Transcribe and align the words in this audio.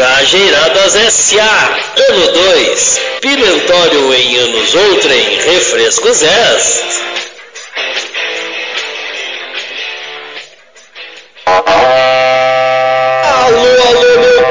Brajeiradas 0.00 0.96
S.A. 0.96 1.78
Ano 2.08 2.32
2. 2.32 3.00
Pimentório 3.20 4.14
em 4.14 4.38
anos 4.38 4.74
outrem. 4.74 5.38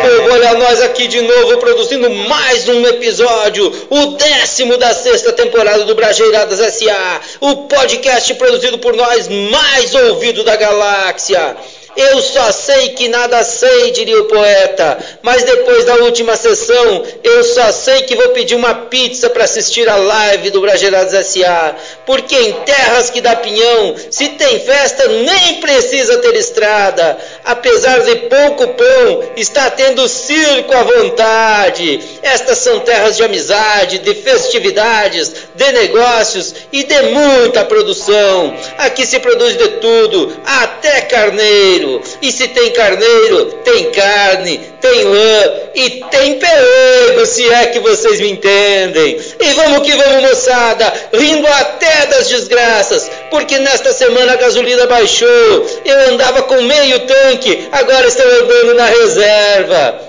Povo, 0.02 0.32
olha 0.34 0.54
nós 0.54 0.82
aqui 0.84 1.08
de 1.08 1.20
novo 1.20 1.58
produzindo 1.58 2.12
mais 2.12 2.70
um 2.70 2.86
episódio, 2.86 3.88
o 3.90 4.06
décimo 4.18 4.78
da 4.78 4.94
sexta 4.94 5.34
temporada 5.34 5.84
do 5.84 5.96
Brajeiradas 5.96 6.60
S.A., 6.60 7.22
o 7.40 7.68
podcast 7.68 8.32
produzido 8.36 8.78
por 8.78 8.96
nós 8.96 9.28
mais 9.28 9.96
ouvido 9.96 10.44
da 10.44 10.56
galáxia. 10.56 11.58
Eu 12.00 12.22
só 12.22 12.50
sei 12.54 12.90
que 12.92 13.10
nada 13.10 13.44
sei, 13.44 13.92
diria 13.92 14.22
o 14.22 14.24
poeta, 14.24 14.98
mas 15.22 15.44
depois 15.44 15.84
da 15.84 15.96
última 15.96 16.34
sessão, 16.38 17.04
eu 17.22 17.44
só 17.44 17.74
sei 17.74 18.04
que 18.04 18.16
vou 18.16 18.30
pedir 18.30 18.56
uma 18.56 18.74
pizza 18.74 19.30
para 19.30 19.44
assistir 19.44 19.90
a 19.90 19.98
live 19.98 20.50
do 20.50 20.62
Bragerados 20.62 21.14
S.A., 21.14 21.76
porque 22.06 22.38
em 22.38 22.54
terras 22.64 23.10
que 23.10 23.20
dá 23.20 23.36
pinhão, 23.36 23.96
se 24.10 24.30
tem 24.30 24.62
festa, 24.62 25.10
nem 25.10 25.60
precisa 25.60 26.20
ter 26.20 26.38
estrada. 26.38 27.18
Apesar 27.44 28.00
de 28.00 28.16
pouco 28.16 28.70
pão, 28.70 29.24
está 29.36 29.70
tendo 29.70 30.08
circo 30.08 30.74
à 30.74 30.84
vontade. 30.84 32.00
Estas 32.24 32.60
são 32.60 32.80
terras 32.80 33.18
de 33.18 33.24
amizade, 33.24 34.00
de 34.00 34.16
festividades, 34.16 35.34
de 35.54 35.72
negócios 35.74 36.56
e 36.72 36.82
de 36.82 37.02
muita 37.02 37.66
produção. 37.66 38.56
Aqui 38.78 39.06
se 39.06 39.20
produz 39.20 39.58
de 39.58 39.68
tudo, 39.82 40.38
até 40.46 41.02
carneiro. 41.02 41.89
E 42.22 42.32
se 42.32 42.48
tem 42.50 42.72
carneiro, 42.72 43.46
tem 43.64 43.92
carne, 43.92 44.60
tem 44.82 45.04
lã 45.04 45.54
e 45.76 45.90
tem 46.12 46.40
pelego, 46.40 47.26
se 47.26 47.48
é 47.52 47.68
que 47.68 47.80
vocês 47.80 48.20
me 48.20 48.32
entendem. 48.32 49.18
E 49.40 49.54
vamos 49.54 49.88
que 49.88 49.96
vamos, 49.96 50.30
moçada, 50.30 50.94
rindo 51.14 51.48
até 51.48 52.06
das 52.08 52.28
desgraças, 52.28 53.10
porque 53.30 53.58
nesta 53.60 53.94
semana 53.94 54.34
a 54.34 54.38
gasolina 54.38 54.86
baixou. 54.88 55.28
Eu 55.86 56.14
andava 56.14 56.44
com 56.44 56.62
meio 56.62 57.00
tanque, 57.02 57.68
agora 57.72 58.08
estou 58.08 58.26
andando 58.26 58.74
na 58.76 58.86
reserva. 58.86 60.09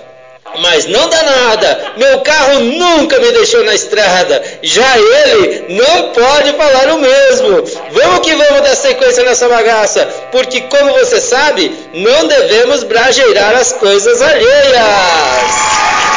Mas 0.59 0.85
não 0.85 1.07
dá 1.07 1.23
nada, 1.23 1.93
meu 1.97 2.19
carro 2.21 2.59
nunca 2.59 3.19
me 3.19 3.31
deixou 3.31 3.63
na 3.63 3.73
estrada, 3.73 4.43
já 4.61 4.97
ele 4.97 5.65
não 5.69 6.09
pode 6.09 6.53
falar 6.53 6.93
o 6.93 6.99
mesmo. 6.99 7.63
Vamos 7.91 8.19
que 8.19 8.35
vamos 8.35 8.61
dar 8.61 8.75
sequência 8.75 9.23
nessa 9.23 9.47
bagaça, 9.47 10.05
porque 10.31 10.61
como 10.61 10.93
você 10.93 11.21
sabe, 11.21 11.73
não 11.93 12.27
devemos 12.27 12.83
brajeirar 12.83 13.55
as 13.55 13.71
coisas 13.73 14.21
alheias. 14.21 16.10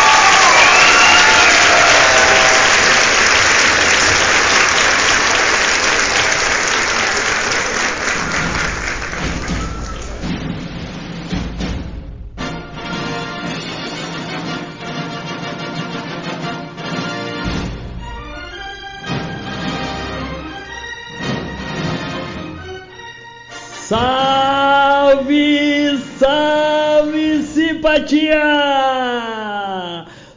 Simpatia! 27.95 28.45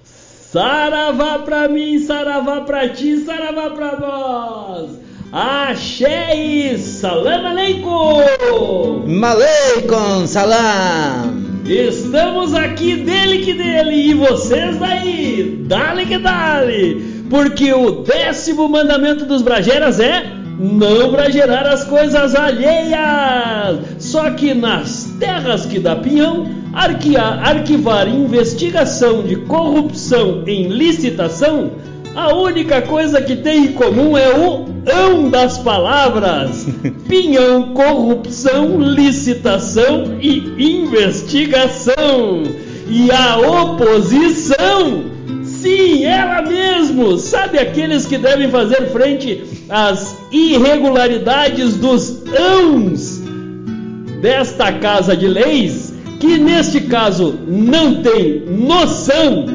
Saravá 0.03 1.39
pra 1.39 1.67
mim, 1.67 1.99
saravá 1.99 2.61
pra 2.61 2.87
ti, 2.89 3.17
saravá 3.17 3.70
pra 3.71 3.99
nós! 3.99 4.92
Axé 5.31 6.77
salam 6.77 7.48
aleikum! 7.48 9.04
Maleikum 9.08 10.26
salam! 10.26 11.45
Estamos 11.65 12.54
aqui 12.54 12.95
dele 12.95 13.39
que 13.39 13.54
dele 13.54 14.11
e 14.11 14.14
vocês 14.14 14.77
daí, 14.77 15.64
dale 15.67 16.05
que 16.05 16.17
dale! 16.17 17.26
Porque 17.30 17.73
o 17.73 18.04
décimo 18.04 18.70
mandamento 18.70 19.26
dos 19.26 19.42
Brageras 19.42 19.99
é 19.99 20.23
não 20.58 21.11
bragerar 21.11 21.67
as 21.67 21.83
coisas 21.83 22.33
alheias. 22.36 23.80
Só 23.99 24.31
que 24.31 24.54
nas 24.54 25.04
terras 25.20 25.65
que 25.65 25.77
dá 25.77 25.98
pinhão, 25.98 26.56
arquivar 26.73 28.08
investigação 28.08 29.23
de 29.23 29.36
corrupção 29.36 30.44
em 30.45 30.67
licitação, 30.67 31.72
a 32.16 32.33
única 32.33 32.82
coisa 32.82 33.22
que 33.22 33.36
tem 33.36 33.66
em 33.66 33.73
comum 33.73 34.17
é 34.17 34.36
o 34.36 34.66
ão 34.92 35.30
das 35.30 35.58
palavras. 35.58 36.67
Pinhão, 37.08 37.73
corrupção, 37.73 38.80
licitação 38.80 40.17
e 40.20 40.80
investigação. 40.82 42.44
E 42.89 43.11
a 43.11 43.38
oposição, 43.38 45.04
sim, 45.44 46.05
ela 46.05 46.42
mesmo, 46.42 47.17
sabe 47.17 47.60
aqueles 47.60 48.05
que 48.05 48.17
devem 48.17 48.49
fazer 48.49 48.88
frente 48.92 49.44
às 49.70 50.17
irregularidades 50.32 51.76
dos 51.76 52.23
ãos 52.34 53.22
desta 54.22 54.72
casa 54.72 55.16
de 55.16 55.28
leis, 55.28 55.86
que 56.20 56.38
neste 56.38 56.82
caso 56.82 57.38
não 57.48 58.02
tem 58.02 58.42
noção. 58.48 59.45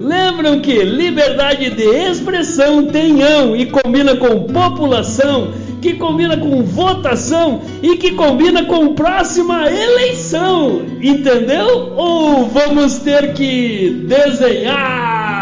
Lembram 0.00 0.60
que 0.60 0.82
liberdade 0.82 1.70
de 1.70 1.82
expressão 1.82 2.86
ão 3.22 3.56
e 3.56 3.66
combina 3.66 4.16
com 4.16 4.44
população, 4.44 5.52
que 5.82 5.94
combina 5.94 6.36
com 6.36 6.62
votação 6.62 7.62
e 7.82 7.96
que 7.96 8.12
combina 8.12 8.64
com 8.64 8.94
próxima 8.94 9.70
eleição. 9.70 10.82
Entendeu? 11.00 11.92
Ou 11.96 12.46
vamos 12.46 12.98
ter 12.98 13.34
que 13.34 14.04
desenhar? 14.06 15.37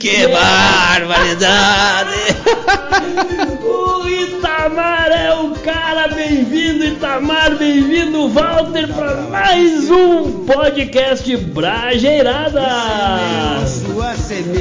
Que 0.00 0.26
barbaridade! 0.28 2.16
o 3.62 4.08
Itamar 4.08 5.12
é 5.12 5.34
o 5.34 5.50
cara, 5.56 6.08
bem-vindo 6.08 6.86
Itamar, 6.86 7.54
bem-vindo 7.58 8.26
Walter 8.30 8.88
para 8.94 9.16
mais 9.24 9.90
um 9.90 10.46
podcast 10.46 11.36
Brajeiradas. 11.36 12.62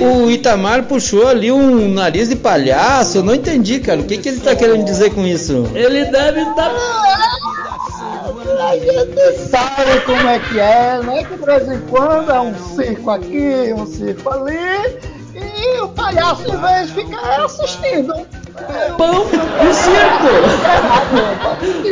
O 0.01 0.29
Itamar 0.29 0.83
puxou 0.83 1.25
ali 1.25 1.49
um 1.53 1.87
nariz 1.87 2.27
de 2.27 2.35
palhaço, 2.35 3.19
eu 3.19 3.23
não 3.23 3.33
entendi, 3.33 3.79
cara. 3.79 4.01
O 4.01 4.03
que, 4.03 4.17
que 4.17 4.27
ele 4.27 4.41
tá 4.41 4.53
querendo 4.53 4.83
dizer 4.83 5.11
com 5.15 5.25
isso? 5.25 5.71
Ele 5.73 6.03
deve 6.03 6.41
estar. 6.41 6.69
A 8.59 8.75
gente 8.75 9.49
sabe 9.49 10.01
como 10.05 10.27
é 10.27 10.37
que 10.37 10.59
é, 10.59 10.99
né? 11.01 11.23
Que 11.23 11.37
de 11.37 11.45
vez 11.45 11.71
em 11.71 11.79
quando 11.89 12.29
é 12.29 12.41
um 12.41 12.53
circo 12.75 13.09
aqui, 13.09 13.73
um 13.73 13.87
circo 13.87 14.29
ali, 14.29 14.99
e 15.59 15.81
o 15.81 15.89
palhaço 15.89 16.43
em 16.43 16.57
vez 16.57 16.91
fica 16.91 17.19
assistindo. 17.43 18.13
Pão 18.97 19.25
e 19.61 19.73
circo! 19.73 20.29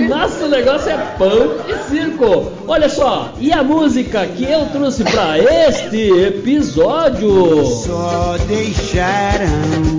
Nosso 0.09 0.47
negócio 0.47 0.91
é 0.91 0.97
pão 1.17 1.57
e 1.67 1.75
circo. 1.89 2.51
Olha 2.67 2.89
só, 2.89 3.31
e 3.39 3.51
a 3.51 3.63
música 3.63 4.25
que 4.27 4.43
eu 4.43 4.65
trouxe 4.67 5.03
para 5.03 5.37
este 5.39 6.09
episódio? 6.27 7.65
Só 7.65 8.35
deixaram 8.47 9.97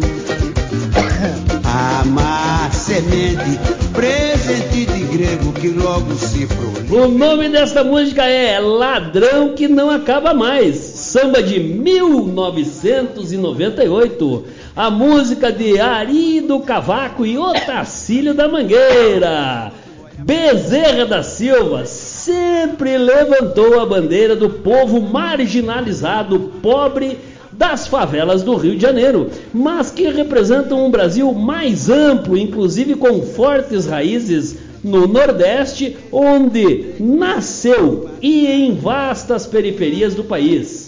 a 1.64 2.04
má 2.04 2.70
semente, 2.72 3.58
presente 3.92 4.86
de 4.86 5.04
grego 5.04 5.52
que 5.52 5.68
logo 5.68 6.14
se 6.14 6.46
prolifera. 6.46 7.02
O 7.02 7.08
nome 7.08 7.48
desta 7.48 7.84
música 7.84 8.24
é 8.24 8.58
Ladrão 8.58 9.54
que 9.54 9.68
não 9.68 9.90
acaba 9.90 10.32
mais. 10.32 10.76
Samba 11.08 11.42
de 11.42 11.58
1998. 11.58 14.44
A 14.76 14.90
música 14.90 15.50
de 15.50 15.80
Ari 15.80 16.42
do 16.42 16.60
Cavaco 16.60 17.24
e 17.24 17.38
Otacílio 17.38 18.34
da 18.34 18.46
Mangueira. 18.46 19.72
Bezerra 20.18 21.06
da 21.06 21.22
Silva 21.22 21.86
sempre 21.86 22.98
levantou 22.98 23.80
a 23.80 23.86
bandeira 23.86 24.36
do 24.36 24.50
povo 24.50 25.00
marginalizado, 25.00 26.52
pobre 26.60 27.16
das 27.52 27.86
favelas 27.86 28.42
do 28.42 28.54
Rio 28.56 28.76
de 28.76 28.82
Janeiro, 28.82 29.30
mas 29.50 29.90
que 29.90 30.10
representam 30.10 30.84
um 30.84 30.90
Brasil 30.90 31.32
mais 31.32 31.88
amplo, 31.88 32.36
inclusive 32.36 32.96
com 32.96 33.22
fortes 33.22 33.86
raízes 33.86 34.58
no 34.84 35.06
Nordeste, 35.06 35.96
onde 36.12 36.96
nasceu 37.00 38.10
e 38.20 38.46
em 38.46 38.74
vastas 38.74 39.46
periferias 39.46 40.14
do 40.14 40.22
país. 40.22 40.87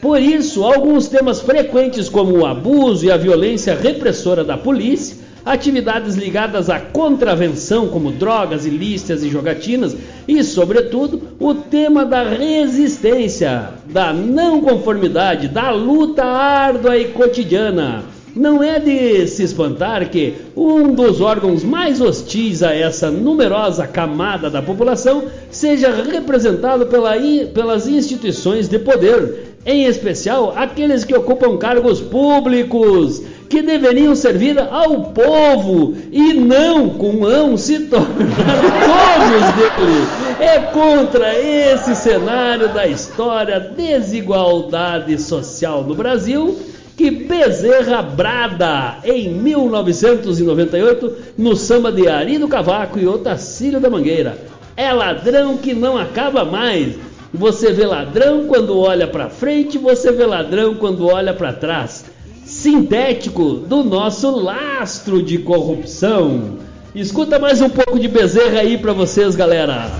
Por 0.00 0.20
isso, 0.20 0.64
alguns 0.64 1.08
temas 1.08 1.42
frequentes 1.42 2.08
como 2.08 2.38
o 2.38 2.46
abuso 2.46 3.04
e 3.04 3.10
a 3.10 3.18
violência 3.18 3.74
repressora 3.74 4.42
da 4.42 4.56
polícia, 4.56 5.18
atividades 5.44 6.16
ligadas 6.16 6.70
à 6.70 6.80
contravenção, 6.80 7.88
como 7.88 8.10
drogas, 8.10 8.64
ilícitas 8.64 9.22
e 9.22 9.28
jogatinas, 9.28 9.94
e, 10.26 10.42
sobretudo, 10.42 11.20
o 11.38 11.54
tema 11.54 12.04
da 12.04 12.22
resistência, 12.22 13.70
da 13.86 14.12
não 14.12 14.62
conformidade, 14.62 15.48
da 15.48 15.70
luta 15.70 16.24
árdua 16.24 16.96
e 16.96 17.06
cotidiana. 17.08 18.04
Não 18.34 18.62
é 18.62 18.78
de 18.78 19.26
se 19.26 19.42
espantar 19.42 20.08
que 20.08 20.34
um 20.56 20.94
dos 20.94 21.20
órgãos 21.20 21.64
mais 21.64 22.00
hostis 22.00 22.62
a 22.62 22.72
essa 22.72 23.10
numerosa 23.10 23.88
camada 23.88 24.48
da 24.48 24.62
população 24.62 25.24
seja 25.50 25.90
representado 25.90 26.86
pela, 26.86 27.14
pelas 27.52 27.88
instituições 27.88 28.68
de 28.68 28.78
poder, 28.78 29.49
em 29.64 29.84
especial 29.84 30.54
aqueles 30.56 31.04
que 31.04 31.14
ocupam 31.14 31.56
cargos 31.56 32.00
públicos, 32.00 33.22
que 33.48 33.62
deveriam 33.62 34.14
servir 34.14 34.58
ao 34.58 35.06
povo 35.12 35.94
e 36.12 36.32
não 36.32 36.90
com 36.90 37.24
ão 37.24 37.56
se 37.56 37.80
tornar 37.80 38.06
todos 38.16 39.54
dele. 39.56 40.06
É 40.38 40.58
contra 40.72 41.38
esse 41.38 41.94
cenário 41.96 42.68
da 42.72 42.86
história 42.86 43.60
desigualdade 43.60 45.20
social 45.20 45.82
no 45.82 45.94
Brasil 45.94 46.56
que 46.96 47.10
Bezerra 47.10 48.02
brada 48.02 48.98
em 49.02 49.32
1998 49.32 51.16
no 51.36 51.56
samba 51.56 51.90
de 51.90 52.06
Ari 52.06 52.36
do 52.36 52.46
Cavaco 52.46 52.98
e 52.98 53.06
Otacílio 53.06 53.80
da 53.80 53.88
Mangueira. 53.88 54.36
É 54.76 54.92
ladrão 54.92 55.56
que 55.56 55.72
não 55.72 55.96
acaba 55.96 56.44
mais. 56.44 56.94
Você 57.32 57.72
vê 57.72 57.86
ladrão 57.86 58.46
quando 58.46 58.78
olha 58.78 59.06
para 59.06 59.30
frente, 59.30 59.78
você 59.78 60.10
vê 60.10 60.26
ladrão 60.26 60.74
quando 60.74 61.06
olha 61.06 61.32
para 61.32 61.52
trás. 61.52 62.04
Sintético 62.44 63.52
do 63.54 63.84
nosso 63.84 64.30
lastro 64.30 65.22
de 65.22 65.38
corrupção. 65.38 66.58
Escuta 66.92 67.38
mais 67.38 67.60
um 67.60 67.68
pouco 67.68 68.00
de 68.00 68.08
Bezerra 68.08 68.60
aí 68.60 68.76
para 68.76 68.92
vocês, 68.92 69.36
galera. 69.36 69.92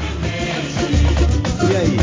E 1.70 1.76
aí? 1.76 1.96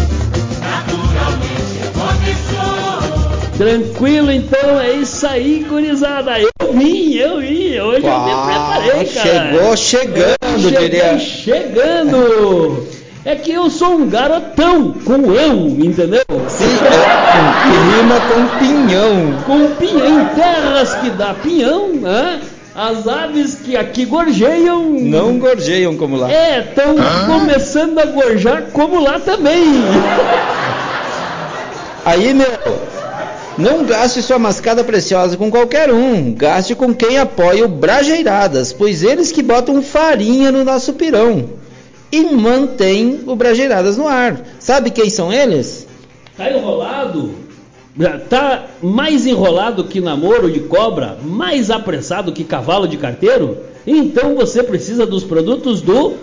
Tranquilo, 3.57 4.31
então, 4.31 4.79
é 4.79 4.93
isso 4.93 5.27
aí, 5.27 5.65
gurizada. 5.67 6.39
Eu 6.39 6.73
vim, 6.73 7.15
eu 7.15 7.41
vim, 7.41 7.77
hoje 7.79 8.05
eu 8.05 8.19
me 8.19 8.35
preparei, 8.45 9.05
cara. 9.07 9.51
Chegou 9.51 9.75
chegando, 9.75 10.79
diria. 10.79 11.19
chegando. 11.19 12.96
É 13.27 13.35
que 13.35 13.51
eu 13.51 13.69
sou 13.69 13.95
um 13.95 14.07
garotão 14.07 14.93
com 15.03 15.15
ão, 15.37 15.67
entendeu? 15.67 16.23
Sim, 16.47 16.63
é, 16.63 17.61
que 17.61 17.97
rima 17.97 18.21
com 18.21 18.57
pinhão. 18.57 19.43
Com 19.45 19.75
pinhão, 19.75 20.21
em 20.21 20.25
terras 20.27 20.95
que 20.95 21.09
dá 21.09 21.33
pinhão, 21.33 21.89
né? 21.89 22.39
As 22.73 23.05
aves 23.05 23.55
que 23.55 23.75
aqui 23.75 24.05
gorjeiam. 24.05 24.81
Não 24.91 25.37
gorjeiam 25.39 25.97
como 25.97 26.15
lá. 26.15 26.31
É, 26.31 26.59
estão 26.59 26.95
ah? 26.97 27.25
começando 27.25 27.99
a 27.99 28.05
gorjar 28.05 28.67
como 28.71 29.01
lá 29.01 29.19
também. 29.19 29.73
Aí, 32.05 32.33
meu, 32.33 32.79
não 33.57 33.83
gaste 33.83 34.21
sua 34.21 34.39
mascada 34.39 34.85
preciosa 34.85 35.35
com 35.35 35.51
qualquer 35.51 35.91
um, 35.91 36.33
gaste 36.33 36.75
com 36.75 36.93
quem 36.93 37.19
apoia 37.19 37.65
o 37.65 37.67
Brajeiradas, 37.67 38.71
pois 38.71 39.03
eles 39.03 39.33
que 39.33 39.43
botam 39.43 39.81
farinha 39.81 40.49
no 40.49 40.63
nosso 40.63 40.93
pirão 40.93 41.66
e 42.11 42.23
mantém 42.23 43.21
o 43.25 43.35
Brajeiradas 43.35 43.97
no 43.97 44.07
ar. 44.07 44.39
Sabe 44.59 44.91
quem 44.91 45.09
são 45.09 45.31
eles? 45.31 45.87
Tá 46.35 46.51
enrolado? 46.51 47.31
Tá 48.29 48.65
mais 48.81 49.25
enrolado 49.25 49.85
que 49.85 49.99
namoro 49.99 50.51
de 50.51 50.59
cobra, 50.61 51.17
mais 51.23 51.71
apressado 51.71 52.31
que 52.31 52.43
cavalo 52.43 52.87
de 52.87 52.97
carteiro? 52.97 53.57
Então 53.85 54.35
você 54.35 54.61
precisa 54.61 55.05
dos 55.05 55.23
produtos 55.23 55.81
do 55.81 56.13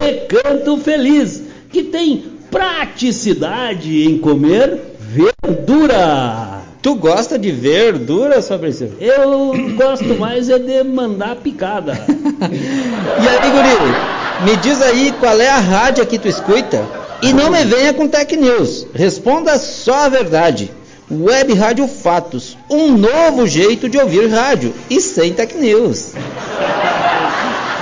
Recanto 0.00 0.76
Feliz, 0.76 1.42
que 1.70 1.82
tem 1.82 2.24
praticidade 2.50 4.04
em 4.04 4.18
comer 4.18 4.78
verdura. 5.00 6.59
Tu 6.82 6.94
gosta 6.94 7.38
de 7.38 7.52
verdura, 7.52 8.40
Fabrício? 8.40 8.94
Eu 8.98 9.52
gosto 9.74 10.18
mais 10.18 10.48
é 10.48 10.58
de 10.58 10.82
mandar 10.82 11.36
picada. 11.36 11.92
e 12.08 13.28
aí, 13.28 13.50
guri, 13.50 14.50
me 14.50 14.56
diz 14.56 14.80
aí 14.80 15.12
qual 15.20 15.38
é 15.38 15.48
a 15.48 15.58
rádio 15.58 16.06
que 16.06 16.18
tu 16.18 16.26
escuta 16.26 16.82
e 17.22 17.34
não 17.34 17.50
me 17.50 17.62
venha 17.64 17.92
com 17.92 18.08
tech 18.08 18.34
news. 18.34 18.86
Responda 18.94 19.58
só 19.58 20.06
a 20.06 20.08
verdade. 20.08 20.70
Web 21.10 21.52
Rádio 21.54 21.88
Fatos, 21.88 22.56
um 22.70 22.96
novo 22.96 23.46
jeito 23.46 23.88
de 23.88 23.98
ouvir 23.98 24.30
rádio 24.30 24.72
e 24.88 25.00
sem 25.00 25.34
tech 25.34 25.54
news. 25.56 26.12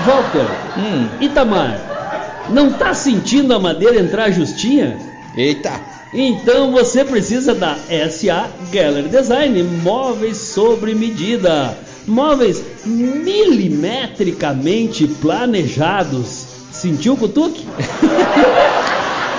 Walter, 0.06 0.46
hum. 0.78 1.08
Itamar, 1.20 2.48
não 2.48 2.72
tá 2.72 2.94
sentindo 2.94 3.54
a 3.54 3.60
madeira 3.60 4.00
entrar 4.00 4.30
justinha? 4.30 4.98
Eita! 5.36 5.97
Então 6.12 6.72
você 6.72 7.04
precisa 7.04 7.54
da 7.54 7.76
SA 8.10 8.48
Gallery 8.72 9.08
Design, 9.08 9.62
móveis 9.62 10.38
sob 10.38 10.92
medida, 10.94 11.78
móveis 12.06 12.60
milimetricamente 12.84 15.06
planejados. 15.06 16.46
Sentiu 16.72 17.12
o 17.14 17.16
cutuque? 17.16 17.64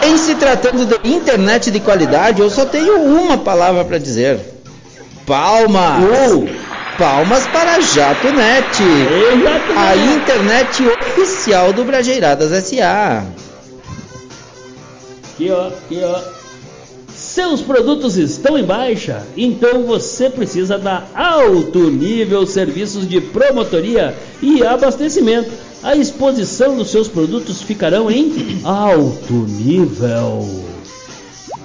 em 0.04 0.18
se 0.18 0.36
tratando 0.36 0.86
de 0.86 1.10
internet 1.10 1.72
de 1.72 1.80
qualidade, 1.80 2.42
eu 2.42 2.50
só 2.50 2.66
tenho 2.66 3.02
uma 3.02 3.38
palavra 3.38 3.84
para 3.84 3.98
dizer: 3.98 4.40
palmas. 5.26 6.04
Uh. 6.04 6.70
Palmas 7.00 7.48
para 7.48 7.80
JatoNet, 7.80 8.84
a 9.78 9.96
internet 9.96 10.86
oficial 10.86 11.72
do 11.72 11.86
Brajeiradas 11.86 12.52
SA. 12.66 13.24
Aqui 15.34 15.50
ó, 15.50 15.68
aqui 15.68 16.02
ó. 16.04 16.39
Seus 17.40 17.62
produtos 17.62 18.18
estão 18.18 18.58
em 18.58 18.66
baixa? 18.66 19.26
Então 19.38 19.84
você 19.84 20.30
precisa 20.30 20.78
da 20.78 21.04
Alto 21.16 21.90
Nível 21.90 22.46
Serviços 22.46 23.08
de 23.08 23.22
Promotoria 23.22 24.14
e 24.42 24.62
Abastecimento. 24.62 25.50
A 25.82 25.96
exposição 25.96 26.76
dos 26.76 26.92
seus 26.92 27.08
produtos 27.08 27.62
ficarão 27.62 28.12
em 28.12 28.60
alto 28.66 29.34
nível. 29.34 30.46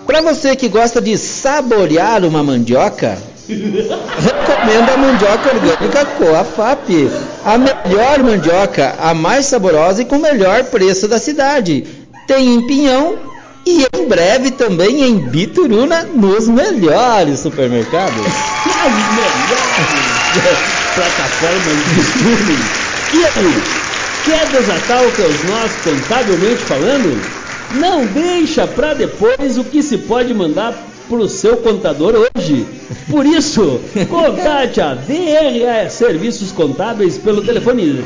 Para 0.06 0.20
você 0.20 0.54
que 0.54 0.68
gosta 0.68 1.00
de 1.00 1.18
saborear 1.18 2.24
uma 2.24 2.44
mandioca, 2.44 3.18
recomendo 3.48 4.90
a 4.90 4.96
mandioca 4.96 5.54
orgânica 5.56 6.04
Coafap. 6.04 7.10
A 7.44 7.58
melhor 7.58 8.22
mandioca, 8.22 8.94
a 9.00 9.12
mais 9.12 9.46
saborosa 9.46 10.02
e 10.02 10.04
com 10.04 10.18
o 10.18 10.22
melhor 10.22 10.62
preço 10.66 11.08
da 11.08 11.18
cidade. 11.18 11.84
Tem 12.28 12.54
em 12.54 12.64
pinhão 12.64 13.33
e 13.66 13.86
em 13.96 14.06
breve 14.06 14.50
também 14.50 15.02
em 15.02 15.18
Bituruna, 15.18 16.02
nos 16.14 16.46
melhores 16.48 17.40
supermercados. 17.40 18.26
As 18.26 18.92
melhores 18.92 20.58
plataformas 20.94 21.94
de 21.94 22.00
streaming. 22.00 22.62
E 23.14 23.24
aí, 23.24 23.62
quer 24.24 24.46
desatar 24.48 25.06
o 25.06 25.12
que 25.12 25.22
os 25.22 25.44
nós 25.44 25.70
contabilmente 25.82 26.62
falando? 26.62 27.18
Não 27.74 28.04
deixa 28.06 28.66
para 28.66 28.94
depois 28.94 29.56
o 29.58 29.64
que 29.64 29.82
se 29.82 29.98
pode 29.98 30.32
mandar 30.34 30.72
para 31.08 31.18
o 31.18 31.28
seu 31.28 31.58
contador 31.58 32.14
hoje. 32.14 32.66
Por 33.10 33.26
isso, 33.26 33.80
contate 34.08 34.80
a 34.80 34.94
DRA 34.94 35.90
Serviços 35.90 36.50
Contábeis 36.52 37.18
pelo 37.18 37.42
telefone 37.42 38.02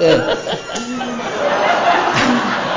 É. 0.00 0.36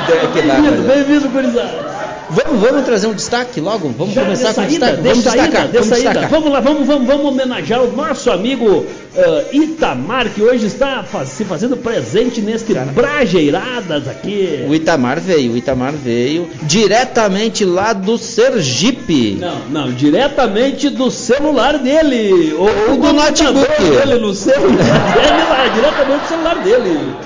Bem-vindo, 0.08 0.82
bem-vindo, 0.88 1.28
gurizada. 1.28 1.88
Vamos, 2.30 2.60
vamos 2.60 2.84
trazer 2.84 3.06
um 3.06 3.14
destaque 3.14 3.58
logo? 3.60 3.88
Vamos 3.96 4.14
Já 4.14 4.22
começar 4.22 4.52
com 4.52 4.66
destaque? 4.66 5.00
Vamos 5.00 5.24
saída, 5.24 5.42
destacar, 5.42 5.68
vamos 5.68 5.88
destacar. 5.88 6.28
Vamos 6.28 6.52
lá, 6.52 6.60
vamos, 6.60 6.86
vamos, 6.86 7.06
vamos 7.06 7.26
homenagear 7.26 7.80
o 7.80 7.92
nosso 7.96 8.30
amigo 8.30 8.66
uh, 8.68 9.56
Itamar, 9.56 10.28
que 10.28 10.42
hoje 10.42 10.66
está 10.66 11.02
faz, 11.02 11.30
se 11.30 11.44
fazendo 11.44 11.76
presente 11.76 12.42
neste 12.42 12.74
Cara. 12.74 12.92
Brajeiradas 12.92 14.06
aqui. 14.06 14.66
O 14.68 14.74
Itamar 14.74 15.20
veio, 15.20 15.52
o 15.52 15.56
Itamar 15.56 15.92
veio 15.92 16.50
diretamente 16.62 17.64
lá 17.64 17.94
do 17.94 18.18
Sergipe. 18.18 19.38
Não, 19.40 19.60
não, 19.70 19.92
diretamente 19.92 20.90
do 20.90 21.10
celular 21.10 21.78
dele. 21.78 22.52
Ou, 22.52 22.68
ou 22.90 22.96
do 22.98 23.12
notebook. 23.12 23.82
dele 23.82 24.20
no 24.20 24.34
celular 24.34 24.76
dele 25.14 25.44
lá, 25.48 25.68
diretamente 25.74 26.22
do 26.22 26.28
celular 26.28 26.58
dele. 26.62 27.16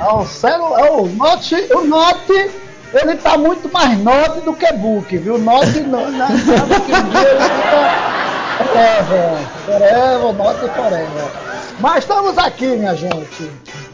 É 0.00 0.12
o, 0.12 0.24
celu, 0.24 0.78
é 0.78 0.90
o 0.90 1.06
Note, 1.06 1.54
o 1.74 1.84
Note 1.84 2.50
Ele 2.92 3.16
tá 3.16 3.36
muito 3.36 3.70
mais 3.70 3.98
note 3.98 4.40
do 4.40 4.52
que 4.54 4.72
book, 4.72 5.16
viu? 5.18 5.38
Note 5.38 5.80
não, 5.80 6.10
na, 6.10 6.28
na 6.28 6.80
que 6.80 6.92
ele 6.92 7.38
fica 7.42 8.18
forever, 8.58 9.38
forever, 9.66 10.32
note 10.34 10.60
forever. 10.74 11.48
Mas 11.80 11.98
estamos 11.98 12.38
aqui, 12.38 12.66
minha 12.66 12.94
gente. 12.94 13.50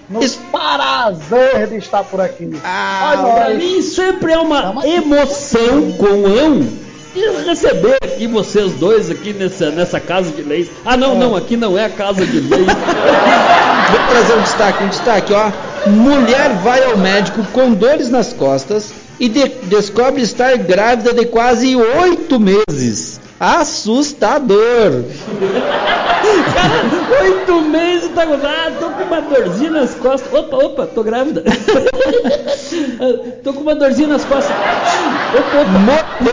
No 0.08 0.20
prazer 0.50 1.68
de 1.68 1.76
estar 1.76 2.04
por 2.04 2.20
aqui. 2.20 2.50
Ah, 2.64 3.32
pra 3.34 3.54
mim 3.54 3.82
sempre 3.82 4.32
é 4.32 4.38
uma 4.38 4.86
emoção 4.86 5.92
com 5.92 6.26
ão 6.26 6.84
e 7.14 7.46
receber 7.46 7.96
aqui 8.02 8.26
vocês 8.26 8.72
dois 8.74 9.10
aqui 9.10 9.32
nessa, 9.32 9.70
nessa 9.70 10.00
casa 10.00 10.30
de 10.30 10.42
leis. 10.42 10.68
Ah, 10.84 10.96
não, 10.96 11.12
é. 11.12 11.18
não, 11.18 11.36
aqui 11.36 11.56
não 11.56 11.78
é 11.78 11.84
a 11.84 11.90
casa 11.90 12.26
de 12.26 12.40
leis. 12.40 12.66
Vou 13.90 14.08
trazer 14.08 14.34
um 14.34 14.42
destaque, 14.42 14.84
um 14.84 14.88
destaque, 14.88 15.32
ó. 15.32 15.73
Mulher 15.86 16.54
vai 16.62 16.82
ao 16.84 16.96
médico 16.96 17.44
com 17.52 17.74
dores 17.74 18.08
nas 18.08 18.32
costas 18.32 18.94
e 19.20 19.28
de 19.28 19.46
descobre 19.64 20.22
estar 20.22 20.56
grávida 20.56 21.12
de 21.12 21.26
quase 21.26 21.76
oito 21.76 22.40
meses. 22.40 23.20
Assustador! 23.38 25.04
Cara, 26.54 27.20
oito 27.22 27.60
meses 27.62 28.10
tá 28.14 28.22
ah, 28.22 28.72
tô 28.80 28.88
com 28.90 29.02
uma 29.04 29.20
dorzinha 29.20 29.70
nas 29.70 29.94
costas. 29.94 30.32
Opa, 30.32 30.56
opa, 30.56 30.86
tô 30.86 31.02
grávida. 31.02 31.44
tô 33.44 33.52
com 33.52 33.60
uma 33.60 33.74
dorzinha 33.74 34.08
nas 34.08 34.24
costas. 34.24 34.56
Opa, 35.36 35.58
opa. 35.92 36.32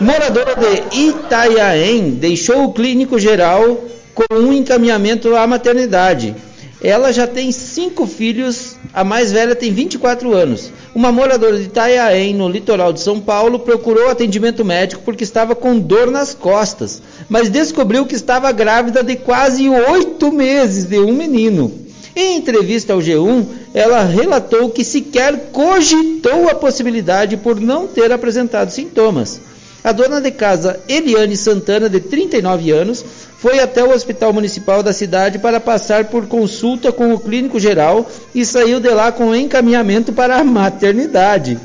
Moradora 0.00 0.56
de 0.56 0.82
Itaiaém 1.08 2.12
deixou 2.12 2.64
o 2.64 2.72
clínico 2.72 3.18
geral 3.18 3.84
com 4.14 4.24
um 4.34 4.50
encaminhamento 4.52 5.36
à 5.36 5.46
maternidade. 5.46 6.34
Ela 6.82 7.12
já 7.12 7.28
tem 7.28 7.52
cinco 7.52 8.06
filhos, 8.06 8.76
a 8.92 9.04
mais 9.04 9.30
velha 9.30 9.54
tem 9.54 9.72
24 9.72 10.34
anos. 10.34 10.72
Uma 10.92 11.12
moradora 11.12 11.56
de 11.56 11.66
Itaiaém, 11.66 12.34
no 12.34 12.48
litoral 12.48 12.92
de 12.92 13.00
São 13.00 13.20
Paulo, 13.20 13.60
procurou 13.60 14.10
atendimento 14.10 14.64
médico 14.64 15.02
porque 15.04 15.22
estava 15.22 15.54
com 15.54 15.78
dor 15.78 16.10
nas 16.10 16.34
costas, 16.34 17.00
mas 17.28 17.48
descobriu 17.48 18.04
que 18.04 18.16
estava 18.16 18.50
grávida 18.50 19.00
de 19.04 19.14
quase 19.14 19.68
oito 19.68 20.32
meses 20.32 20.84
de 20.84 20.98
um 20.98 21.12
menino. 21.12 21.72
Em 22.16 22.36
entrevista 22.36 22.92
ao 22.92 22.98
G1, 22.98 23.46
ela 23.72 24.02
relatou 24.02 24.68
que 24.68 24.84
sequer 24.84 25.50
cogitou 25.52 26.48
a 26.48 26.54
possibilidade 26.54 27.36
por 27.36 27.60
não 27.60 27.86
ter 27.86 28.10
apresentado 28.10 28.70
sintomas. 28.70 29.51
A 29.84 29.90
dona 29.90 30.20
de 30.20 30.30
casa 30.30 30.78
Eliane 30.88 31.36
Santana, 31.36 31.88
de 31.88 31.98
39 31.98 32.70
anos, 32.70 33.04
foi 33.38 33.58
até 33.58 33.82
o 33.82 33.90
hospital 33.90 34.32
municipal 34.32 34.82
da 34.82 34.92
cidade 34.92 35.40
para 35.40 35.58
passar 35.58 36.04
por 36.04 36.26
consulta 36.28 36.92
com 36.92 37.12
o 37.12 37.18
clínico 37.18 37.58
geral 37.58 38.08
e 38.32 38.44
saiu 38.44 38.78
de 38.78 38.88
lá 38.90 39.10
com 39.10 39.34
encaminhamento 39.34 40.12
para 40.12 40.36
a 40.36 40.44
maternidade. 40.44 41.58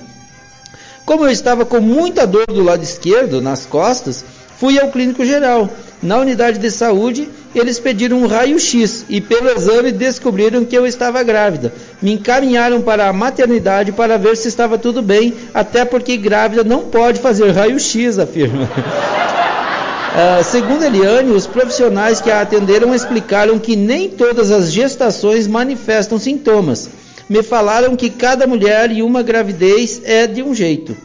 Como 1.06 1.26
eu 1.26 1.30
estava 1.30 1.64
com 1.64 1.80
muita 1.80 2.26
dor 2.26 2.48
do 2.48 2.64
lado 2.64 2.84
esquerdo, 2.84 3.40
nas 3.40 3.66
costas, 3.66 4.26
fui 4.60 4.80
ao 4.80 4.90
clínico 4.90 5.26
geral. 5.26 5.70
Na 6.02 6.18
unidade 6.18 6.60
de 6.60 6.70
saúde, 6.70 7.28
eles 7.56 7.80
pediram 7.80 8.22
um 8.22 8.28
raio-x 8.28 9.06
e, 9.10 9.20
pelo 9.20 9.50
exame, 9.50 9.92
descobriram 9.92 10.64
que 10.64 10.78
eu 10.78 10.86
estava 10.86 11.24
grávida. 11.24 11.74
Me 12.02 12.14
encaminharam 12.14 12.82
para 12.82 13.08
a 13.08 13.14
maternidade 13.14 13.92
para 13.92 14.18
ver 14.18 14.38
se 14.38 14.48
estava 14.48 14.78
tudo 14.78 15.02
bem, 15.02 15.34
até 15.54 15.84
porque 15.84 16.16
grávida 16.18 16.64
não 16.64 16.86
pode 16.86 17.20
fazer 17.20 17.50
raio-x, 17.52 18.20
afirma. 18.20 18.64
Uh, 18.64 20.44
segundo 20.46 20.84
Eliane, 20.84 21.32
os 21.32 21.48
profissionais 21.48 22.22
que 22.22 22.30
a 22.30 22.42
atenderam 22.42 22.94
explicaram 22.94 23.58
que 23.58 23.76
nem 23.76 24.08
todas 24.08 24.52
as 24.52 24.72
gestações 24.72 25.48
manifestam 25.48 26.20
sintomas. 26.20 26.90
Me 27.28 27.42
falaram 27.42 27.96
que 27.96 28.10
cada 28.10 28.46
mulher 28.46 28.92
e 28.92 29.02
uma 29.02 29.22
gravidez 29.24 30.02
é 30.06 30.28
de 30.28 30.44
um 30.44 30.54
jeito. 30.54 30.96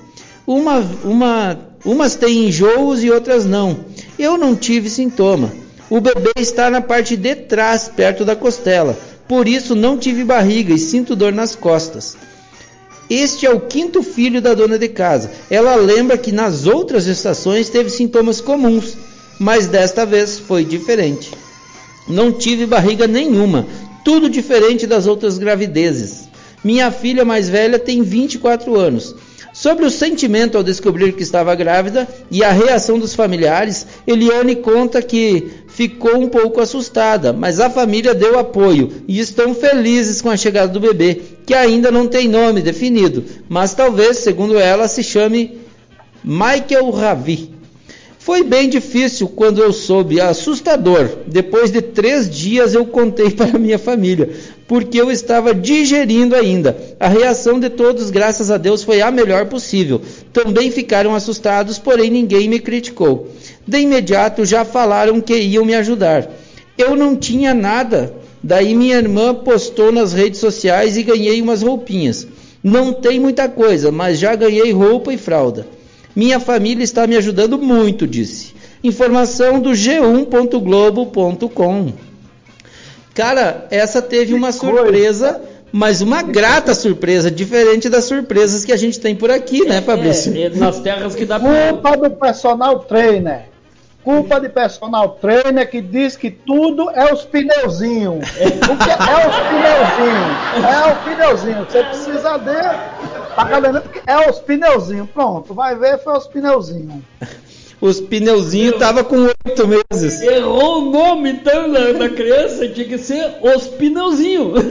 Uma, 0.46 0.84
uma, 1.02 1.58
umas 1.84 2.14
têm 2.14 2.48
enjoos 2.48 3.02
e 3.02 3.10
outras 3.10 3.44
não. 3.44 3.84
Eu 4.18 4.36
não 4.36 4.54
tive 4.54 4.88
sintoma. 4.88 5.52
O 5.90 6.00
bebê 6.00 6.32
está 6.38 6.70
na 6.70 6.80
parte 6.80 7.16
de 7.16 7.34
trás, 7.34 7.90
perto 7.94 8.24
da 8.24 8.34
costela. 8.34 8.98
Por 9.28 9.46
isso 9.46 9.74
não 9.74 9.98
tive 9.98 10.24
barriga 10.24 10.72
e 10.72 10.78
sinto 10.78 11.14
dor 11.14 11.32
nas 11.32 11.54
costas. 11.54 12.16
Este 13.10 13.44
é 13.44 13.50
o 13.50 13.60
quinto 13.60 14.02
filho 14.02 14.40
da 14.40 14.54
dona 14.54 14.78
de 14.78 14.88
casa. 14.88 15.30
Ela 15.50 15.74
lembra 15.74 16.16
que 16.16 16.32
nas 16.32 16.66
outras 16.66 17.06
estações 17.06 17.68
teve 17.68 17.90
sintomas 17.90 18.40
comuns, 18.40 18.96
mas 19.38 19.66
desta 19.66 20.06
vez 20.06 20.38
foi 20.38 20.64
diferente. 20.64 21.30
Não 22.08 22.32
tive 22.32 22.64
barriga 22.64 23.06
nenhuma, 23.06 23.66
tudo 24.04 24.30
diferente 24.30 24.86
das 24.86 25.06
outras 25.06 25.36
gravidezes. 25.38 26.24
Minha 26.64 26.90
filha 26.90 27.24
mais 27.24 27.48
velha 27.48 27.78
tem 27.78 28.02
24 28.02 28.78
anos. 28.78 29.14
Sobre 29.62 29.86
o 29.86 29.90
sentimento 29.92 30.58
ao 30.58 30.64
descobrir 30.64 31.12
que 31.12 31.22
estava 31.22 31.54
grávida 31.54 32.08
e 32.32 32.42
a 32.42 32.50
reação 32.50 32.98
dos 32.98 33.14
familiares, 33.14 33.86
Eliane 34.04 34.56
conta 34.56 35.00
que 35.00 35.52
ficou 35.68 36.16
um 36.16 36.28
pouco 36.28 36.60
assustada, 36.60 37.32
mas 37.32 37.60
a 37.60 37.70
família 37.70 38.12
deu 38.12 38.36
apoio 38.40 38.90
e 39.06 39.20
estão 39.20 39.54
felizes 39.54 40.20
com 40.20 40.28
a 40.28 40.36
chegada 40.36 40.72
do 40.72 40.80
bebê, 40.80 41.20
que 41.46 41.54
ainda 41.54 41.92
não 41.92 42.08
tem 42.08 42.26
nome 42.26 42.60
definido, 42.60 43.24
mas 43.48 43.72
talvez, 43.72 44.16
segundo 44.16 44.58
ela, 44.58 44.88
se 44.88 45.04
chame 45.04 45.60
Michael 46.24 46.90
Ravi. 46.90 47.54
Foi 48.18 48.42
bem 48.42 48.68
difícil 48.68 49.28
quando 49.28 49.62
eu 49.62 49.72
soube, 49.72 50.20
assustador. 50.20 51.08
Depois 51.26 51.70
de 51.70 51.82
três 51.82 52.28
dias 52.28 52.74
eu 52.74 52.84
contei 52.86 53.30
para 53.34 53.58
minha 53.60 53.78
família, 53.78 54.30
porque 54.72 54.98
eu 54.98 55.10
estava 55.10 55.54
digerindo 55.54 56.34
ainda. 56.34 56.74
A 56.98 57.06
reação 57.06 57.60
de 57.60 57.68
todos, 57.68 58.08
graças 58.08 58.50
a 58.50 58.56
Deus, 58.56 58.82
foi 58.82 59.02
a 59.02 59.10
melhor 59.10 59.44
possível. 59.44 60.00
Também 60.32 60.70
ficaram 60.70 61.14
assustados, 61.14 61.78
porém 61.78 62.08
ninguém 62.08 62.48
me 62.48 62.58
criticou. 62.58 63.28
De 63.68 63.80
imediato 63.80 64.46
já 64.46 64.64
falaram 64.64 65.20
que 65.20 65.36
iam 65.36 65.66
me 65.66 65.74
ajudar. 65.74 66.26
Eu 66.78 66.96
não 66.96 67.14
tinha 67.14 67.52
nada. 67.52 68.14
Daí 68.42 68.74
minha 68.74 68.96
irmã 68.96 69.34
postou 69.34 69.92
nas 69.92 70.14
redes 70.14 70.40
sociais 70.40 70.96
e 70.96 71.02
ganhei 71.02 71.42
umas 71.42 71.60
roupinhas. 71.60 72.26
Não 72.64 72.94
tem 72.94 73.20
muita 73.20 73.50
coisa, 73.50 73.92
mas 73.92 74.18
já 74.18 74.34
ganhei 74.34 74.72
roupa 74.72 75.12
e 75.12 75.18
fralda. 75.18 75.66
Minha 76.16 76.40
família 76.40 76.82
está 76.82 77.06
me 77.06 77.18
ajudando 77.18 77.58
muito, 77.58 78.06
disse. 78.06 78.54
Informação 78.82 79.60
do 79.60 79.72
g1.globo.com. 79.72 82.11
Cara, 83.14 83.66
essa 83.70 84.00
teve 84.00 84.32
uma 84.32 84.52
surpresa, 84.52 85.40
mas 85.70 86.00
uma 86.00 86.22
grata 86.22 86.74
surpresa, 86.74 87.30
diferente 87.30 87.88
das 87.88 88.04
surpresas 88.04 88.64
que 88.64 88.72
a 88.72 88.76
gente 88.76 88.98
tem 89.00 89.14
por 89.14 89.30
aqui, 89.30 89.64
né, 89.64 89.80
Fabrício? 89.82 90.34
É, 90.36 90.42
é, 90.42 90.50
nas 90.50 90.80
terras 90.80 91.14
que 91.14 91.24
dá 91.24 91.38
Culpa 91.38 91.96
do 91.96 92.10
personal 92.10 92.80
trainer. 92.80 93.52
Culpa 94.02 94.40
de 94.40 94.48
personal 94.48 95.10
trainer 95.20 95.70
que 95.70 95.80
diz 95.80 96.16
que 96.16 96.28
tudo 96.28 96.90
é 96.90 97.12
os 97.12 97.24
pneuzinhos. 97.24 98.26
É 98.40 98.46
os 98.46 99.36
pneuzinhos? 99.46 100.64
É 100.64 100.92
o 100.92 101.04
pneuzinho. 101.04 101.66
Você 101.70 101.84
precisa 101.84 102.36
de 102.38 103.12
Tá 103.34 103.46
cabendo 103.46 103.82
é 104.06 104.28
os 104.28 104.40
pneuzinhos. 104.40 105.08
Pronto, 105.10 105.54
vai 105.54 105.76
ver, 105.76 105.98
foi 106.02 106.16
os 106.16 106.26
pneuzinhos. 106.26 107.02
Os 107.82 108.00
pneuzinhos 108.00 108.76
tava 108.78 109.02
com 109.02 109.16
oito 109.22 109.66
meses. 109.66 110.22
Errou 110.22 110.82
o 110.82 110.90
nome 110.92 111.32
então 111.32 111.68
da, 111.68 111.90
da 111.90 112.08
criança, 112.08 112.68
tinha 112.68 112.86
que 112.86 112.96
ser 112.96 113.28
os 113.42 113.66
pneuzinhos. 113.66 114.52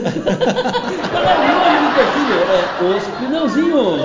Qual 1.12 1.22
é 1.22 1.36
o 1.36 1.58
nome 1.60 1.78
do 1.82 1.94
teu 1.94 2.06
filho? 2.14 2.38
É 2.48 2.96
os 2.96 3.04
pneuzinhos. 3.18 4.00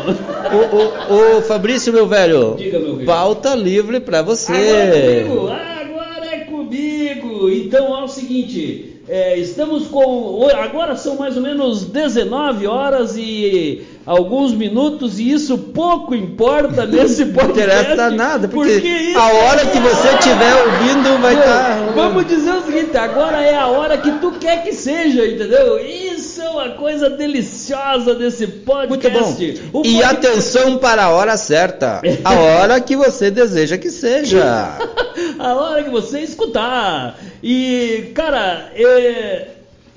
Ô, 0.51 1.13
ô, 1.13 1.37
ô, 1.37 1.41
Fabrício, 1.41 1.93
meu 1.93 2.05
velho. 2.05 2.55
Diga, 2.57 2.79
meu 2.79 2.95
filho. 2.95 3.05
Pauta 3.05 3.55
livre 3.55 4.01
pra 4.01 4.21
você. 4.21 4.51
Agora 4.51 4.97
é 4.97 5.23
comigo. 5.23 5.47
Agora 5.47 6.25
é 6.25 6.39
comigo. 6.39 7.49
Então 7.49 7.97
é 7.97 8.03
o 8.03 8.07
seguinte. 8.09 8.96
É, 9.09 9.37
estamos 9.37 9.87
com. 9.87 10.45
Agora 10.53 10.97
são 10.97 11.15
mais 11.15 11.37
ou 11.37 11.41
menos 11.41 11.85
19 11.85 12.67
horas 12.67 13.15
e 13.15 13.87
alguns 14.05 14.53
minutos, 14.53 15.17
e 15.17 15.31
isso 15.31 15.57
pouco 15.57 16.13
importa 16.13 16.83
nesse 16.87 17.27
podcast. 17.27 17.87
Não 17.87 17.93
interessa 17.93 18.11
nada, 18.11 18.47
porque, 18.49 18.73
porque 18.73 19.13
a 19.15 19.27
hora 19.27 19.65
que 19.65 19.79
você 19.79 20.09
estiver 20.09 20.55
ouvindo 20.55 21.21
vai 21.21 21.35
estar. 21.35 21.85
Tá... 21.85 21.91
Vamos 21.95 22.27
dizer 22.27 22.51
o 22.51 22.61
seguinte: 22.65 22.97
agora 22.97 23.41
é 23.41 23.55
a 23.55 23.67
hora 23.67 23.97
que 23.97 24.11
tu 24.19 24.33
quer 24.33 24.63
que 24.63 24.73
seja, 24.73 25.25
entendeu? 25.25 25.79
Isso 25.79 26.16
é 26.41 26.49
uma 26.49 26.69
coisa 26.69 27.09
deliciosa 27.09 28.15
desse 28.15 28.47
podcast. 28.47 29.43
Muito 29.43 29.71
bom. 29.71 29.81
E 29.85 30.03
atenção 30.03 30.77
para 30.77 31.05
a 31.05 31.09
hora 31.09 31.37
certa 31.37 32.01
a 32.23 32.33
hora 32.33 32.79
que 32.81 32.95
você 32.95 33.29
deseja 33.31 33.77
que 33.77 33.89
seja. 33.89 34.77
a 35.39 35.53
hora 35.53 35.83
que 35.83 35.89
você 35.89 36.19
escutar. 36.19 37.17
E, 37.41 38.11
cara, 38.13 38.71
é, 38.75 39.47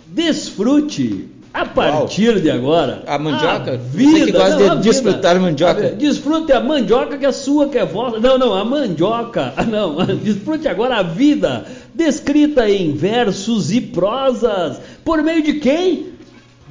desfrute 0.06 1.28
a 1.52 1.64
partir 1.66 2.30
Uau. 2.30 2.40
de 2.40 2.50
agora. 2.50 3.02
A 3.06 3.18
mandioca? 3.18 3.72
A 3.72 3.76
vida, 3.76 4.18
Você 4.18 4.26
que 4.26 4.32
gosta 4.32 4.56
não, 4.56 4.76
de 4.76 4.82
desfrutar 4.82 5.36
a 5.36 5.40
mandioca. 5.40 5.86
A, 5.86 5.90
desfrute 5.90 6.52
a 6.52 6.60
mandioca 6.60 7.18
que 7.18 7.26
é 7.26 7.32
sua, 7.32 7.68
que 7.68 7.78
é 7.78 7.84
vossa. 7.84 8.20
Não, 8.20 8.38
não, 8.38 8.54
a 8.54 8.64
mandioca. 8.64 9.52
Não, 9.68 9.96
desfrute 10.16 10.68
agora 10.68 10.96
a 10.96 11.02
vida, 11.02 11.64
descrita 11.94 12.68
em 12.68 12.92
versos 12.92 13.72
e 13.72 13.80
prosas. 13.80 14.80
Por 15.04 15.22
meio 15.22 15.42
de 15.42 15.54
quem? 15.54 16.09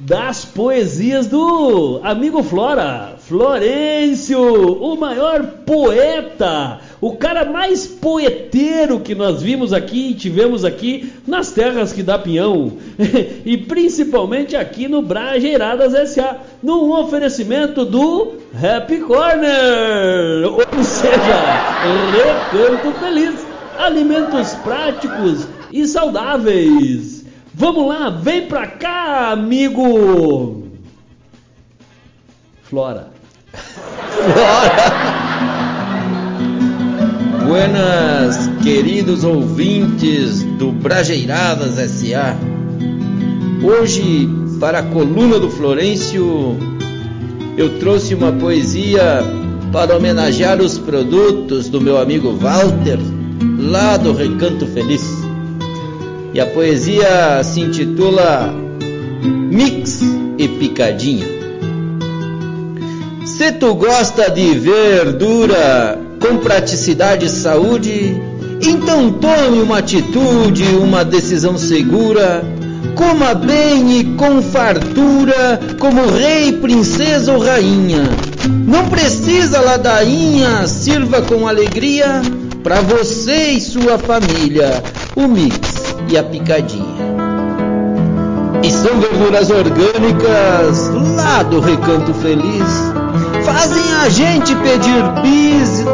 Das 0.00 0.46
poesias 0.46 1.26
do 1.26 2.00
amigo 2.02 2.42
Flora, 2.42 3.16
Florencio, 3.18 4.40
o 4.40 4.96
maior 4.96 5.42
poeta, 5.66 6.80
o 7.00 7.16
cara 7.16 7.44
mais 7.44 7.86
poeteiro 7.86 9.00
que 9.00 9.14
nós 9.14 9.42
vimos 9.42 9.74
aqui, 9.74 10.14
tivemos 10.14 10.64
aqui 10.64 11.12
nas 11.26 11.52
terras 11.52 11.92
que 11.92 12.02
dá 12.02 12.18
pinhão, 12.18 12.72
e 13.44 13.58
principalmente 13.58 14.56
aqui 14.56 14.88
no 14.88 15.02
Brajeiradas 15.02 16.10
SA, 16.10 16.38
num 16.62 16.92
oferecimento 16.92 17.84
do 17.84 18.32
Happy 18.54 18.98
Corner, 19.00 20.46
ou 20.46 20.82
seja, 20.82 21.76
Recanto 22.50 22.98
Feliz, 22.98 23.46
alimentos 23.78 24.54
práticos 24.54 25.46
e 25.70 25.86
saudáveis. 25.86 27.09
Vamos 27.54 27.88
lá, 27.88 28.10
vem 28.10 28.46
pra 28.46 28.66
cá, 28.66 29.30
amigo. 29.32 30.68
Flora. 32.62 33.08
Buenas, 37.44 38.48
queridos 38.62 39.24
ouvintes 39.24 40.44
do 40.58 40.70
Brajeiradas 40.70 41.74
SA. 41.90 42.36
Hoje, 43.62 44.28
para 44.60 44.78
a 44.78 44.82
coluna 44.84 45.40
do 45.40 45.50
Florencio, 45.50 46.56
eu 47.56 47.78
trouxe 47.80 48.14
uma 48.14 48.30
poesia 48.30 49.24
para 49.72 49.96
homenagear 49.96 50.60
os 50.60 50.78
produtos 50.78 51.68
do 51.68 51.80
meu 51.80 51.98
amigo 51.98 52.32
Walter, 52.36 52.98
lá 53.58 53.96
do 53.96 54.12
Recanto 54.12 54.66
Feliz. 54.68 55.19
E 56.32 56.40
a 56.40 56.46
poesia 56.46 57.42
se 57.42 57.60
intitula 57.60 58.54
Mix 59.50 60.00
e 60.38 60.46
Picadinha. 60.46 61.26
Se 63.24 63.52
tu 63.52 63.74
gosta 63.74 64.30
de 64.30 64.54
verdura 64.54 65.98
com 66.20 66.38
praticidade 66.38 67.26
e 67.26 67.28
saúde, 67.28 68.16
então 68.62 69.10
tome 69.12 69.60
uma 69.60 69.78
atitude, 69.78 70.64
uma 70.76 71.04
decisão 71.04 71.58
segura. 71.58 72.44
Coma 72.94 73.34
bem 73.34 73.98
e 73.98 74.04
com 74.16 74.42
fartura, 74.42 75.58
como 75.78 76.06
rei, 76.10 76.52
princesa 76.52 77.32
ou 77.32 77.40
rainha. 77.40 78.04
Não 78.66 78.88
precisa 78.88 79.60
ladainha, 79.60 80.66
sirva 80.66 81.22
com 81.22 81.48
alegria 81.48 82.22
para 82.62 82.80
você 82.82 83.52
e 83.52 83.60
sua 83.60 83.98
família 83.98 84.82
o 85.16 85.26
mix 85.26 85.69
e 86.08 86.16
a 86.18 86.22
picadinha. 86.22 87.10
E 88.62 88.70
são 88.70 89.00
verduras 89.00 89.50
orgânicas 89.50 90.90
lá 91.16 91.42
do 91.42 91.60
Recanto 91.60 92.12
Feliz. 92.14 92.92
Fazem 93.44 93.82
a 94.04 94.08
gente 94.08 94.54
pedir 94.56 95.02
bis 95.22 95.84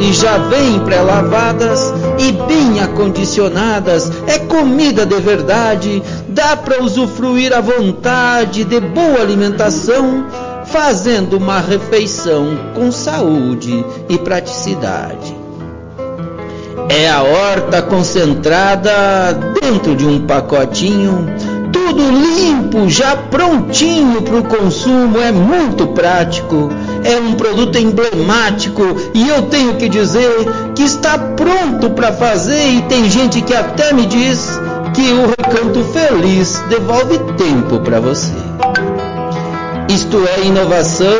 e 0.00 0.12
já 0.12 0.36
vêm 0.36 0.80
pré-lavadas 0.80 1.92
e 2.18 2.32
bem 2.32 2.80
acondicionadas. 2.80 4.10
É 4.26 4.38
comida 4.38 5.06
de 5.06 5.18
verdade, 5.20 6.02
dá 6.28 6.56
para 6.56 6.82
usufruir 6.82 7.54
à 7.54 7.60
vontade 7.60 8.64
de 8.64 8.80
boa 8.80 9.20
alimentação, 9.20 10.26
fazendo 10.66 11.38
uma 11.38 11.58
refeição 11.58 12.46
com 12.74 12.92
saúde 12.92 13.84
e 14.08 14.18
praticidade. 14.18 15.39
É 16.88 17.08
a 17.08 17.22
horta 17.22 17.82
concentrada 17.82 18.92
dentro 19.60 19.94
de 19.94 20.06
um 20.06 20.26
pacotinho, 20.26 21.26
tudo 21.72 22.02
limpo, 22.10 22.88
já 22.88 23.16
prontinho 23.16 24.22
para 24.22 24.36
o 24.36 24.44
consumo, 24.44 25.18
é 25.20 25.32
muito 25.32 25.88
prático, 25.88 26.68
é 27.04 27.16
um 27.16 27.34
produto 27.34 27.78
emblemático 27.78 28.82
e 29.14 29.28
eu 29.28 29.42
tenho 29.42 29.74
que 29.76 29.88
dizer 29.88 30.30
que 30.74 30.82
está 30.82 31.18
pronto 31.18 31.90
para 31.90 32.12
fazer 32.12 32.72
e 32.72 32.82
tem 32.82 33.08
gente 33.08 33.40
que 33.42 33.54
até 33.54 33.92
me 33.92 34.06
diz 34.06 34.48
que 34.94 35.12
o 35.12 35.26
Recanto 35.28 35.84
Feliz 35.84 36.62
devolve 36.68 37.18
tempo 37.36 37.80
para 37.80 38.00
você. 38.00 38.32
Isto 39.88 40.24
é 40.36 40.46
inovação 40.46 41.18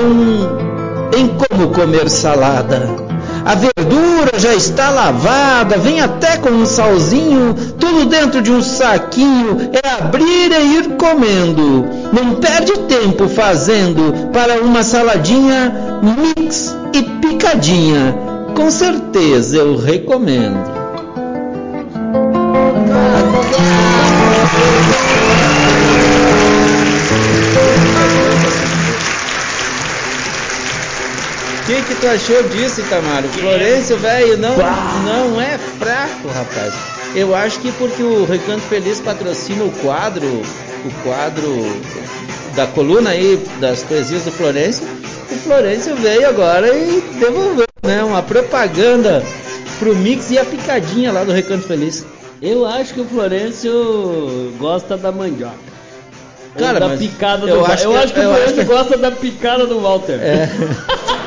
em 1.16 1.29
como 1.29 1.68
comer 1.70 2.09
salada. 2.09 3.10
A 3.44 3.55
verdura 3.55 4.38
já 4.38 4.55
está 4.55 4.90
lavada, 4.90 5.76
vem 5.79 6.00
até 6.00 6.37
com 6.37 6.50
um 6.50 6.66
salzinho, 6.66 7.55
tudo 7.79 8.07
dentro 8.07 8.42
de 8.42 8.50
um 8.50 8.62
saquinho. 8.62 9.70
É 9.72 9.88
abrir 10.03 10.53
e 10.53 10.76
ir 10.79 10.96
comendo. 10.96 11.87
Não 12.12 12.35
perde 12.37 12.72
tempo 12.81 13.29
fazendo 13.29 14.31
para 14.33 14.61
uma 14.62 14.83
saladinha 14.83 16.00
mix 16.03 16.76
e 16.92 17.03
picadinha. 17.03 18.14
Com 18.55 18.70
certeza 18.70 19.57
eu 19.57 19.76
recomendo. 19.76 20.80
Que, 31.90 31.94
que 31.94 32.00
tu 32.00 32.07
achou 32.09 32.42
disso, 32.44 32.81
Itamar? 32.81 33.24
O 33.24 33.29
Florencio, 33.29 33.96
velho, 33.98 34.38
não, 34.38 34.57
não 34.57 35.40
é 35.40 35.59
fraco, 35.79 36.29
rapaz. 36.29 36.72
Eu 37.14 37.35
acho 37.35 37.59
que 37.61 37.72
porque 37.72 38.03
o 38.03 38.24
Recanto 38.24 38.62
Feliz 38.62 39.00
patrocina 39.00 39.64
o 39.64 39.70
quadro, 39.83 40.26
o 40.26 40.90
quadro 41.03 41.50
da 42.55 42.66
coluna 42.66 43.11
aí 43.11 43.37
das 43.61 43.83
poesias 43.83 44.22
do 44.24 44.31
Florencio, 44.33 44.87
o 45.31 45.35
Florencio 45.37 45.96
veio 45.96 46.29
agora 46.29 46.68
e 46.68 47.00
devolveu, 47.18 47.66
né? 47.83 48.03
Uma 48.05 48.22
propaganda 48.22 49.22
pro 49.79 49.94
mix 49.96 50.31
e 50.31 50.38
a 50.38 50.44
picadinha 50.44 51.12
lá 51.12 51.24
do 51.24 51.33
Recanto 51.33 51.66
Feliz. 51.66 52.05
Eu 52.40 52.64
acho 52.66 52.94
que 52.94 53.00
o 53.00 53.05
Florencio 53.05 54.53
gosta 54.59 54.96
da 54.96 55.11
mandioca. 55.12 55.70
Cara, 56.59 56.81
da 56.81 56.88
picada 56.96 57.42
do 57.46 57.48
eu 57.48 57.57
Walter. 57.61 57.72
acho 57.74 57.85
Eu 57.85 57.90
que- 57.92 57.96
acho 57.98 58.12
que 58.14 58.18
o 58.18 58.22
eu 58.22 58.29
Florencio 58.31 58.55
acho 58.61 58.68
que- 58.68 58.74
gosta 58.74 58.96
da 58.96 59.11
picada 59.11 59.66
do 59.66 59.81
Walter. 59.81 60.14
É. 60.20 60.48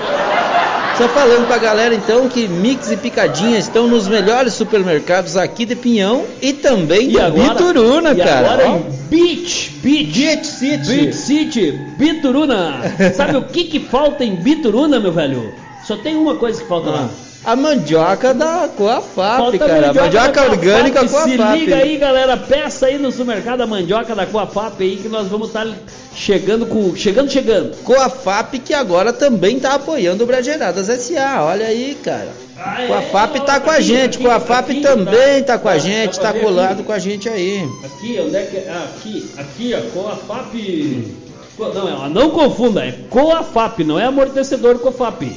Só 0.97 1.09
falando 1.09 1.47
pra 1.47 1.57
galera 1.57 1.95
então 1.95 2.29
que 2.29 2.47
mix 2.47 2.91
e 2.91 2.97
picadinha 2.97 3.57
estão 3.57 3.87
nos 3.87 4.07
melhores 4.07 4.53
supermercados 4.53 5.35
aqui 5.35 5.65
de 5.65 5.75
Pinhão 5.75 6.23
e 6.39 6.53
também 6.53 7.07
de 7.07 7.17
Bituruna, 7.17 8.11
e 8.11 8.17
cara. 8.17 8.39
agora 8.39 8.67
em 8.67 8.81
Beach, 9.09 9.71
Beach, 9.81 10.11
Beach 10.13 10.45
City. 10.47 10.87
Beach 10.87 11.15
City, 11.15 11.71
Bituruna. 11.97 12.81
Sabe 13.15 13.37
o 13.37 13.41
que 13.41 13.63
que 13.63 13.79
falta 13.79 14.23
em 14.23 14.35
Bituruna, 14.35 14.99
meu 14.99 15.11
velho? 15.11 15.51
Só 15.83 15.97
tem 15.97 16.15
uma 16.15 16.35
coisa 16.35 16.61
que 16.61 16.67
falta 16.67 16.91
lá. 16.91 17.09
A 17.45 17.57
mandioca 17.57 18.33
da 18.33 18.69
Coafap, 18.69 19.37
Falta 19.37 19.59
cara. 19.59 19.89
A 19.89 19.93
mandioca 19.93 20.31
da 20.31 20.43
orgânica 20.49 20.99
Coafap. 21.01 21.29
Se 21.29 21.37
Coafap. 21.37 21.59
liga 21.59 21.75
aí, 21.75 21.97
galera. 21.97 22.37
Peça 22.37 22.85
aí 22.85 22.97
no 22.97 23.11
supermercado 23.11 23.59
a 23.61 23.67
mandioca 23.67 24.15
da 24.15 24.25
Coafap 24.25 24.81
aí 24.81 24.95
que 24.95 25.09
nós 25.09 25.27
vamos 25.27 25.47
estar 25.49 25.67
chegando 26.15 26.65
com. 26.65 26.95
Chegando, 26.95 27.29
chegando. 27.29 27.75
Coafap 27.83 28.57
que 28.59 28.73
agora 28.73 29.11
também 29.11 29.59
tá 29.59 29.73
apoiando 29.73 30.23
o 30.23 30.27
Brageiradas 30.27 30.87
SA. 30.87 31.43
Olha 31.43 31.65
aí, 31.65 31.97
cara. 32.01 32.29
Ah, 32.57 32.81
é? 32.81 32.87
Coafap 32.87 33.39
tá 33.45 33.59
com 33.59 33.69
a 33.71 33.73
Aqui, 33.73 33.83
gente. 33.83 34.15
aqui, 34.15 34.23
Coafap 34.23 34.71
aqui, 34.71 34.81
também 34.81 35.43
tá. 35.43 35.53
tá 35.53 35.59
com 35.59 35.67
a 35.67 35.73
Dá- 35.73 35.79
gente, 35.79 36.19
tá 36.21 36.31
colado 36.33 36.83
com 36.83 36.93
a 36.93 36.99
gente 36.99 37.27
aí. 37.27 37.67
Aqui, 37.83 38.21
onde 38.25 38.35
é 38.37 38.41
que 38.43 38.55
é? 38.57 38.67
Ah, 38.69 38.85
aqui, 38.95 39.29
aqui, 39.37 39.75
ó, 39.75 39.81
Coafap. 39.99 41.13
Co- 41.57 41.73
Não, 41.73 42.09
não 42.09 42.29
confunda, 42.31 42.85
é 42.85 42.93
Coafap, 43.09 43.83
não 43.83 43.99
é 43.99 44.05
amortecedor 44.05 44.79
Coafap. 44.79 45.29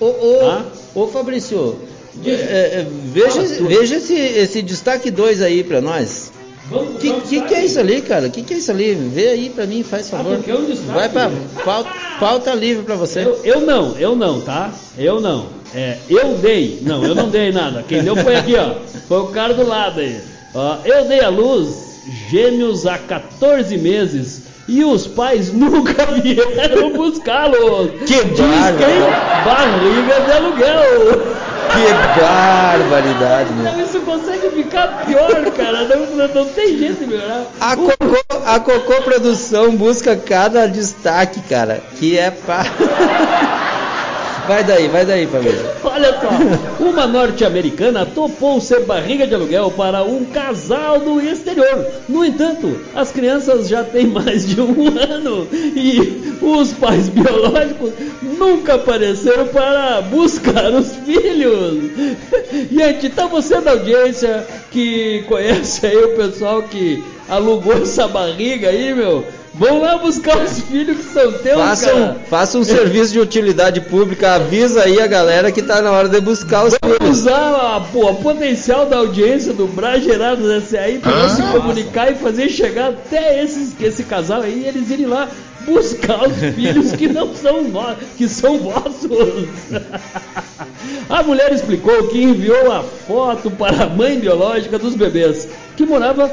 Ô, 0.00 0.06
ô, 0.06 1.02
ô 1.02 1.06
Fabrício, 1.08 1.76
é, 2.24 2.30
é, 2.30 2.86
veja, 3.12 3.30
Fala 3.30 3.48
tudo. 3.48 3.68
veja 3.68 3.96
esse, 3.96 4.14
esse 4.14 4.62
destaque 4.62 5.10
2 5.10 5.42
aí 5.42 5.62
pra 5.64 5.80
nós. 5.80 6.32
Vamos, 6.68 7.00
Que, 7.00 7.12
que, 7.20 7.40
que 7.42 7.54
é 7.54 7.64
isso 7.64 7.78
ali, 7.78 8.02
cara? 8.02 8.28
Que 8.28 8.42
que 8.42 8.54
é 8.54 8.56
isso 8.58 8.70
ali? 8.72 8.92
Vê 8.94 9.28
aí 9.28 9.50
pra 9.50 9.66
mim, 9.66 9.82
faz 9.84 10.08
Ah, 10.12 10.16
favor. 10.16 10.36
porque 10.36 10.50
é 10.50 10.54
um. 10.54 10.74
Vai 10.92 11.08
pra 11.08 11.30
pauta, 11.64 11.90
pauta 12.18 12.54
livre 12.54 12.82
pra 12.84 12.96
você. 12.96 13.20
Eu, 13.20 13.40
eu 13.44 13.60
não, 13.60 13.96
eu 13.98 14.16
não, 14.16 14.40
tá? 14.40 14.72
Eu 14.98 15.20
não. 15.20 15.46
É, 15.74 15.96
eu 16.08 16.36
dei. 16.38 16.80
Não, 16.82 17.04
eu 17.04 17.14
não 17.14 17.28
dei 17.28 17.52
nada. 17.52 17.84
Quem 17.86 18.02
deu 18.02 18.16
foi 18.16 18.34
aqui, 18.36 18.56
ó. 18.56 18.74
Foi 19.06 19.18
o 19.20 19.26
cara 19.28 19.54
do 19.54 19.64
lado 19.66 20.00
aí. 20.00 20.20
Ó, 20.54 20.78
eu 20.84 21.04
dei 21.04 21.20
à 21.20 21.28
luz 21.28 22.00
gêmeos 22.30 22.84
há 22.86 22.98
14 22.98 23.76
meses 23.78 24.42
e 24.68 24.84
os 24.84 25.06
pais 25.06 25.52
nunca 25.52 26.06
vieram 26.22 26.92
buscá-los. 26.92 27.90
Que 28.06 28.24
Diz? 28.24 28.46
Barriga 29.44 30.20
de 30.24 30.32
aluguel. 30.32 31.36
Que 31.72 32.20
barbaridade, 32.20 33.52
meu. 33.52 33.64
Não, 33.64 33.80
isso 33.80 34.00
consegue 34.00 34.50
ficar 34.50 35.04
pior, 35.04 35.50
cara. 35.52 35.82
Não, 35.84 36.06
não, 36.06 36.28
não 36.28 36.44
tem 36.46 36.78
jeito 36.78 37.00
de 37.00 37.06
melhorar. 37.06 37.44
A 37.60 37.76
Cocô, 37.76 38.24
a 38.46 38.60
Cocô 38.60 39.02
Produção 39.02 39.76
busca 39.76 40.16
cada 40.16 40.66
destaque, 40.66 41.40
cara, 41.48 41.82
que 41.98 42.16
é 42.18 42.30
pra... 42.30 42.64
Vai 44.46 44.62
daí, 44.62 44.86
vai 44.88 45.04
daí, 45.04 45.26
família. 45.26 45.74
Olha 45.82 46.20
só, 46.20 46.84
uma 46.84 47.06
norte-americana 47.06 48.06
topou 48.06 48.60
ser 48.60 48.84
barriga 48.84 49.26
de 49.26 49.34
aluguel 49.34 49.72
para 49.72 50.04
um 50.04 50.24
casal 50.24 51.00
do 51.00 51.20
exterior. 51.20 51.84
No 52.08 52.24
entanto, 52.24 52.78
as 52.94 53.10
crianças 53.10 53.68
já 53.68 53.82
têm 53.82 54.06
mais 54.06 54.46
de 54.46 54.60
um 54.60 54.86
ano 54.98 55.48
e 55.52 56.36
os 56.40 56.72
pais 56.72 57.08
biológicos 57.08 57.92
nunca 58.22 58.74
apareceram 58.74 59.48
para 59.48 60.00
buscar 60.02 60.72
os 60.72 60.94
filhos. 60.96 61.90
Gente, 62.70 63.06
então 63.06 63.28
você 63.28 63.60
da 63.60 63.72
audiência 63.72 64.46
que 64.70 65.24
conhece 65.28 65.86
aí 65.86 65.96
o 65.96 66.16
pessoal 66.16 66.62
que 66.62 67.02
alugou 67.28 67.82
essa 67.82 68.06
barriga 68.06 68.68
aí, 68.68 68.94
meu, 68.94 69.24
Vão 69.58 69.80
lá 69.80 69.96
buscar 69.96 70.36
os 70.36 70.60
filhos 70.60 70.98
que 70.98 71.12
são 71.14 71.32
teus, 71.32 71.56
Faça 71.56 71.86
cara. 71.90 71.98
um, 72.20 72.28
faça 72.28 72.58
um 72.58 72.64
serviço 72.64 73.12
de 73.12 73.20
utilidade 73.20 73.80
pública, 73.80 74.34
avisa 74.34 74.82
aí 74.82 75.00
a 75.00 75.06
galera 75.06 75.50
que 75.50 75.62
tá 75.62 75.80
na 75.80 75.90
hora 75.92 76.10
de 76.10 76.20
buscar 76.20 76.66
os 76.66 76.74
Vamos 76.82 76.98
filhos. 76.98 77.18
usar 77.20 77.76
a, 77.76 77.80
pô, 77.80 78.08
a 78.08 78.14
potencial 78.14 78.84
da 78.84 78.98
audiência 78.98 79.54
do 79.54 79.66
Bragerados 79.66 80.64
SAI 80.64 80.98
para 80.98 81.28
se 81.30 81.42
comunicar 81.42 82.12
e 82.12 82.16
fazer 82.16 82.50
chegar 82.50 82.90
até 82.90 83.42
esses, 83.42 83.74
esse 83.80 84.04
casal 84.04 84.42
aí 84.42 84.62
e 84.64 84.68
eles 84.68 84.90
irem 84.90 85.06
lá 85.06 85.26
buscar 85.64 86.28
os 86.28 86.36
filhos 86.54 86.92
que 86.92 87.08
não 87.08 87.34
são 87.34 87.62
nossos, 87.62 88.04
que 88.16 88.28
são 88.28 88.58
vossos. 88.58 89.10
A 91.08 91.22
mulher 91.22 91.52
explicou 91.52 92.08
que 92.08 92.22
enviou 92.22 92.70
a 92.72 92.82
foto 92.82 93.50
para 93.50 93.84
a 93.84 93.88
mãe 93.88 94.18
biológica 94.18 94.78
dos 94.78 94.94
bebês, 94.94 95.48
que 95.76 95.86
morava 95.86 96.30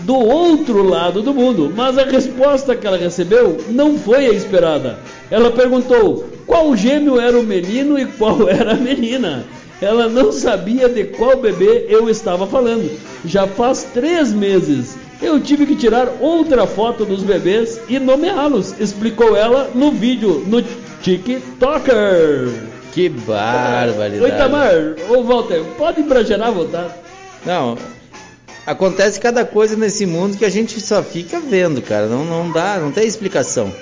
do 0.00 0.14
outro 0.14 0.82
lado 0.82 1.22
do 1.22 1.32
mundo, 1.32 1.72
mas 1.74 1.96
a 1.98 2.04
resposta 2.04 2.76
que 2.76 2.86
ela 2.86 2.96
recebeu 2.96 3.58
não 3.68 3.98
foi 3.98 4.26
a 4.26 4.32
esperada. 4.32 4.98
Ela 5.30 5.50
perguntou 5.50 6.28
qual 6.46 6.76
gêmeo 6.76 7.20
era 7.20 7.38
o 7.38 7.42
menino 7.42 7.98
e 7.98 8.06
qual 8.06 8.46
era 8.48 8.72
a 8.72 8.76
menina. 8.76 9.44
Ela 9.80 10.08
não 10.08 10.32
sabia 10.32 10.88
de 10.88 11.04
qual 11.04 11.36
bebê 11.36 11.86
eu 11.88 12.08
estava 12.08 12.46
falando. 12.46 12.90
Já 13.24 13.46
faz 13.46 13.84
três 13.92 14.32
meses. 14.32 14.96
Eu 15.20 15.40
tive 15.40 15.66
que 15.66 15.76
tirar 15.76 16.08
outra 16.20 16.66
foto 16.66 17.04
dos 17.04 17.22
bebês 17.22 17.80
e 17.88 17.98
nomeá-los, 17.98 18.78
explicou 18.80 19.36
ela 19.36 19.70
no 19.74 19.90
vídeo 19.90 20.44
no 20.46 20.62
TikToker. 21.02 22.48
Que 22.92 23.08
barbaridade. 23.08 24.22
Oi, 24.22 24.30
Tamar, 24.32 24.96
ô 25.10 25.22
Walter, 25.22 25.62
pode 25.76 26.00
embragerar 26.00 26.48
à 26.48 26.50
vontade. 26.52 26.94
Não, 27.44 27.76
acontece 28.66 29.20
cada 29.20 29.44
coisa 29.44 29.76
nesse 29.76 30.06
mundo 30.06 30.36
que 30.36 30.44
a 30.44 30.50
gente 30.50 30.80
só 30.80 31.02
fica 31.02 31.40
vendo, 31.40 31.80
cara. 31.82 32.06
Não, 32.06 32.24
não 32.24 32.50
dá, 32.50 32.78
não 32.78 32.90
tem 32.90 33.06
explicação. 33.06 33.72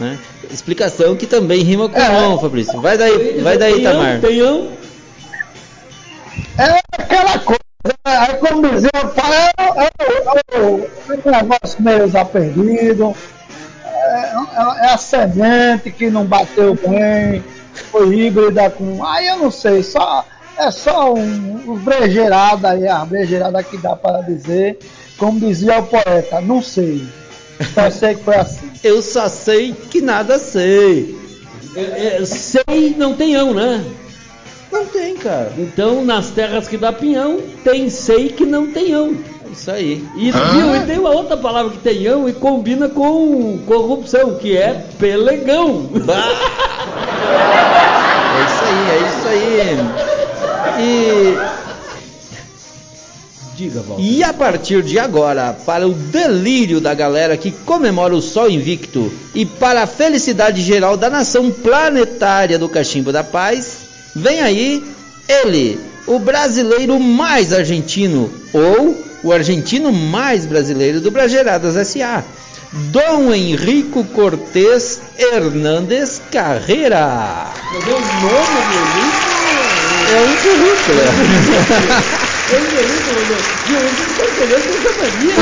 Né? 0.00 0.16
Explicação 0.50 1.16
que 1.16 1.26
também 1.26 1.62
rima 1.62 1.88
com 1.88 1.98
É. 1.98 2.08
não, 2.08 2.38
Fabrício. 2.38 2.80
Vai 2.80 2.96
daí, 2.96 3.40
vai 3.40 3.58
daí, 3.58 3.74
Tenham, 3.74 3.92
Tamar. 3.92 4.20
tenham. 4.20 4.68
É 6.56 6.80
aquela 6.92 7.38
coisa, 7.40 7.60
né? 7.84 7.92
aí 8.04 8.34
como 8.36 8.68
dizia 8.70 8.90
o 9.02 9.08
pai, 9.08 9.50
é 9.58 10.60
um 10.60 11.30
negócio 11.30 11.82
meio 11.82 12.08
já 12.08 12.24
perdido, 12.24 13.14
é, 13.84 13.88
é- 13.90 14.86
é 14.86 14.92
a 14.92 14.96
semente 14.96 15.90
que 15.90 16.10
não 16.10 16.24
bateu 16.24 16.74
bem, 16.74 17.42
foi 17.90 18.14
híbrida 18.16 18.70
com. 18.70 19.04
Aí 19.04 19.26
eu 19.28 19.36
não 19.38 19.50
sei, 19.50 19.82
só, 19.82 20.24
é 20.58 20.70
só 20.70 21.14
um, 21.14 21.60
um 21.68 21.76
brejeirada 21.76 22.70
aí, 22.70 22.86
a 22.86 23.04
brejeirada 23.04 23.62
que 23.62 23.78
dá 23.78 23.94
para 23.94 24.22
dizer, 24.22 24.78
como 25.16 25.38
dizia 25.38 25.78
o 25.78 25.86
poeta, 25.86 26.40
não 26.40 26.60
sei. 26.60 27.06
Só 27.74 27.88
sei 27.90 28.16
que 28.16 28.24
foi 28.24 28.34
assim. 28.34 28.70
Eu 28.82 29.00
só 29.00 29.28
sei 29.28 29.72
que 29.72 30.00
nada 30.00 30.38
sei. 30.38 31.16
É, 31.76 32.16
é, 32.20 32.24
sei 32.24 32.94
não 32.96 33.14
tenhão, 33.14 33.54
né? 33.54 33.84
Não 34.72 34.84
tem, 34.84 35.16
cara. 35.16 35.52
Então, 35.56 36.04
nas 36.04 36.30
terras 36.30 36.66
que 36.66 36.76
dá 36.76 36.92
pinhão, 36.92 37.40
tem 37.64 37.88
sei 37.88 38.28
que 38.28 38.44
não 38.44 38.72
tenhão. 38.72 39.16
É 39.46 39.52
isso 39.52 39.70
aí. 39.70 40.06
E, 40.16 40.30
viu, 40.30 40.76
e 40.76 40.86
tem 40.86 40.98
uma 40.98 41.10
outra 41.10 41.36
palavra 41.36 41.70
que 41.70 41.78
tenhão 41.78 42.28
e 42.28 42.32
combina 42.32 42.88
com 42.88 43.58
corrupção, 43.66 44.34
que 44.34 44.56
é 44.56 44.84
pelegão. 44.98 45.88
É 48.30 48.44
isso 48.44 48.64
aí, 48.64 48.90
é 48.90 49.08
isso 49.08 49.28
aí. 49.28 50.17
E 50.80 51.36
Diga, 53.58 53.80
Walter. 53.80 54.04
E 54.04 54.22
a 54.22 54.32
partir 54.32 54.82
de 54.84 55.00
agora, 55.00 55.52
para 55.66 55.84
o 55.88 55.92
delírio 55.92 56.80
da 56.80 56.94
galera 56.94 57.36
que 57.36 57.50
comemora 57.50 58.14
o 58.14 58.22
Sol 58.22 58.48
Invicto 58.48 59.12
e 59.34 59.44
para 59.44 59.82
a 59.82 59.86
felicidade 59.86 60.62
geral 60.62 60.96
da 60.96 61.10
nação 61.10 61.50
planetária 61.50 62.56
do 62.56 62.68
Cachimbo 62.68 63.10
da 63.10 63.24
Paz, 63.24 63.78
vem 64.14 64.40
aí 64.40 64.84
ele, 65.28 65.80
o 66.06 66.20
brasileiro 66.20 67.00
mais 67.00 67.52
argentino, 67.52 68.32
ou 68.52 68.96
o 69.24 69.32
argentino 69.32 69.92
mais 69.92 70.46
brasileiro 70.46 71.00
do 71.00 71.10
Brageradas 71.10 71.74
S.A., 71.76 72.22
Dom 72.70 73.34
Henrico 73.34 74.04
Cortez 74.04 75.00
Hernandes 75.18 76.20
Carreira. 76.30 77.50
É 77.72 77.76
o 77.76 77.80
nome 77.80 77.98
do 78.70 79.00
livro? 79.00 79.27
É 80.10 80.20
um 80.22 80.36
currículo. 80.36 81.00
É 82.50 82.56
o 82.56 82.64
currículo, 82.64 83.20
né? 83.28 83.36
E 83.68 83.74
eu 83.74 83.82
não 83.82 83.90
estou 83.90 84.26
entendendo 84.26 84.66
essa 84.78 84.92
mania. 85.02 85.34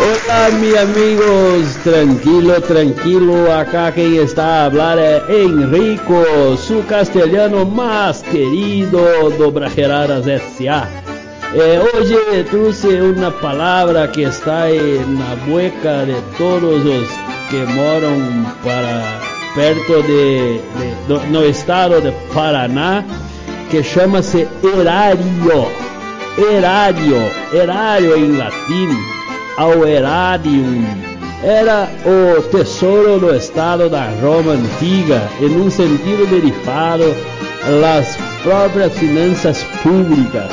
Hola, 0.00 0.50
mi 0.52 0.76
amigos, 0.76 1.74
tranquilo, 1.82 2.60
tranquilo, 2.60 3.50
acá 3.52 3.90
quem 3.92 4.16
está 4.16 4.44
a 4.44 4.64
hablar 4.66 4.98
é 4.98 5.22
Enrico, 5.28 6.56
su 6.56 6.82
castelhano 6.88 7.66
mais 7.66 8.22
querido 8.22 9.30
do 9.36 9.50
Brajeradas 9.50 10.26
S.A. 10.26 10.86
Eh, 11.54 11.80
hoje 11.94 12.16
trouxe 12.50 12.86
uma 12.88 13.30
palavra 13.30 14.06
que 14.08 14.22
está 14.22 14.70
eh, 14.70 15.00
na 15.06 15.34
boca 15.46 16.06
de 16.06 16.16
todos 16.38 16.84
os 16.86 17.08
que 17.50 17.56
moram 17.74 18.46
para 18.64 19.20
perto 19.54 20.02
de, 20.04 20.58
de- 20.58 21.06
do- 21.08 21.20
no 21.30 21.44
estado 21.44 22.00
de 22.00 22.10
Paraná, 22.32 23.04
que 23.72 23.82
chama-se 23.82 24.46
erário. 24.62 25.66
Erário, 26.36 27.16
erário 27.54 28.16
em 28.18 28.36
latim, 28.36 28.88
ao 29.56 29.86
erarium. 29.86 30.84
Era 31.42 31.88
o 32.04 32.42
tesouro 32.42 33.18
do 33.18 33.34
estado 33.34 33.88
da 33.88 34.10
Roma 34.20 34.52
antiga, 34.52 35.22
em 35.40 35.56
um 35.56 35.70
sentido 35.70 36.28
derivado 36.28 37.16
das 37.80 38.18
próprias 38.42 38.92
finanças 38.98 39.64
públicas. 39.82 40.52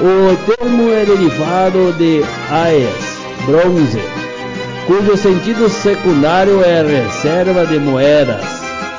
O 0.00 0.36
termo 0.56 0.92
é 0.92 1.04
derivado 1.04 1.92
de 1.92 2.20
AES, 2.50 3.46
bronze, 3.46 4.02
cujo 4.88 5.16
sentido 5.16 5.68
secundário 5.68 6.64
é 6.64 6.82
reserva 6.82 7.64
de 7.64 7.78
moedas. 7.78 8.44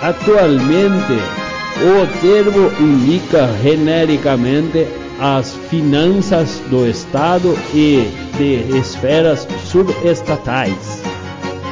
Atualmente, 0.02 1.45
o 1.82 2.22
termo 2.22 2.72
indica 2.80 3.50
genericamente 3.62 4.88
as 5.20 5.54
finanças 5.70 6.62
do 6.70 6.88
Estado 6.88 7.58
e 7.74 8.10
de 8.38 8.78
esferas 8.78 9.48
subestatais, 9.66 11.02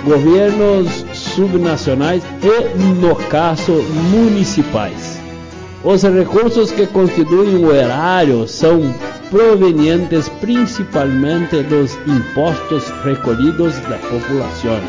governos 0.04 1.06
subnacionais 1.13 2.24
e, 2.42 2.78
no 3.00 3.16
caso, 3.16 3.74
municipais. 4.12 5.20
Os 5.84 6.04
recursos 6.04 6.72
que 6.72 6.88
constituem 6.88 7.58
o 7.58 7.74
erário 7.74 8.48
são 8.48 8.94
provenientes 9.30 10.30
principalmente 10.39 11.62
dos 11.63 11.98
impostos 12.08 12.89
recolhidos 13.04 13.76
da 13.80 13.98
população. 13.98 14.80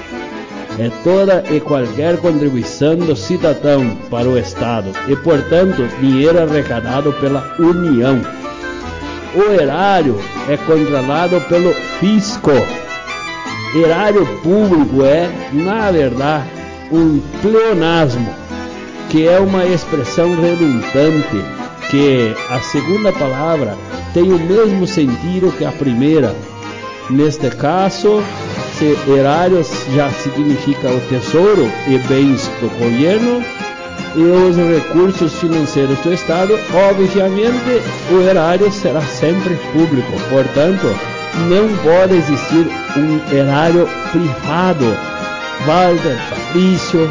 É 0.78 0.90
toda 1.04 1.44
e 1.50 1.60
qualquer 1.60 2.16
contribuição 2.18 2.96
do 2.96 3.14
cidadão 3.14 3.96
para 4.10 4.28
o 4.28 4.36
Estado 4.36 4.90
e, 5.08 5.14
portanto, 5.16 5.86
dinheiro 6.00 6.42
arrecadado 6.42 7.12
pela 7.14 7.54
União. 7.58 8.20
O 9.34 9.52
erário 9.52 10.18
é 10.48 10.56
controlado 10.56 11.40
pelo 11.42 11.72
fisco. 12.00 12.50
Erário 13.74 14.26
público 14.42 15.04
é, 15.04 15.28
na 15.52 15.90
verdade, 15.90 16.48
um 16.90 17.20
pleonasmo 17.40 18.44
que 19.10 19.28
é 19.28 19.38
uma 19.38 19.64
expressão 19.64 20.34
redundante, 20.34 21.44
que 21.88 22.34
a 22.50 22.60
segunda 22.60 23.12
palavra 23.12 23.76
tem 24.12 24.24
o 24.24 24.38
mesmo 24.38 24.86
sentido 24.88 25.52
que 25.56 25.64
a 25.64 25.70
primeira. 25.70 26.34
Neste 27.10 27.50
caso, 27.50 28.22
se 28.78 28.96
erário 29.10 29.62
já 29.94 30.10
significa 30.10 30.88
o 30.88 31.00
tesouro 31.08 31.70
e 31.86 31.98
bens 32.08 32.48
do 32.60 32.68
governo 32.78 33.44
e 34.16 34.22
os 34.22 34.56
recursos 34.56 35.34
financeiros 35.34 35.98
do 35.98 36.12
Estado, 36.12 36.58
obviamente 36.72 37.82
o 38.10 38.22
erário 38.22 38.72
será 38.72 39.02
sempre 39.02 39.54
público. 39.72 40.12
Portanto, 40.30 40.86
não 41.48 41.68
pode 41.82 42.16
existir 42.16 42.66
um 42.96 43.36
erário 43.36 43.88
privado. 44.10 44.96
Walter, 45.66 46.16
Fabrício, 46.30 47.08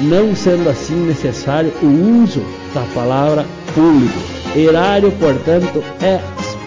não 0.00 0.34
sendo 0.34 0.68
assim 0.68 1.06
necessário 1.06 1.72
o 1.82 2.22
uso 2.22 2.42
da 2.74 2.82
palavra 2.94 3.46
público. 3.74 4.18
Erário, 4.54 5.10
portanto, 5.12 5.82
é 6.02 6.20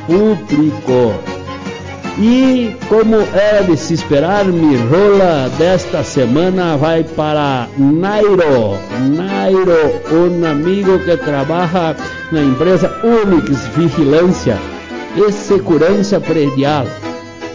público. 0.07 1.34
E 2.17 2.73
como 2.87 3.17
era 3.33 3.61
de 3.63 3.75
se 3.75 3.93
esperar, 3.93 4.45
mi 4.45 4.77
rola 4.77 5.49
desta 5.57 6.01
semana 6.01 6.77
vai 6.77 7.03
para 7.03 7.67
Nairo. 7.77 8.77
Nairo, 9.17 10.01
um 10.13 10.49
amigo 10.49 10.97
que 10.99 11.17
trabalha 11.17 11.93
na 12.31 12.41
empresa 12.41 12.89
Unix 13.03 13.67
Vigilância 13.75 14.57
e 15.17 15.29
Segurança 15.29 16.19
Predial. 16.21 16.85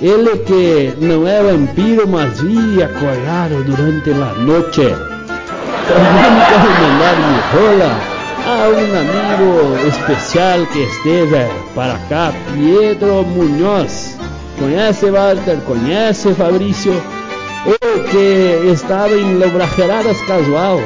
Ele 0.02 0.36
que 0.38 0.94
não 1.00 1.26
é 1.26 1.42
vampiro, 1.42 2.06
mas 2.06 2.40
via 2.40 2.84
acordado 2.84 3.64
durante 3.64 4.10
a 4.10 4.34
noite. 4.42 4.94
Também 5.88 6.32
quero 6.48 6.70
mandar 6.82 7.16
mi 7.16 7.40
rola 7.54 8.20
a 8.46 8.68
um 8.68 8.90
amigo 8.98 9.88
especial 9.88 10.66
que 10.66 10.80
esteja 10.80 11.48
para 11.74 11.98
cá, 12.10 12.32
Pietro 12.52 13.24
Munhoz. 13.24 14.19
Conhece 14.60 15.10
Walter, 15.10 15.56
conhece 15.66 16.34
Fabrício, 16.34 16.92
o 17.64 18.10
que 18.10 18.70
estava 18.70 19.14
em 19.14 19.38
Lobrajeradas 19.38 20.18
Casual 20.28 20.78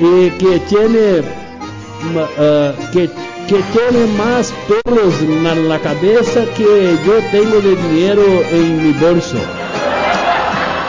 e 0.00 0.30
que 0.36 0.58
tiene 0.68 1.20
uh, 1.20 2.90
que, 2.90 3.08
que 3.46 3.62
tiene 3.70 4.06
más 4.18 4.52
pelos 4.66 5.22
na, 5.44 5.54
na 5.54 5.78
cabeça 5.78 6.44
que 6.56 6.64
eu 6.64 7.22
tenho 7.30 7.62
de 7.62 7.76
dinheiro 7.76 8.44
em 8.52 8.70
mi 8.70 8.92
bolso. 8.94 9.36